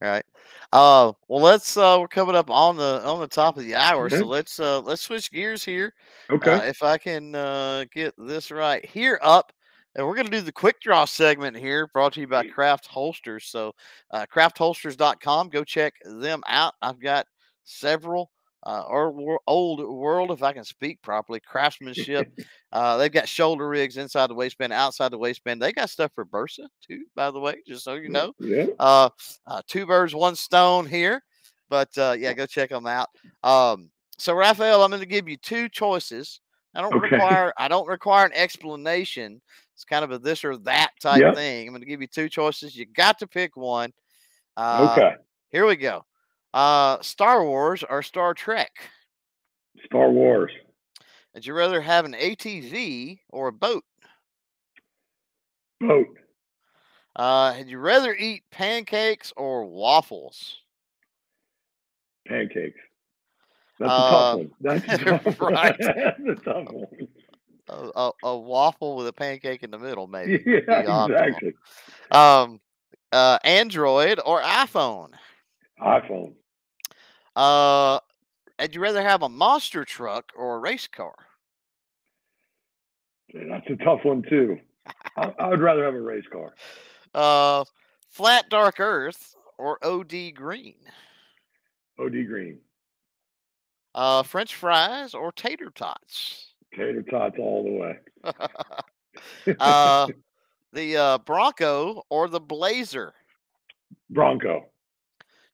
Right. 0.00 0.24
Uh 0.72 1.12
well 1.28 1.42
let's 1.42 1.76
uh 1.76 1.96
we're 1.98 2.08
coming 2.08 2.36
up 2.36 2.50
on 2.50 2.76
the 2.76 3.02
on 3.04 3.18
the 3.20 3.26
top 3.26 3.56
of 3.56 3.64
the 3.64 3.74
hour. 3.74 4.10
So 4.10 4.24
Mhm. 4.24 4.28
let's 4.28 4.60
uh 4.60 4.80
let's 4.80 5.02
switch 5.02 5.32
gears 5.32 5.64
here. 5.64 5.94
Okay. 6.30 6.52
Uh, 6.52 6.62
if 6.62 6.82
I 6.82 6.98
can 6.98 7.34
uh, 7.34 7.84
get 7.92 8.14
this 8.18 8.50
right 8.50 8.84
here 8.84 9.18
up, 9.22 9.52
and 9.94 10.06
we're 10.06 10.14
going 10.14 10.26
to 10.26 10.30
do 10.30 10.42
the 10.42 10.52
quick 10.52 10.80
draw 10.80 11.06
segment 11.06 11.56
here, 11.56 11.88
brought 11.94 12.12
to 12.14 12.20
you 12.20 12.26
by 12.26 12.46
Craft 12.46 12.86
Holsters. 12.86 13.46
So, 13.46 13.72
uh, 14.10 14.26
craftholsters.com, 14.30 15.48
go 15.48 15.64
check 15.64 15.94
them 16.04 16.42
out. 16.46 16.74
I've 16.82 17.00
got 17.00 17.26
several. 17.64 18.30
Uh, 18.66 18.82
or 18.88 19.12
wor- 19.12 19.40
old 19.46 19.78
world, 19.80 20.32
if 20.32 20.42
I 20.42 20.52
can 20.52 20.64
speak 20.64 21.00
properly, 21.00 21.38
craftsmanship. 21.38 22.26
uh, 22.72 22.96
they've 22.96 23.12
got 23.12 23.28
shoulder 23.28 23.68
rigs 23.68 23.96
inside 23.96 24.26
the 24.26 24.34
waistband, 24.34 24.72
outside 24.72 25.12
the 25.12 25.18
waistband. 25.18 25.62
They 25.62 25.72
got 25.72 25.88
stuff 25.88 26.10
for 26.16 26.24
Bersa 26.24 26.66
too, 26.84 27.04
by 27.14 27.30
the 27.30 27.38
way, 27.38 27.58
just 27.64 27.84
so 27.84 27.94
you 27.94 28.08
know. 28.08 28.32
Yeah. 28.40 28.66
Uh, 28.80 29.08
uh, 29.46 29.62
two 29.68 29.86
birds, 29.86 30.16
one 30.16 30.34
stone 30.34 30.84
here. 30.84 31.22
But 31.68 31.96
uh, 31.96 32.16
yeah, 32.18 32.32
go 32.32 32.44
check 32.44 32.70
them 32.70 32.88
out. 32.88 33.08
Um, 33.44 33.88
so 34.18 34.34
Raphael, 34.34 34.82
I'm 34.82 34.90
going 34.90 35.00
to 35.00 35.06
give 35.06 35.28
you 35.28 35.36
two 35.36 35.68
choices. 35.68 36.40
I 36.74 36.80
don't 36.80 36.92
Okay. 36.94 37.14
require 37.14 37.52
I 37.58 37.68
don't 37.68 37.86
require 37.86 38.26
an 38.26 38.32
explanation. 38.34 39.40
It's 39.74 39.84
kind 39.84 40.04
of 40.04 40.10
a 40.10 40.18
this 40.18 40.44
or 40.44 40.56
that 40.58 40.90
type 41.00 41.20
Yep. 41.20 41.34
thing. 41.34 41.68
I'm 41.68 41.72
going 41.72 41.82
to 41.82 41.86
give 41.88 42.00
you 42.00 42.08
two 42.08 42.28
choices. 42.28 42.74
You 42.74 42.86
got 42.86 43.18
to 43.20 43.28
pick 43.28 43.56
one. 43.56 43.92
Uh, 44.56 44.88
Okay. 44.90 45.14
Here 45.50 45.66
we 45.66 45.76
go. 45.76 46.04
Uh, 46.56 47.02
Star 47.02 47.44
Wars 47.44 47.84
or 47.86 48.02
Star 48.02 48.32
Trek? 48.32 48.70
Star 49.84 50.10
Wars. 50.10 50.50
Would 51.34 51.44
you 51.44 51.52
rather 51.52 51.82
have 51.82 52.06
an 52.06 52.14
ATV 52.14 53.18
or 53.28 53.48
a 53.48 53.52
boat? 53.52 53.84
Boat. 55.82 56.16
Uh, 57.14 57.52
had 57.52 57.68
you 57.68 57.76
rather 57.78 58.14
eat 58.14 58.42
pancakes 58.50 59.34
or 59.36 59.66
waffles? 59.66 60.62
Pancakes. 62.26 62.80
That's 63.78 63.92
Uh, 63.92 64.00
a 64.00 64.10
tough 64.10 64.38
one. 64.38 64.50
That's 64.62 64.88
a 64.88 65.04
tough 65.04 65.38
one. 65.38 65.52
right. 65.52 65.76
That's 65.78 66.20
a 66.20 66.34
tough 66.42 66.72
one. 66.72 67.08
A, 67.68 67.90
a, 67.96 68.10
a 68.22 68.38
waffle 68.38 68.96
with 68.96 69.08
a 69.08 69.12
pancake 69.12 69.62
in 69.62 69.70
the 69.70 69.78
middle, 69.78 70.06
maybe. 70.06 70.42
Yeah, 70.46 71.04
exactly. 71.04 71.52
Um, 72.10 72.60
uh, 73.12 73.38
Android 73.44 74.20
or 74.24 74.40
iPhone? 74.40 75.10
iPhone. 75.82 76.32
Uh, 77.36 78.00
would 78.58 78.74
you 78.74 78.80
rather 78.80 79.02
have 79.02 79.22
a 79.22 79.28
monster 79.28 79.84
truck 79.84 80.32
or 80.34 80.56
a 80.56 80.58
race 80.58 80.88
car? 80.88 81.14
That's 83.34 83.66
a 83.68 83.76
tough 83.84 84.00
one 84.04 84.24
too. 84.28 84.58
I, 85.16 85.32
I 85.38 85.48
would 85.48 85.60
rather 85.60 85.84
have 85.84 85.94
a 85.94 86.00
race 86.00 86.26
car. 86.32 86.54
Uh, 87.14 87.64
flat 88.10 88.44
dark 88.50 88.78
Earth 88.78 89.34
or 89.56 89.78
OD 89.82 90.34
green? 90.34 90.74
OD 91.98 92.26
Green. 92.26 92.58
Uh, 93.94 94.22
French 94.22 94.54
fries 94.54 95.14
or 95.14 95.32
tater 95.32 95.70
tots? 95.70 96.52
Tater 96.76 97.02
tots 97.02 97.36
all 97.38 97.64
the 97.64 97.70
way. 97.70 99.54
uh, 99.60 100.06
the 100.74 100.96
uh, 100.98 101.18
Bronco 101.18 102.02
or 102.10 102.28
the 102.28 102.40
Blazer? 102.40 103.14
Bronco. 104.10 104.66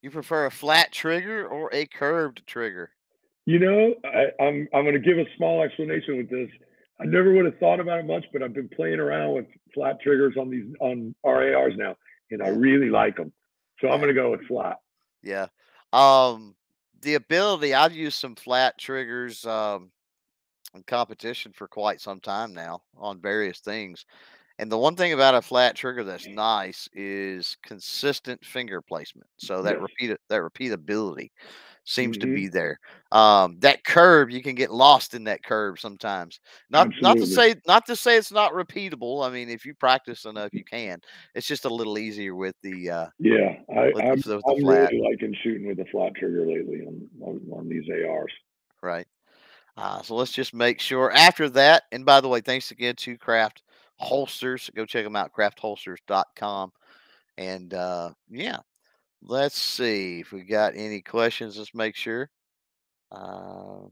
You 0.03 0.11
prefer 0.11 0.47
a 0.47 0.51
flat 0.51 0.93
trigger 0.93 1.47
or 1.47 1.71
a 1.73 1.87
curved 1.87 2.43
trigger? 2.47 2.91
You 3.47 3.61
know, 3.61 3.95
I, 4.05 4.43
I'm 4.43 4.69
I'm 4.75 4.85
going 4.85 4.95
to 4.95 5.01
give 5.01 5.19
a 5.19 5.25
small 5.37 5.63
explanation 5.63 6.17
with 6.17 6.29
this. 6.29 6.51
I 7.01 7.07
never 7.07 7.33
would 7.33 7.45
have 7.45 7.59
thought 7.59 7.81
about 7.81 8.01
it 8.01 8.07
much, 8.07 8.25
but 8.33 8.43
I've 8.43 8.53
been 8.53 8.69
playing 8.69 9.01
around 9.01 9.35
with 9.35 9.47
flat 9.75 10.01
triggers 10.01 10.37
on 10.37 10.51
these 10.51 10.67
on 10.81 11.15
RARs 11.25 11.75
now, 11.77 11.97
and 12.31 12.43
I 12.43 12.49
really 12.49 12.91
like 12.91 13.17
them. 13.17 13.33
So 13.81 13.89
I'm 13.89 13.99
going 13.99 14.15
to 14.15 14.21
go 14.21 14.31
with 14.31 14.47
flat. 14.47 14.79
Yeah. 15.23 15.47
Um, 15.93 16.55
the 17.01 17.15
ability, 17.15 17.75
I've 17.75 17.95
used 17.95 18.19
some 18.19 18.37
flat 18.37 18.79
triggers 18.79 19.45
um, 19.45 19.91
in 20.75 20.83
competition 20.85 21.53
for 21.53 21.67
quite 21.67 22.01
some 22.01 22.21
time 22.21 22.55
now 22.55 22.83
on 22.97 23.21
various 23.21 23.59
things. 23.59 24.05
And 24.63 24.71
the 24.71 24.79
one 24.79 24.95
thing 24.95 25.13
about 25.13 25.35
a 25.35 25.43
flat 25.43 25.75
trigger 25.75 26.05
that's 26.05 26.29
nice 26.29 26.89
is 26.95 27.57
consistent 27.65 28.45
finger 28.45 28.81
placement. 28.81 29.27
So 29.37 29.61
that 29.65 29.81
repeat 29.81 30.17
that 30.29 30.41
repeatability. 30.41 31.31
seems 31.85 32.17
to 32.19 32.29
Mhm. 32.29 32.35
be 32.37 32.47
there. 32.47 32.79
Um, 33.11 33.59
that 33.59 33.83
curve, 33.85 34.31
you 34.31 34.41
can 34.41 34.55
get 34.55 34.71
lost 34.71 35.15
in 35.15 35.25
that 35.25 35.43
curve 35.43 35.81
sometimes. 35.81 36.39
Not 36.71 36.87
not 37.03 37.19
to 37.19 37.27
say 37.27 37.57
not 37.67 37.85
to 37.87 37.97
say 37.97 38.17
it's 38.17 38.31
not 38.31 38.53
repeatable. 38.53 39.27
I 39.27 39.31
mean, 39.33 39.49
if 39.49 39.67
you 39.67 39.75
practice 39.75 40.27
enough, 40.27 40.53
you 40.53 40.63
can. 40.65 41.01
It's 41.35 41.49
just 41.49 41.65
a 41.65 41.75
little 41.75 41.99
easier 41.99 42.37
with 42.37 42.55
the 42.63 42.89
uh, 42.89 43.07
Yeah, 43.19 43.57
I, 43.77 43.87
with 43.87 43.97
I'm 43.97 44.11
with 44.11 44.25
the 44.27 44.43
I'm 44.47 44.61
flat, 44.61 44.93
really 44.93 45.11
liking 45.11 45.35
shooting 45.43 45.67
with 45.67 45.79
the 45.79 45.87
flat 45.87 46.15
trigger 46.15 46.47
lately 46.47 46.83
on 46.87 47.09
on, 47.21 47.41
on 47.53 47.69
these 47.69 47.89
ARs. 47.91 48.33
right? 48.81 49.09
Uh, 49.77 50.03
so 50.03 50.15
let's 50.15 50.31
just 50.33 50.55
make 50.55 50.81
sure. 50.81 51.11
After 51.11 51.49
that, 51.51 51.83
and 51.91 52.07
by 52.07 52.21
the 52.21 52.29
way, 52.29 52.41
thanks 52.41 52.71
again 52.71 52.95
to 52.97 53.19
Craft 53.19 53.65
Holsters. 54.03 54.71
Go 54.75 54.85
check 54.85 55.05
them 55.05 55.17
out, 55.17 55.33
craftholsters.com. 55.33 56.73
And 57.39 57.75
uh, 57.75 58.11
yeah, 58.31 58.59
let's 59.23 59.61
see 59.61 60.21
if 60.21 60.33
we 60.33 60.43
got 60.43 60.75
any 60.77 61.01
questions. 61.01 61.59
Let's 61.59 61.75
make 61.75 61.97
sure. 61.97 62.31
Uh, 63.11 63.89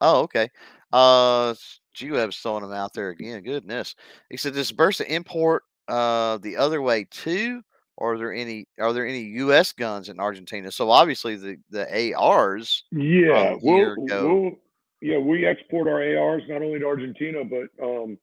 oh, 0.00 0.20
okay. 0.22 0.48
Uh, 0.92 1.54
G-Web's 1.94 2.38
throwing 2.38 2.62
them 2.62 2.72
out 2.72 2.94
there 2.94 3.10
again. 3.10 3.42
Goodness. 3.42 3.94
He 4.30 4.36
said, 4.36 4.54
does 4.54 4.72
Bersa 4.72 5.06
import 5.06 5.64
uh, 5.88 6.38
the 6.38 6.56
other 6.56 6.80
way 6.80 7.06
too? 7.10 7.62
Are 7.98 8.16
there 8.16 8.32
any 8.32 8.66
are 8.80 8.92
there 8.92 9.06
any 9.06 9.20
U.S. 9.20 9.72
guns 9.72 10.08
in 10.08 10.18
Argentina? 10.18 10.72
So 10.72 10.90
obviously 10.90 11.36
the 11.36 11.56
the 11.70 12.14
ARs 12.14 12.84
Yeah, 12.90 13.54
we'll 13.60 13.94
we'll 13.98 14.52
yeah 15.00 15.18
we 15.18 15.46
export 15.46 15.88
our 15.88 16.02
ARs 16.02 16.42
not 16.48 16.62
only 16.62 16.78
to 16.78 16.86
Argentina 16.86 17.42
but 17.44 17.84
um 17.84 18.18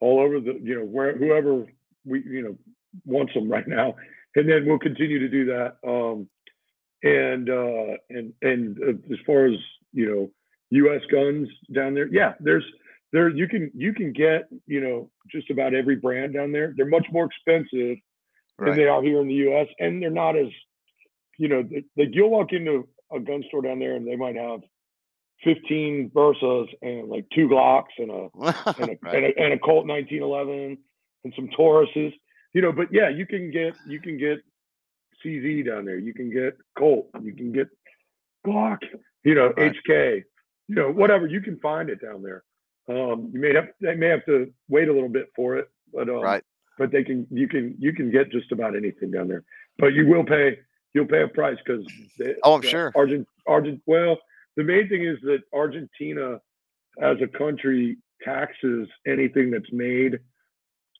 all 0.00 0.20
over 0.20 0.40
the 0.40 0.58
you 0.62 0.76
know 0.76 0.84
where 0.84 1.16
whoever 1.16 1.66
we 2.04 2.22
you 2.24 2.42
know 2.42 2.56
wants 3.04 3.34
them 3.34 3.50
right 3.50 3.66
now, 3.66 3.96
and 4.36 4.48
then 4.48 4.66
we'll 4.66 4.78
continue 4.78 5.18
to 5.18 5.28
do 5.28 5.46
that. 5.46 5.76
Um, 5.86 6.28
and 7.02 7.48
uh, 7.48 7.96
and 8.10 8.32
and 8.42 8.78
uh, 8.82 9.12
as 9.12 9.18
far 9.26 9.46
as 9.46 9.58
you 9.92 10.06
know, 10.06 10.30
U.S. 10.70 11.02
guns 11.10 11.48
down 11.72 11.94
there, 11.94 12.08
yeah, 12.08 12.34
there's 12.40 12.64
there 13.12 13.28
you 13.28 13.48
can 13.48 13.70
you 13.74 13.92
can 13.92 14.12
get 14.12 14.48
you 14.66 14.80
know 14.80 15.10
just 15.30 15.50
about 15.50 15.74
every 15.74 15.96
brand 15.96 16.34
down 16.34 16.52
there. 16.52 16.74
They're 16.76 16.86
much 16.86 17.06
more 17.12 17.26
expensive 17.26 17.98
than 18.58 18.76
they 18.76 18.86
are 18.86 19.02
here 19.02 19.20
in 19.20 19.28
the 19.28 19.34
U.S. 19.34 19.68
and 19.78 20.02
they're 20.02 20.10
not 20.10 20.36
as 20.36 20.48
you 21.38 21.48
know 21.48 21.62
like 21.96 22.08
you'll 22.12 22.30
walk 22.30 22.52
into 22.52 22.88
a 23.12 23.20
gun 23.20 23.44
store 23.48 23.62
down 23.62 23.78
there 23.78 23.94
and 23.94 24.06
they 24.06 24.16
might 24.16 24.36
have 24.36 24.60
15 25.44 26.10
Bersas 26.14 26.66
and 26.82 27.08
like 27.08 27.26
two 27.34 27.48
Glocks 27.48 27.94
and 27.98 28.10
a 28.10 28.28
and 28.80 28.90
a, 28.90 28.98
right. 29.02 29.14
and 29.14 29.24
a, 29.24 29.38
and 29.38 29.52
a 29.54 29.58
Colt 29.58 29.86
1911 29.86 30.78
and 31.24 31.32
some 31.36 31.48
Tauruses, 31.58 32.12
you 32.52 32.62
know. 32.62 32.72
But 32.72 32.88
yeah, 32.92 33.08
you 33.08 33.26
can 33.26 33.50
get 33.50 33.74
you 33.86 34.00
can 34.00 34.18
get 34.18 34.38
CZ 35.24 35.66
down 35.66 35.84
there. 35.84 35.98
You 35.98 36.14
can 36.14 36.30
get 36.32 36.56
Colt. 36.76 37.08
You 37.22 37.32
can 37.34 37.52
get 37.52 37.68
Glock. 38.46 38.78
You 39.24 39.34
know, 39.34 39.52
Right. 39.56 39.74
HK. 39.88 40.22
You 40.68 40.74
know, 40.74 40.90
whatever. 40.92 41.26
You 41.26 41.40
can 41.40 41.58
find 41.60 41.88
it 41.88 42.00
down 42.02 42.22
there. 42.22 42.42
Um, 42.88 43.30
you 43.32 43.40
may 43.40 43.54
have 43.54 43.68
they 43.80 43.94
may 43.94 44.08
have 44.08 44.24
to 44.26 44.52
wait 44.68 44.88
a 44.88 44.92
little 44.92 45.08
bit 45.08 45.26
for 45.36 45.56
it, 45.56 45.68
but 45.92 46.08
um, 46.08 46.20
Right. 46.20 46.42
but 46.78 46.90
they 46.90 47.04
can 47.04 47.26
you 47.30 47.46
can 47.48 47.76
you 47.78 47.92
can 47.92 48.10
get 48.10 48.30
just 48.32 48.50
about 48.52 48.74
anything 48.76 49.10
down 49.10 49.28
there. 49.28 49.44
But 49.78 49.94
you 49.94 50.06
will 50.08 50.24
pay 50.24 50.58
you'll 50.94 51.06
pay 51.06 51.22
a 51.22 51.28
price 51.28 51.58
because 51.64 51.86
Oh, 52.42 52.54
I'm 52.54 52.62
sure. 52.62 52.92
Argent 52.96 53.26
Argent 53.46 53.82
well 53.86 54.18
the 54.58 54.64
main 54.64 54.88
thing 54.88 55.04
is 55.04 55.18
that 55.22 55.38
Argentina 55.54 56.40
as 57.00 57.16
a 57.22 57.28
country 57.28 57.96
taxes 58.22 58.88
anything 59.06 59.50
that's 59.52 59.72
made 59.72 60.18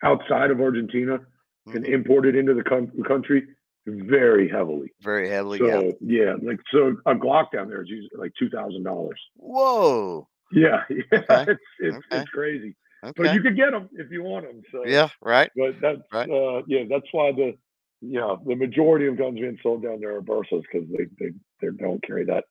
outside 0.05 0.51
of 0.53 0.61
Argentina 0.61 1.19
and 1.67 1.85
Mhm. 1.85 1.89
imported 1.93 2.37
into 2.37 2.55
the 2.55 2.63
coun- 2.63 2.93
country 3.03 3.43
very 3.87 4.49
heavily. 4.49 4.93
Very 5.03 5.29
heavily. 5.29 5.59
So 5.59 5.67
yeah. 5.67 5.93
yeah, 6.01 6.35
like 6.41 6.61
so 6.71 6.97
a 7.07 7.15
Glock 7.15 7.51
down 7.53 7.69
there 7.69 7.83
is 7.83 7.89
usually 7.89 8.19
like 8.25 8.33
two 8.39 8.49
thousand 8.49 8.85
dollars. 8.85 9.21
Whoa. 9.37 10.29
Yeah, 10.53 10.85
yeah, 10.91 11.03
Okay, 11.13 11.53
it's 11.53 11.61
it's, 11.81 11.97
okay. 11.97 12.21
it's 12.21 12.31
crazy. 12.31 12.77
But 13.17 13.35
you 13.35 13.43
could 13.43 13.57
get 13.57 13.71
them 13.73 13.89
if 13.93 14.11
you 14.11 14.23
want 14.23 14.47
them. 14.47 14.63
So 14.73 14.87
Yeah. 14.87 15.09
Right. 15.21 15.51
but 15.57 15.75
that's 15.81 16.01
Right. 16.13 16.31
uh, 16.31 16.63
yeah, 16.69 16.85
that's 16.89 17.07
why 17.13 17.33
the 17.33 17.57
yeah 18.01 18.37
the 18.47 18.55
majority 18.55 19.07
of 19.07 19.17
guns 19.19 19.41
being 19.41 19.59
sold 19.65 19.83
down 19.83 19.99
there 20.01 20.15
are 20.17 20.23
Bersas 20.23 20.63
because 20.71 20.89
they 20.97 21.07
they 21.19 21.33
they 21.61 21.69
don't 21.77 22.03
carry 22.05 22.25
that 22.27 22.45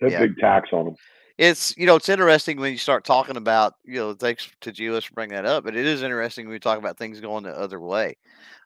Yeah. 0.00 0.20
big 0.20 0.38
tax 0.38 0.70
on 0.72 0.86
them. 0.86 0.94
It's 1.36 1.76
you 1.76 1.86
know 1.86 1.96
it's 1.96 2.08
interesting 2.08 2.58
when 2.58 2.72
you 2.72 2.78
start 2.78 3.04
talking 3.04 3.36
about 3.36 3.74
you 3.84 3.94
know 3.96 4.14
thanks 4.14 4.50
to 4.60 4.72
Julius 4.72 5.04
for 5.04 5.14
bringing 5.14 5.36
that 5.36 5.46
up, 5.46 5.64
but 5.64 5.76
it 5.76 5.86
is 5.86 6.02
interesting 6.02 6.46
when 6.46 6.52
we 6.52 6.58
talk 6.58 6.78
about 6.78 6.98
things 6.98 7.20
going 7.20 7.44
the 7.44 7.56
other 7.56 7.80
way. 7.80 8.16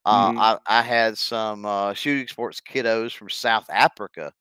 Uh, 0.06 0.32
Mhm. 0.32 0.38
I 0.66 0.80
I 0.80 0.82
had 0.82 1.18
some 1.18 1.64
uh, 1.66 1.92
shooting 1.94 2.26
sports 2.28 2.60
kiddos 2.60 3.14
from 3.14 3.28
South 3.28 3.68
Africa 3.70 4.32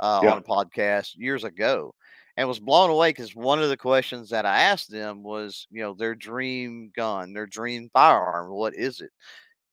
uh, 0.00 0.20
Yeah. 0.22 0.32
on 0.32 0.38
a 0.38 0.42
podcast 0.42 1.16
years 1.16 1.44
ago, 1.44 1.94
and 2.36 2.48
was 2.48 2.58
blown 2.60 2.90
away 2.90 3.10
because 3.10 3.34
one 3.34 3.62
of 3.62 3.68
the 3.68 3.76
questions 3.76 4.30
that 4.30 4.44
I 4.44 4.60
asked 4.62 4.90
them 4.90 5.22
was 5.22 5.66
you 5.70 5.82
know 5.82 5.94
their 5.94 6.14
dream 6.16 6.90
gun, 6.96 7.32
their 7.32 7.46
dream 7.46 7.90
firearm, 7.92 8.50
what 8.50 8.74
is 8.74 9.00
it? 9.00 9.10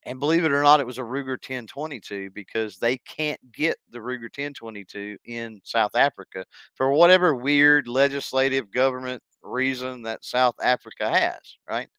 And 0.05 0.19
believe 0.19 0.45
it 0.45 0.51
or 0.51 0.61
not, 0.61 0.79
it 0.79 0.85
was 0.85 0.99
a 0.99 1.01
Ruger 1.03 1.37
1022 1.37 2.29
because 2.31 2.77
they 2.77 2.97
can't 2.97 3.39
get 3.51 3.77
the 3.91 3.99
Ruger 3.99 4.29
1022 4.29 5.17
in 5.25 5.59
South 5.63 5.95
Africa 5.95 6.45
for 6.75 6.91
whatever 6.91 7.35
weird 7.35 7.87
legislative 7.87 8.71
government 8.71 9.21
reason 9.43 10.03
that 10.03 10.23
South 10.23 10.55
Africa 10.61 11.09
has, 11.09 11.57
right? 11.69 11.89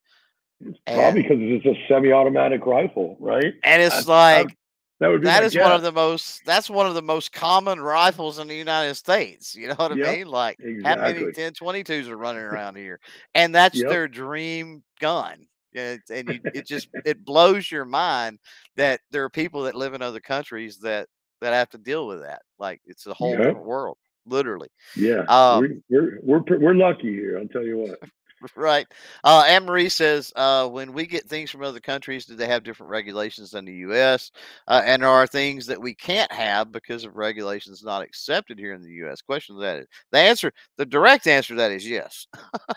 Probably 0.93 1.23
And 1.23 1.23
because 1.23 1.39
it's 1.41 1.67
a 1.67 1.75
semi-automatic 1.89 2.65
rifle, 2.67 3.17
right? 3.21 3.55
and 3.65 3.83
it's 3.83 4.07
that, 4.07 4.07
like 4.07 4.57
that 5.01 5.09
would 5.09 5.23
be 5.23 5.31
that 5.31 5.43
is 5.43 5.57
one 5.57 5.73
of 5.73 5.83
the 5.83 5.93
most 5.93 6.45
that's 6.45 6.71
one 6.71 6.87
of 6.87 6.95
the 6.95 7.03
most 7.03 7.33
common 7.33 7.81
rifles 7.81 8.39
in 8.39 8.49
the 8.49 8.57
United 8.57 8.95
States. 8.95 9.55
You 9.55 9.69
know 9.69 9.75
what 9.77 9.93
I 9.93 9.97
Yep, 9.97 10.07
mean? 10.17 10.27
Like 10.29 10.59
how 10.83 10.97
many 10.97 11.27
exactly. 11.27 11.33
1022s 11.33 12.09
are 12.09 12.17
running 12.17 12.43
around 12.43 12.77
here? 12.77 13.01
And 13.35 13.55
that's 13.55 13.83
Yep. 13.83 13.89
their 13.89 14.09
dream 14.09 14.83
gun. 15.01 15.47
And, 15.77 16.01
and 16.11 16.29
you, 16.29 16.41
it 16.55 16.67
just 16.67 16.89
it 17.05 17.25
blows 17.25 17.71
your 17.71 17.85
mind 17.85 18.39
that 18.77 19.01
there 19.11 19.25
are 19.25 19.31
people 19.31 19.63
that 19.65 19.75
live 19.75 19.95
in 19.95 20.03
other 20.03 20.21
countries 20.21 20.79
that 20.79 21.09
that 21.41 21.53
have 21.53 21.71
to 21.71 21.79
deal 21.79 22.07
with 22.07 22.23
that. 22.23 22.43
Like 22.59 22.81
it's 22.87 23.07
a 23.07 23.15
whole 23.15 23.31
Yep. 23.33 23.39
different 23.39 23.67
world, 23.67 23.99
literally. 24.27 24.69
Yeah. 24.97 25.23
Um, 25.29 25.61
We 25.61 25.83
we're 25.91 26.19
we're 26.23 26.59
we're 26.59 26.75
lucky 26.75 27.13
here. 27.13 27.39
I'll 27.39 27.49
tell 27.49 27.65
you 27.65 27.79
what. 27.79 28.01
right. 28.57 28.87
Uh, 29.25 29.45
Anne 29.47 29.65
Marie 29.65 29.89
says, 29.89 30.33
uh, 30.37 30.69
when 30.69 30.93
we 30.93 31.07
get 31.07 31.25
things 31.25 31.51
from 31.51 31.63
other 31.63 31.81
countries, 31.81 32.27
do 32.27 32.35
they 32.37 32.47
have 32.47 32.65
different 32.65 32.91
regulations 32.91 33.51
than 33.51 33.65
the 33.65 33.73
U.S.? 33.73 34.31
Uh, 34.69 34.83
and 34.85 35.03
there 35.03 35.09
are 35.09 35.27
things 35.27 35.67
that 35.67 35.81
we 35.81 35.95
can't 35.95 36.31
have 36.33 36.71
because 36.71 37.05
of 37.05 37.17
regulations 37.17 37.83
not 37.83 38.03
accepted 38.03 38.59
here 38.59 38.75
in 38.75 38.83
the 38.83 38.91
U.S. 38.91 39.23
Question 39.23 39.59
that 39.61 39.79
is 39.79 39.87
the 40.13 40.19
answer. 40.19 40.53
The 40.77 40.87
direct 40.87 41.27
answer 41.27 41.55
to 41.55 41.59
that 41.59 41.73
is 41.73 41.89
yes. 41.89 42.27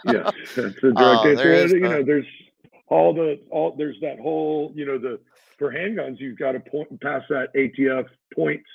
Yes, 0.05 0.31
that's 0.55 0.81
the 0.81 0.93
direct 0.93 1.25
Uh, 1.25 1.29
answer. 1.29 1.53
is 1.53 1.73
You 1.73 1.79
know, 1.81 2.03
there's 2.03 2.25
all 2.89 3.13
the 3.13 3.39
all 3.51 3.75
there's 3.77 3.97
that 4.01 4.19
whole 4.19 4.71
you 4.75 4.85
know 4.85 4.97
the 4.97 5.19
for 5.57 5.71
handguns 5.71 6.19
you've 6.19 6.39
got 6.39 6.53
to 6.53 6.59
point 6.59 6.99
pass 7.01 7.21
that 7.29 7.53
ATF 7.55 8.05
points 8.35 8.69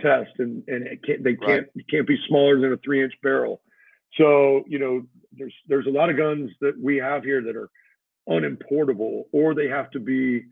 test 0.00 0.30
and 0.38 0.62
and 0.68 0.86
it 0.86 1.02
can't 1.04 1.22
they 1.24 1.34
can't 1.36 1.66
you 1.74 1.84
can't 1.90 2.06
be 2.06 2.18
smaller 2.28 2.60
than 2.60 2.72
a 2.72 2.76
three 2.78 3.02
inch 3.02 3.14
barrel. 3.22 3.60
So 4.16 4.64
you 4.66 4.78
know 4.78 5.02
there's 5.32 5.54
there's 5.68 5.86
a 5.86 5.90
lot 5.90 6.10
of 6.10 6.16
guns 6.16 6.50
that 6.60 6.74
we 6.80 6.96
have 6.98 7.24
here 7.24 7.42
that 7.42 7.56
are 7.56 7.70
unimportable 8.26 9.24
or 9.32 9.54
they 9.54 9.68
have 9.68 9.90
to 9.92 10.00
be 10.00 10.44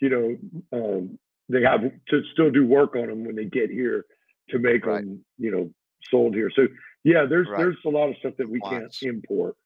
you 0.00 0.08
know 0.08 0.36
um, 0.72 1.18
they 1.48 1.62
have 1.62 1.80
to 2.08 2.22
still 2.32 2.50
do 2.50 2.66
work 2.66 2.96
on 2.96 3.06
them 3.08 3.24
when 3.24 3.36
they 3.36 3.44
get 3.44 3.70
here 3.70 4.04
to 4.50 4.58
make 4.58 4.84
Right. 4.86 5.04
them 5.04 5.24
you 5.38 5.50
know 5.50 5.70
sold 6.10 6.34
here. 6.34 6.50
So 6.54 6.66
yeah, 7.04 7.24
there's 7.26 7.48
Right. 7.48 7.58
there's 7.58 7.76
a 7.86 7.90
lot 7.90 8.08
of 8.10 8.16
stuff 8.18 8.34
that 8.38 8.48
we 8.48 8.60
can't 8.60 8.94
import. 9.02 9.56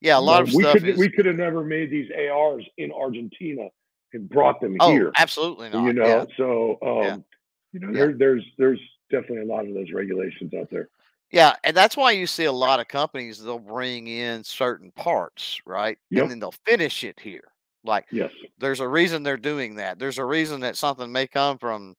Yeah, 0.00 0.18
a 0.18 0.20
You 0.20 0.26
lot 0.26 0.38
know, 0.38 0.48
of 0.48 0.54
we 0.54 0.62
stuff 0.62 0.72
could 0.74 0.88
is. 0.88 0.98
we 0.98 1.10
could 1.10 1.26
have 1.26 1.36
never 1.36 1.64
made 1.64 1.90
these 1.90 2.10
ARs 2.10 2.64
in 2.78 2.92
Argentina 2.92 3.68
and 4.12 4.28
brought 4.28 4.60
them 4.60 4.76
Oh, 4.80 4.90
here. 4.92 5.12
absolutely 5.16 5.68
You 5.68 5.92
not. 5.92 5.96
Yeah. 5.96 6.02
know, 6.02 6.26
so 6.36 6.78
Yeah. 6.82 7.12
um, 7.14 7.24
you 7.72 7.80
know, 7.80 7.88
Yeah. 7.88 7.92
there 8.06 8.12
there's 8.14 8.44
there's 8.58 8.80
definitely 9.10 9.42
a 9.42 9.54
lot 9.54 9.66
of 9.66 9.74
those 9.74 9.90
regulations 9.92 10.52
out 10.54 10.70
there. 10.70 10.88
Yeah, 11.32 11.56
and 11.64 11.76
that's 11.76 11.96
why 11.96 12.12
you 12.12 12.26
see 12.26 12.44
a 12.44 12.52
lot 12.52 12.78
of 12.78 12.86
companies 12.88 13.42
they'll 13.42 13.58
bring 13.58 14.06
in 14.06 14.44
certain 14.44 14.92
parts, 14.92 15.60
right? 15.66 15.98
And 16.12 16.30
then 16.30 16.38
they'll 16.38 16.54
finish 16.64 17.02
it 17.04 17.18
here. 17.18 17.52
Like 17.84 18.06
Yes. 18.10 18.30
there's 18.58 18.80
a 18.80 18.88
reason 18.88 19.22
they're 19.22 19.36
doing 19.36 19.74
that. 19.76 19.98
There's 19.98 20.18
a 20.18 20.24
reason 20.24 20.60
that 20.60 20.76
something 20.76 21.10
may 21.10 21.26
come 21.26 21.58
from 21.58 21.96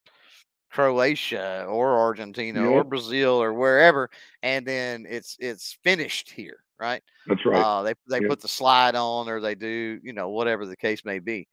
Croatia 0.72 1.66
or 1.68 1.98
Argentina 1.98 2.66
or 2.70 2.84
Brazil 2.84 3.42
or 3.42 3.54
wherever, 3.54 4.10
and 4.44 4.66
then 4.66 5.06
it's 5.08 5.38
it's 5.40 5.78
finished 5.84 6.30
here, 6.30 6.64
right? 6.80 7.02
That's 7.28 7.46
right. 7.46 7.66
Uh, 7.66 7.84
they 7.84 7.94
they 8.10 8.22
Yep. 8.22 8.30
put 8.30 8.42
the 8.42 8.48
slide 8.48 8.96
on 8.96 9.30
or 9.30 9.40
they 9.42 9.56
do, 9.56 10.00
you 10.04 10.14
know, 10.14 10.30
whatever 10.30 10.66
the 10.66 10.78
case 10.78 11.04
may 11.06 11.20
be. 11.20 11.48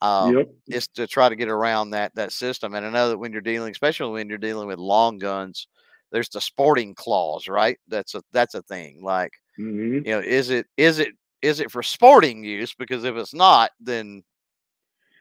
Um, 0.00 0.36
Yep. 0.36 0.48
it's 0.68 0.86
to 0.88 1.06
try 1.06 1.28
to 1.28 1.36
get 1.36 1.48
around 1.48 1.90
that 1.90 2.14
that 2.14 2.32
system. 2.32 2.74
And 2.74 2.86
I 2.86 2.90
know 2.90 3.08
that 3.10 3.18
when 3.18 3.32
you're 3.32 3.40
dealing, 3.40 3.70
especially 3.70 4.12
when 4.12 4.28
you're 4.28 4.38
dealing 4.38 4.68
with 4.68 4.78
long 4.78 5.18
guns, 5.18 5.68
there's 6.12 6.28
the 6.28 6.40
sporting 6.40 6.94
clause, 6.94 7.48
right? 7.48 7.78
That's 7.88 8.14
a 8.14 8.22
that's 8.32 8.54
a 8.54 8.62
thing. 8.62 9.02
Like, 9.02 9.32
hmm 9.56 10.00
you 10.04 10.12
know, 10.12 10.20
is 10.20 10.50
it 10.50 10.66
is 10.76 10.98
it 10.98 11.10
is 11.42 11.60
it 11.60 11.70
for 11.70 11.82
sporting 11.82 12.44
use? 12.44 12.74
Because 12.74 13.04
if 13.04 13.16
it's 13.16 13.34
not, 13.34 13.70
then 13.80 14.22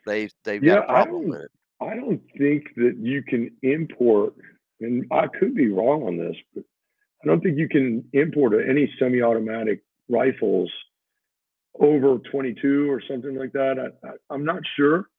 they 0.05 0.29
they've 0.43 0.63
got 0.63 0.77
Yeah, 0.77 0.79
a 0.79 0.83
I 0.83 1.03
problem 1.03 1.29
with 1.29 1.41
it. 1.41 1.51
I 1.81 1.95
don't 1.95 2.21
think 2.37 2.73
that 2.77 2.95
you 2.99 3.23
can 3.23 3.51
import 3.61 4.33
and 4.79 5.05
I 5.11 5.27
could 5.27 5.55
be 5.55 5.69
wrong 5.69 6.03
on 6.03 6.17
this, 6.17 6.35
but 6.53 6.63
I 7.23 7.27
don't 7.27 7.41
think 7.41 7.57
you 7.57 7.67
can 7.67 8.05
import 8.13 8.53
any 8.67 8.91
semi-automatic 8.99 9.83
rifles 10.09 10.71
over 11.79 12.17
22 12.31 12.91
or 12.91 13.01
something 13.07 13.35
like 13.35 13.53
that. 13.53 13.91
I, 14.03 14.33
am 14.33 14.45
not 14.45 14.61
sure, 14.75 15.09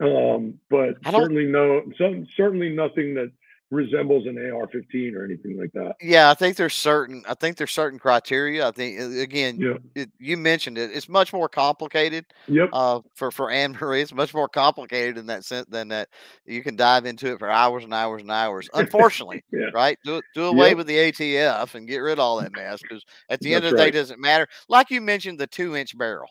um, 0.00 0.58
but 0.70 0.96
certainly 1.10 1.46
no, 1.46 1.82
some, 1.98 2.26
certainly 2.36 2.70
nothing 2.70 3.14
that 3.14 3.32
resembles 3.70 4.26
an 4.26 4.38
AR-15 4.38 5.14
or 5.16 5.24
anything 5.24 5.58
like 5.58 5.72
that. 5.72 5.96
Yeah, 6.00 6.30
I 6.30 6.34
think 6.34 6.56
there's 6.56 6.74
certain. 6.74 7.24
I 7.28 7.34
think 7.34 7.56
there's 7.56 7.72
certain 7.72 7.98
criteria. 7.98 8.66
I 8.66 8.70
think 8.70 9.00
again, 9.18 9.58
yeah. 9.58 9.74
it, 9.94 10.10
you 10.18 10.36
mentioned 10.36 10.78
it. 10.78 10.90
It's 10.92 11.08
much 11.08 11.32
more 11.32 11.48
complicated. 11.48 12.26
Yep. 12.46 12.68
Uh, 12.72 13.00
for 13.14 13.30
for 13.30 13.50
Anne 13.50 13.76
Marie, 13.80 14.00
it's 14.02 14.14
much 14.14 14.32
more 14.32 14.48
complicated 14.48 15.18
in 15.18 15.26
that 15.26 15.44
sense 15.44 15.66
than 15.68 15.88
that. 15.88 16.08
You 16.44 16.62
can 16.62 16.76
dive 16.76 17.06
into 17.06 17.32
it 17.32 17.38
for 17.38 17.50
hours 17.50 17.82
and 17.84 17.92
hours 17.92 18.22
and 18.22 18.30
hours. 18.30 18.68
Unfortunately, 18.74 19.42
yeah. 19.52 19.70
right? 19.74 19.98
Do 20.04 20.20
do 20.34 20.44
away 20.46 20.68
Yep. 20.68 20.76
with 20.76 20.86
the 20.86 20.96
ATF 20.96 21.74
and 21.74 21.88
get 21.88 21.98
rid 21.98 22.14
of 22.14 22.20
all 22.20 22.40
that 22.40 22.52
mess 22.52 22.80
because 22.82 23.04
at 23.30 23.40
the 23.40 23.52
end 23.54 23.64
of 23.64 23.72
the 23.72 23.76
day, 23.76 23.84
right. 23.84 23.94
it 23.94 23.98
doesn't 23.98 24.20
matter. 24.20 24.46
Like 24.68 24.90
you 24.90 25.00
mentioned, 25.00 25.38
the 25.40 25.46
two 25.46 25.74
inch 25.76 25.96
barrel 25.98 26.28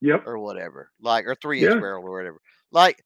Yep. 0.00 0.26
or 0.26 0.38
whatever, 0.38 0.90
like 1.00 1.26
or 1.26 1.34
three 1.34 1.62
inch 1.62 1.74
Yeah. 1.74 1.80
barrel 1.80 2.04
or 2.06 2.12
whatever. 2.16 2.40
Like, 2.72 3.02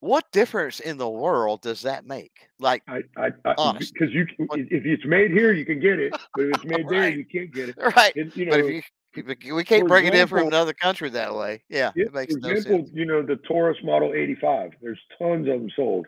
what 0.00 0.30
difference 0.32 0.80
in 0.80 0.96
the 0.96 1.08
world 1.08 1.60
does 1.62 1.82
that 1.82 2.06
make? 2.06 2.32
Like, 2.58 2.82
I, 2.88 3.02
I, 3.16 3.30
because 3.78 4.10
you, 4.12 4.26
can- 4.26 4.48
if 4.70 4.84
it's 4.84 5.04
made 5.06 5.30
here, 5.30 5.52
you 5.52 5.64
can 5.64 5.78
get 5.80 5.98
it, 5.98 6.12
but 6.34 6.44
if 6.46 6.54
it's 6.56 6.64
made 6.64 6.88
there, 6.88 7.08
you 7.10 7.24
can't 7.24 7.52
get 7.52 7.68
it. 7.70 7.76
right? 7.96 8.14
And 8.16 8.34
you 8.36 8.46
know, 8.46 8.52
But 8.52 8.64
if 8.64 9.44
you 9.44 9.54
we- 9.54 9.64
can't 9.64 9.86
bring 9.88 10.06
it 10.06 10.14
in 10.14 10.26
from 10.26 10.46
another 10.46 10.72
country 10.72 11.10
that 11.10 11.34
way, 11.34 11.62
yeah, 11.68 11.92
Yeah, 11.94 12.06
it 12.06 12.14
makes 12.14 12.34
for 12.34 12.40
no 12.40 12.48
example, 12.48 12.86
sense. 12.86 12.90
you 12.94 13.04
know, 13.06 13.22
the 13.22 13.36
Taurus 13.36 13.78
Model 13.84 14.12
85, 14.14 14.72
there's 14.82 15.00
tons 15.18 15.46
of 15.48 15.60
them 15.60 15.70
sold 15.76 16.06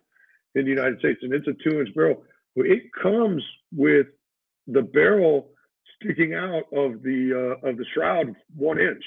in 0.55 0.64
the 0.64 0.70
United 0.70 0.99
States, 0.99 1.20
and 1.22 1.32
it's 1.32 1.47
a 1.47 1.55
two 1.68 1.80
inch 1.80 1.95
barrel. 1.95 2.22
Well, 2.57 2.66
it 2.70 2.82
comes 3.03 3.43
with 3.74 4.07
the 4.66 4.82
barrel 4.82 5.49
sticking 6.03 6.34
out 6.34 6.64
of 6.72 7.03
the 7.03 7.57
uh, 7.62 7.68
of 7.68 7.76
the 7.76 7.84
shroud 7.95 8.34
one 8.57 8.78
inch, 8.80 9.03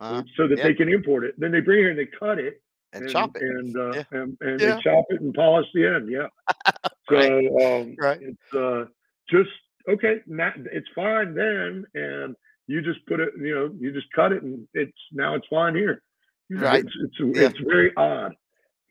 Uh-huh. 0.00 0.22
so 0.36 0.46
that 0.48 0.58
yeah. 0.58 0.64
they 0.64 0.74
can 0.74 0.88
import 0.88 1.24
it. 1.24 1.34
Then 1.38 1.52
they 1.52 1.60
bring 1.60 1.78
it 1.78 1.82
here 1.82 1.90
and 1.90 1.98
they 1.98 2.06
cut 2.18 2.38
it 2.38 2.60
And 2.94 3.08
chop 3.10 3.36
it. 3.36 3.42
and 3.42 3.76
uh, 3.76 3.92
Yeah. 3.92 4.02
and, 4.12 4.36
and 4.40 4.60
Yeah. 4.60 4.74
they 4.76 4.82
chop 4.82 5.04
it 5.10 5.20
and 5.20 5.34
polish 5.34 5.66
the 5.74 5.86
end. 5.86 6.10
Yeah. 6.10 6.28
So 7.10 7.18
um, 7.18 7.94
Right. 7.98 8.18
it's 8.22 8.54
uh, 8.54 8.86
just 9.28 9.50
okay. 9.86 10.20
It's 10.26 10.88
fine 10.94 11.34
then, 11.34 11.84
and 11.94 12.34
you 12.66 12.80
just 12.80 13.04
put 13.06 13.20
it. 13.20 13.28
You 13.38 13.54
know, 13.54 13.74
you 13.78 13.92
just 13.92 14.06
cut 14.16 14.32
it, 14.32 14.42
and 14.42 14.66
it's 14.72 14.96
now 15.12 15.34
it's 15.34 15.46
fine 15.50 15.74
here. 15.74 16.02
Right. 16.50 16.82
It's 16.82 16.96
it's, 17.02 17.36
Yeah. 17.36 17.48
it's 17.48 17.58
very 17.60 17.92
odd. 17.98 18.32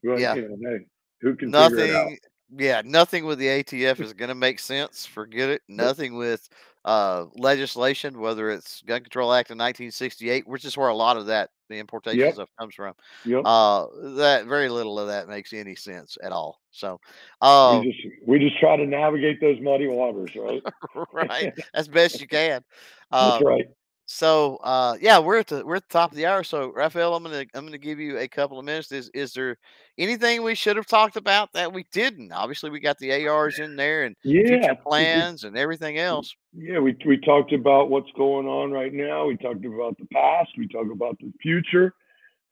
But, 0.03 0.19
Yeah. 0.19 0.35
You 0.35 0.49
know, 0.49 0.57
hey, 0.69 0.85
who 1.21 1.35
can 1.35 1.51
figure 1.51 1.85
it 1.85 1.95
out? 1.95 2.03
Nothing. 2.03 2.17
Yeah, 2.55 2.81
nothing 2.85 3.25
with 3.25 3.39
the 3.39 3.47
ATF 3.47 3.99
is 3.99 4.13
going 4.13 4.29
to 4.29 4.35
make 4.35 4.59
sense. 4.59 5.07
Forget 5.07 5.49
it. 5.49 5.63
Nothing 5.67 6.15
with 6.15 6.47
uh, 6.85 7.25
legislation, 7.35 8.19
whether 8.19 8.49
it's 8.51 8.81
Gun 8.81 9.01
Control 9.01 9.33
Act 9.33 9.49
of 9.49 9.55
1968, 9.55 10.47
which 10.47 10.65
is 10.65 10.77
where 10.77 10.89
a 10.89 10.95
lot 10.95 11.17
of 11.17 11.27
that 11.27 11.49
the 11.69 11.79
importation 11.79 12.25
Yep. 12.25 12.33
stuff 12.33 12.49
comes 12.59 12.75
from. 12.75 12.93
Yep. 13.25 13.41
Uh, 13.45 13.87
that 14.15 14.45
very 14.45 14.69
little 14.69 14.99
of 14.99 15.07
that 15.07 15.27
makes 15.27 15.53
any 15.53 15.75
sense 15.75 16.17
at 16.21 16.31
all. 16.31 16.59
So, 16.71 16.99
uh, 17.41 17.79
we 17.81 17.91
just 17.91 18.07
we 18.27 18.39
just 18.39 18.59
try 18.59 18.75
to 18.77 18.85
navigate 18.85 19.39
those 19.39 19.59
muddy 19.61 19.87
waters, 19.87 20.31
right? 20.35 20.61
right, 21.13 21.53
as 21.73 21.87
best 21.87 22.19
you 22.19 22.27
can. 22.27 22.63
That's 23.11 23.41
Uh, 23.41 23.45
right. 23.45 23.65
So 24.13 24.57
uh 24.63 24.95
yeah, 25.01 25.17
we're 25.17 25.39
at 25.39 25.47
the 25.47 25.65
we're 25.65 25.77
at 25.77 25.87
the 25.89 25.93
top 25.93 26.11
of 26.11 26.17
the 26.17 26.27
hour. 26.27 26.43
So 26.43 26.71
Raphael, 26.71 27.15
I'm 27.15 27.23
gonna 27.23 27.45
I'm 27.55 27.65
gonna 27.65 27.79
give 27.79 27.99
you 27.99 28.19
a 28.19 28.27
couple 28.27 28.59
of 28.59 28.65
minutes. 28.65 28.91
Is 28.91 29.09
is 29.15 29.33
there 29.33 29.57
anything 29.97 30.43
we 30.43 30.53
should 30.53 30.77
have 30.77 30.85
talked 30.85 31.15
about 31.15 31.51
that 31.53 31.73
we 31.73 31.85
didn't? 31.91 32.31
Obviously, 32.31 32.69
we 32.69 32.79
got 32.79 32.99
the 32.99 33.27
ARs 33.27 33.57
in 33.57 33.75
there 33.75 34.03
and 34.03 34.15
Yeah. 34.23 34.45
future 34.45 34.75
plans 34.75 35.43
and 35.45 35.57
everything 35.57 35.97
else. 35.97 36.35
Yeah, 36.55 36.77
we 36.79 36.95
we 37.05 37.17
talked 37.17 37.53
about 37.53 37.89
what's 37.89 38.11
going 38.15 38.45
on 38.45 38.71
right 38.71 38.93
now. 38.93 39.25
We 39.25 39.35
talked 39.35 39.65
about 39.65 39.97
the 39.97 40.05
past. 40.13 40.51
We 40.59 40.67
talked 40.67 40.91
about 40.91 41.17
the 41.19 41.33
future. 41.41 41.95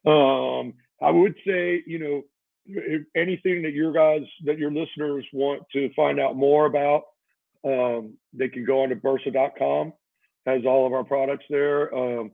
Um, 0.05 0.73
I 0.99 1.11
would 1.11 1.35
say, 1.45 1.83
you 1.85 1.99
know, 1.99 2.23
if 2.65 3.03
anything 3.15 3.61
that 3.61 3.73
your 3.73 3.91
guys, 3.91 4.27
that 4.45 4.57
your 4.57 4.71
listeners 4.71 5.25
want 5.31 5.61
to 5.73 5.93
find 5.93 6.19
out 6.19 6.35
more 6.35 6.65
about, 6.65 7.03
um, 7.63 8.13
they 8.33 8.49
can 8.49 8.65
go 8.65 8.81
on 8.81 8.89
to 8.89 8.95
Bersa.com. 8.95 9.93
Has 10.45 10.61
all 10.65 10.87
of 10.87 10.93
our 10.93 11.03
products 11.03 11.45
there. 11.49 11.93
Um, 11.93 12.31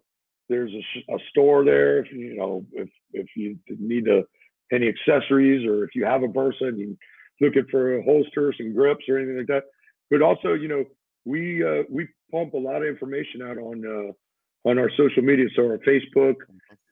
there's 0.49 0.71
a, 0.71 1.13
a 1.15 1.17
store 1.29 1.65
there. 1.65 1.99
If 1.99 2.11
you 2.11 2.35
know, 2.35 2.65
if 2.71 2.89
if 3.13 3.27
you 3.35 3.57
need 3.67 4.07
a, 4.07 4.23
any 4.71 4.87
accessories 4.87 5.65
or 5.65 5.83
if 5.83 5.91
you 5.93 6.05
have 6.05 6.23
a 6.23 6.27
Bersa 6.27 6.61
and 6.61 6.77
you're 6.77 7.49
looking 7.49 7.65
for 7.69 8.01
holsters 8.03 8.55
and 8.59 8.75
grips 8.75 9.05
or 9.09 9.17
anything 9.17 9.37
like 9.37 9.47
that. 9.47 9.63
But 10.09 10.21
also, 10.21 10.53
you 10.53 10.67
know, 10.67 10.85
we 11.25 11.63
uh, 11.63 11.83
we 11.89 12.07
pump 12.31 12.53
a 12.53 12.57
lot 12.57 12.81
of 12.81 12.87
information 12.87 13.41
out 13.41 13.57
on 13.57 13.83
uh, 13.85 14.69
on 14.69 14.77
our 14.79 14.89
social 14.97 15.23
media. 15.23 15.47
So 15.55 15.63
our 15.63 15.79
Facebook, 15.79 16.35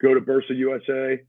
go 0.02 0.14
to 0.14 0.20
Bersa 0.20 0.56
USA, 0.56 1.22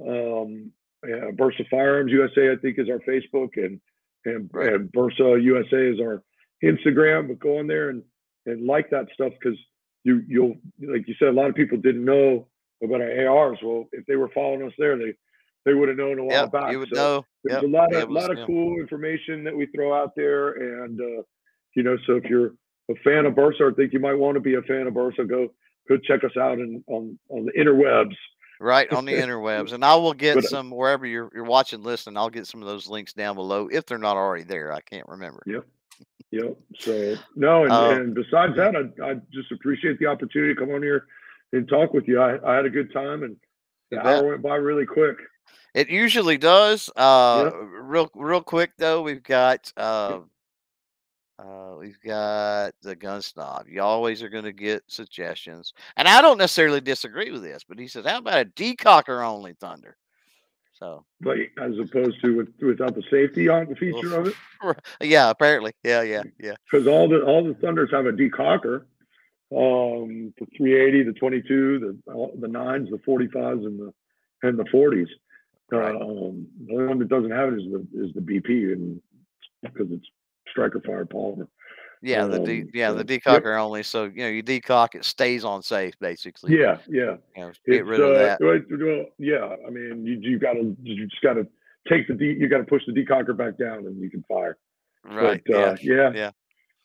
um, 0.00 0.72
uh, 1.04 1.30
Bersa 1.32 1.68
Firearms 1.70 2.12
USA, 2.12 2.52
I 2.52 2.56
think 2.56 2.78
is 2.78 2.88
our 2.88 3.00
Facebook, 3.00 3.50
and 3.56 3.80
and, 4.24 4.50
Right. 4.52 4.72
and 4.72 4.90
Bersa 4.92 5.42
USA 5.42 5.92
is 5.92 6.00
our 6.00 6.22
Instagram. 6.64 7.28
But 7.28 7.38
go 7.38 7.58
on 7.58 7.66
there 7.66 7.90
and 7.90 8.02
and 8.46 8.66
like 8.66 8.90
that 8.90 9.06
stuff 9.14 9.32
because 9.40 9.58
you 10.04 10.22
you'll 10.28 10.56
like 10.80 11.06
you 11.08 11.14
said, 11.18 11.28
a 11.28 11.32
lot 11.32 11.48
of 11.50 11.54
people 11.54 11.78
didn't 11.78 12.04
know 12.04 12.46
about 12.82 13.00
our 13.00 13.28
ARs. 13.28 13.58
Well, 13.62 13.86
if 13.92 14.04
they 14.06 14.16
were 14.16 14.30
following 14.34 14.62
us 14.66 14.72
there, 14.78 14.96
they 14.96 15.14
they 15.64 15.74
would 15.74 15.88
have 15.88 15.98
known 15.98 16.18
a 16.20 16.24
while 16.24 16.42
Yep, 16.42 16.52
back. 16.52 16.72
you 16.72 16.78
would 16.78 16.88
So- 16.90 16.94
know. 16.94 17.24
there's 17.44 17.62
Yep, 17.62 17.64
a 17.64 17.66
lot 17.76 17.94
of 17.94 18.10
lot 18.10 18.30
of 18.30 18.38
'em. 18.38 18.46
cool 18.46 18.78
information 18.80 19.42
that 19.44 19.56
we 19.56 19.66
throw 19.66 19.92
out 19.94 20.14
there, 20.16 20.50
and 20.84 21.00
uh, 21.00 21.22
you 21.74 21.82
know, 21.82 21.96
so 22.06 22.14
if 22.16 22.24
you're 22.24 22.54
a 22.88 22.94
fan 23.02 23.26
of 23.26 23.34
Bersa 23.34 23.60
or 23.62 23.72
think 23.72 23.92
you 23.92 23.98
might 23.98 24.14
want 24.14 24.34
to 24.36 24.40
be 24.40 24.54
a 24.54 24.62
fan 24.62 24.86
of 24.86 24.94
Bersa, 24.94 25.28
go 25.28 25.48
go 25.88 25.96
check 25.98 26.22
us 26.24 26.36
out 26.36 26.58
in, 26.58 26.82
on 26.86 27.18
on 27.28 27.46
the 27.46 27.52
interwebs. 27.52 28.14
Right 28.60 28.90
on 28.92 29.04
the 29.04 29.12
interwebs, 29.24 29.72
and 29.72 29.84
I 29.84 29.96
will 29.96 30.14
get 30.14 30.36
But, 30.36 30.44
uh, 30.44 30.48
some 30.48 30.70
wherever 30.70 31.04
you're 31.04 31.30
you're 31.34 31.44
watching, 31.44 31.82
listening. 31.82 32.16
I'll 32.16 32.30
get 32.30 32.46
some 32.46 32.62
of 32.62 32.68
those 32.68 32.88
links 32.88 33.12
down 33.12 33.34
below 33.34 33.68
if 33.70 33.86
they're 33.86 33.98
not 33.98 34.16
already 34.16 34.44
there. 34.44 34.72
I 34.72 34.80
can't 34.80 35.06
remember. 35.08 35.42
Yep. 35.46 35.66
Yep. 36.30 36.56
So 36.80 37.16
no, 37.34 37.64
and, 37.64 37.72
Uh, 37.72 37.90
and 37.90 38.14
besides 38.14 38.56
that, 38.56 38.74
I, 38.76 39.10
I 39.10 39.14
just 39.32 39.52
appreciate 39.52 39.98
the 39.98 40.06
opportunity 40.06 40.54
to 40.54 40.60
come 40.60 40.70
on 40.70 40.82
here 40.82 41.06
and 41.52 41.68
talk 41.68 41.92
with 41.92 42.08
you. 42.08 42.20
I, 42.20 42.38
I 42.44 42.56
had 42.56 42.66
a 42.66 42.70
good 42.70 42.92
time, 42.92 43.22
and 43.22 43.36
the 43.90 43.98
bet. 43.98 44.06
hour 44.06 44.28
went 44.28 44.42
by 44.42 44.56
really 44.56 44.86
quick. 44.86 45.16
It 45.74 45.88
usually 45.88 46.38
does. 46.38 46.90
Uh, 46.96 47.50
real 47.80 48.10
real 48.14 48.42
quick 48.42 48.72
though, 48.78 49.02
we've 49.02 49.22
got 49.22 49.72
uh, 49.76 50.20
uh, 51.38 51.76
we've 51.78 52.00
got 52.00 52.72
the 52.82 52.96
gun 52.96 53.22
snob. 53.22 53.66
You 53.68 53.82
always 53.82 54.22
are 54.22 54.30
going 54.30 54.44
to 54.44 54.52
get 54.52 54.82
suggestions, 54.88 55.74
and 55.96 56.08
I 56.08 56.22
don't 56.22 56.38
necessarily 56.38 56.80
disagree 56.80 57.30
with 57.30 57.42
this. 57.42 57.62
But 57.68 57.78
he 57.78 57.88
says, 57.88 58.06
"How 58.06 58.18
about 58.18 58.40
a 58.40 58.44
decocker 58.46 59.24
only 59.24 59.52
thunder?" 59.52 59.96
So 60.78 61.04
But 61.20 61.38
as 61.60 61.78
opposed 61.78 62.20
to 62.22 62.36
with, 62.36 62.48
without 62.60 62.94
the 62.94 63.02
safety 63.10 63.48
on 63.48 63.66
the 63.68 63.76
feature 63.76 64.18
of 64.18 64.26
it, 64.26 64.34
yeah, 65.00 65.30
apparently, 65.30 65.72
yeah, 65.82 66.02
yeah, 66.02 66.22
yeah. 66.38 66.54
because 66.70 66.86
all 66.86 67.08
the 67.08 67.22
all 67.22 67.44
the 67.44 67.54
Thunders 67.54 67.90
have 67.92 68.06
a 68.06 68.12
decocker. 68.12 68.84
Um, 69.52 70.34
the 70.40 70.46
380, 70.56 71.04
the 71.04 71.12
22, 71.12 71.78
the 72.04 72.30
the 72.40 72.48
nines, 72.48 72.90
the 72.90 72.98
45s, 72.98 73.64
and 73.64 73.78
the 73.80 73.94
and 74.42 74.58
the 74.58 74.64
40s. 74.64 75.06
Right. 75.70 75.94
Um, 75.94 76.46
the 76.66 76.74
only 76.74 76.86
one 76.86 76.98
that 76.98 77.08
doesn't 77.08 77.30
have 77.30 77.52
it 77.52 77.60
is 77.60 77.70
the 77.70 77.86
is 77.94 78.12
the 78.14 78.20
BP, 78.20 78.72
and 78.72 79.00
because 79.62 79.88
it's 79.90 80.06
striker 80.50 80.80
fire 80.84 81.06
polymer. 81.06 81.48
Yeah, 82.02 82.26
the 82.26 82.38
de- 82.40 82.62
Um, 82.62 82.70
yeah 82.74 82.92
the 82.92 83.04
yep. 83.06 83.22
decocker 83.22 83.58
only. 83.60 83.82
So 83.82 84.04
you 84.04 84.22
know, 84.24 84.28
you 84.28 84.42
decock 84.42 84.94
it 84.94 85.04
stays 85.04 85.44
on 85.44 85.62
safe 85.62 85.94
basically. 86.00 86.58
Yeah, 86.58 86.78
yeah. 86.88 87.16
you 87.36 87.42
know, 87.42 87.52
get 87.66 87.74
It's, 87.80 87.86
rid 87.88 88.00
of 88.00 88.10
uh, 88.16 88.18
that. 88.18 88.40
well, 88.40 88.60
well, 88.70 89.04
yeah, 89.18 89.56
I 89.66 89.70
mean, 89.70 90.04
you 90.06 90.18
you 90.20 90.38
got 90.38 90.54
to 90.54 90.76
you 90.82 91.06
just 91.06 91.22
got 91.22 91.34
to 91.34 91.46
take 91.88 92.06
the 92.08 92.14
de- 92.14 92.34
you 92.38 92.48
got 92.48 92.58
to 92.58 92.64
push 92.64 92.82
the 92.86 92.92
decocker 92.92 93.36
back 93.36 93.56
down, 93.58 93.86
and 93.86 94.00
you 94.00 94.10
can 94.10 94.24
fire. 94.28 94.56
Right. 95.04 95.42
But, 95.46 95.54
uh, 95.54 95.76
yeah. 95.80 96.10
yeah, 96.14 96.30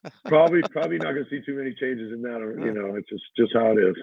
yeah. 0.04 0.10
probably 0.26 0.62
probably 0.72 0.98
not 0.98 1.14
going 1.14 1.26
to 1.26 1.30
see 1.30 1.42
too 1.46 1.56
many 1.56 1.74
changes 1.80 2.12
in 2.14 2.22
that. 2.22 2.42
Or, 2.42 2.60
you 2.60 2.72
know, 2.74 2.96
it's 2.96 3.10
just 3.10 3.24
just 3.38 3.54
how 3.54 3.72
it 3.72 3.80
is. 3.80 3.96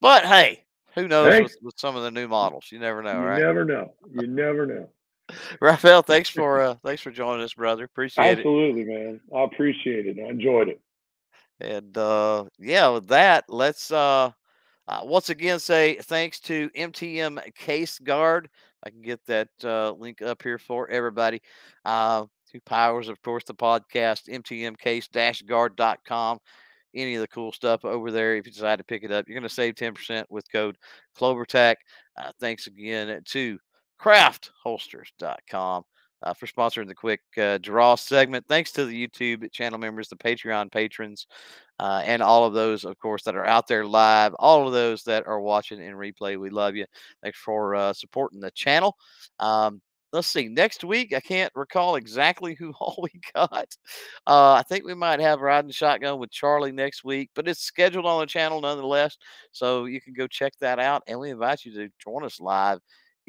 But 0.00 0.24
hey, 0.24 0.64
who 0.94 1.06
knows 1.08 1.32
Hey. 1.32 1.42
with, 1.42 1.56
with 1.62 1.74
some 1.78 1.94
of 1.96 2.02
the 2.02 2.10
new 2.10 2.26
models? 2.26 2.66
You 2.72 2.78
never 2.78 3.02
know, 3.02 3.12
you 3.20 3.26
right? 3.26 3.40
never 3.40 3.64
know. 3.64 3.94
You 4.10 4.26
never 4.26 4.66
know. 4.66 4.88
Raphael, 5.60 6.02
thanks 6.02 6.30
for 6.30 6.60
uh, 6.60 6.74
thanks 6.84 7.02
for 7.02 7.10
joining 7.10 7.44
us, 7.44 7.54
brother. 7.54 7.84
Appreciate 7.84 8.26
it. 8.26 8.38
Absolutely, 8.38 8.84
man. 8.84 9.20
I 9.34 9.42
appreciate 9.42 10.06
it. 10.06 10.18
I 10.18 10.30
enjoyed 10.30 10.68
it. 10.68 10.80
it. 11.60 11.72
And 11.72 11.96
uh, 11.96 12.44
yeah, 12.58 12.88
with 12.88 13.08
that, 13.08 13.44
let's 13.48 13.90
uh, 13.90 14.30
uh, 14.88 15.00
once 15.02 15.30
again 15.30 15.58
say 15.58 15.96
thanks 16.02 16.40
to 16.40 16.70
MTM 16.70 17.54
Case 17.54 17.98
Gard. 17.98 18.48
I 18.82 18.90
can 18.90 19.02
get 19.02 19.24
that 19.26 19.48
uh, 19.62 19.92
link 19.92 20.22
up 20.22 20.42
here 20.42 20.58
for 20.58 20.88
everybody. 20.88 21.42
Uh, 21.84 22.24
who 22.52 22.60
powers, 22.60 23.08
of 23.08 23.20
course, 23.22 23.44
the 23.44 23.54
podcast, 23.54 24.28
mtmcase-gard.com. 24.28 26.38
Any 26.92 27.14
of 27.14 27.20
the 27.20 27.28
cool 27.28 27.52
stuff 27.52 27.84
over 27.84 28.10
there. 28.10 28.34
If 28.34 28.46
you 28.46 28.52
decide 28.52 28.78
to 28.78 28.84
pick 28.84 29.04
it 29.04 29.12
up, 29.12 29.28
you're 29.28 29.38
going 29.38 29.48
to 29.48 29.54
save 29.54 29.76
10% 29.76 30.24
with 30.28 30.50
code 30.50 30.76
CloverTac. 31.16 31.76
Uh, 32.16 32.32
thanks 32.40 32.66
again 32.66 33.22
to 33.26 33.60
craftholsters.com. 34.00 35.84
uh, 36.22 36.34
for 36.34 36.46
sponsoring 36.46 36.86
the 36.86 36.94
quick 36.94 37.20
uh, 37.38 37.58
draw 37.58 37.94
segment. 37.94 38.44
Thanks 38.46 38.72
to 38.72 38.84
the 38.84 39.08
YouTube 39.08 39.50
channel 39.52 39.78
members, 39.78 40.08
the 40.08 40.16
Patreon 40.16 40.70
patrons, 40.70 41.26
uh, 41.78 42.02
and 42.04 42.22
all 42.22 42.44
of 42.44 42.52
those, 42.52 42.84
of 42.84 42.98
course, 42.98 43.22
that 43.22 43.36
are 43.36 43.46
out 43.46 43.66
there 43.66 43.86
live. 43.86 44.34
All 44.38 44.66
of 44.66 44.74
those 44.74 45.02
that 45.04 45.26
are 45.26 45.40
watching 45.40 45.80
in 45.80 45.94
replay, 45.94 46.38
we 46.38 46.50
love 46.50 46.76
you. 46.76 46.84
Thanks 47.22 47.38
for 47.38 47.74
uh, 47.74 47.92
supporting 47.94 48.40
the 48.40 48.50
channel. 48.50 48.96
Um, 49.38 49.80
let's 50.12 50.28
see. 50.28 50.48
Next 50.48 50.84
week, 50.84 51.14
I 51.14 51.20
can't 51.20 51.52
recall 51.54 51.96
exactly 51.96 52.54
who 52.54 52.74
all 52.80 52.98
we 53.02 53.18
got. 53.34 53.74
Uh, 54.26 54.52
I 54.52 54.62
think 54.68 54.84
we 54.84 54.94
might 54.94 55.20
have 55.20 55.40
riding 55.40 55.70
shotgun 55.70 56.18
with 56.18 56.30
Charlie 56.30 56.72
next 56.72 57.02
week, 57.02 57.30
but 57.34 57.48
it's 57.48 57.62
scheduled 57.62 58.06
on 58.06 58.20
the 58.20 58.26
channel 58.26 58.60
nonetheless. 58.60 59.16
So 59.52 59.86
you 59.86 60.02
can 60.02 60.12
go 60.12 60.26
check 60.26 60.52
that 60.60 60.78
out, 60.78 61.02
and 61.06 61.18
we 61.18 61.30
invite 61.30 61.64
you 61.64 61.72
to 61.74 61.88
join 61.98 62.24
us 62.24 62.40
live 62.40 62.80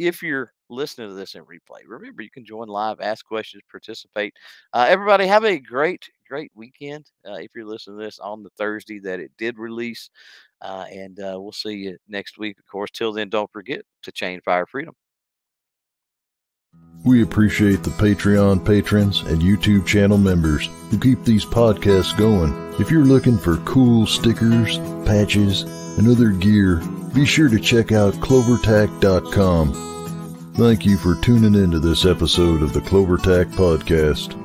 if 0.08 0.24
you're 0.24 0.54
listening 0.70 1.10
to 1.10 1.14
this 1.14 1.36
in 1.36 1.44
replay. 1.44 1.82
Remember, 1.86 2.22
you 2.24 2.30
can 2.30 2.46
join 2.46 2.68
live, 2.68 3.02
ask 3.02 3.26
questions, 3.26 3.62
participate. 3.70 4.34
Uh, 4.74 4.86
everybody, 4.88 5.28
have 5.28 5.44
a 5.44 5.60
great, 5.60 6.10
great 6.28 6.52
weekend. 6.56 7.12
Uh, 7.28 7.34
if 7.34 7.52
you're 7.56 7.66
listening 7.66 8.00
to 8.00 8.04
this 8.06 8.20
on 8.20 8.42
the 8.42 8.50
Thursday 8.58 9.00
that 9.00 9.20
it 9.20 9.32
did 9.38 9.60
release, 9.60 10.10
uh, 10.62 10.86
and 10.92 11.20
uh, 11.20 11.38
we'll 11.38 11.52
see 11.52 11.74
you 11.74 11.98
next 12.08 12.38
week, 12.38 12.58
of 12.58 12.66
course. 12.68 12.92
Till 12.92 13.14
then, 13.14 13.30
don't 13.30 13.52
forget 13.52 13.82
to 14.04 14.12
chain 14.12 14.40
fire 14.44 14.66
freedom. 14.66 14.96
We 17.04 17.24
appreciate 17.24 17.84
the 17.84 17.90
Patreon 17.90 18.64
patrons 18.64 19.22
and 19.22 19.42
YouTube 19.42 19.88
channel 19.88 20.20
members 20.20 20.70
who 20.90 21.00
keep 21.00 21.24
these 21.24 21.46
podcasts 21.46 22.16
going. 22.16 22.54
If 22.80 22.92
you're 22.92 23.06
looking 23.06 23.40
for 23.40 23.58
cool 23.58 24.06
stickers, 24.06 24.78
patches, 25.06 25.64
and 25.98 26.08
other 26.08 26.30
gear, 26.30 26.80
be 27.14 27.26
sure 27.26 27.50
to 27.50 27.60
check 27.60 27.92
out 27.92 28.14
clovertac.com. 28.16 29.91
Thank 30.62 30.86
you 30.86 30.96
for 30.96 31.16
tuning 31.16 31.56
into 31.56 31.80
this 31.80 32.06
episode 32.06 32.62
of 32.62 32.72
the 32.72 32.82
CloverTac 32.82 33.46
Podcast. 33.56 34.41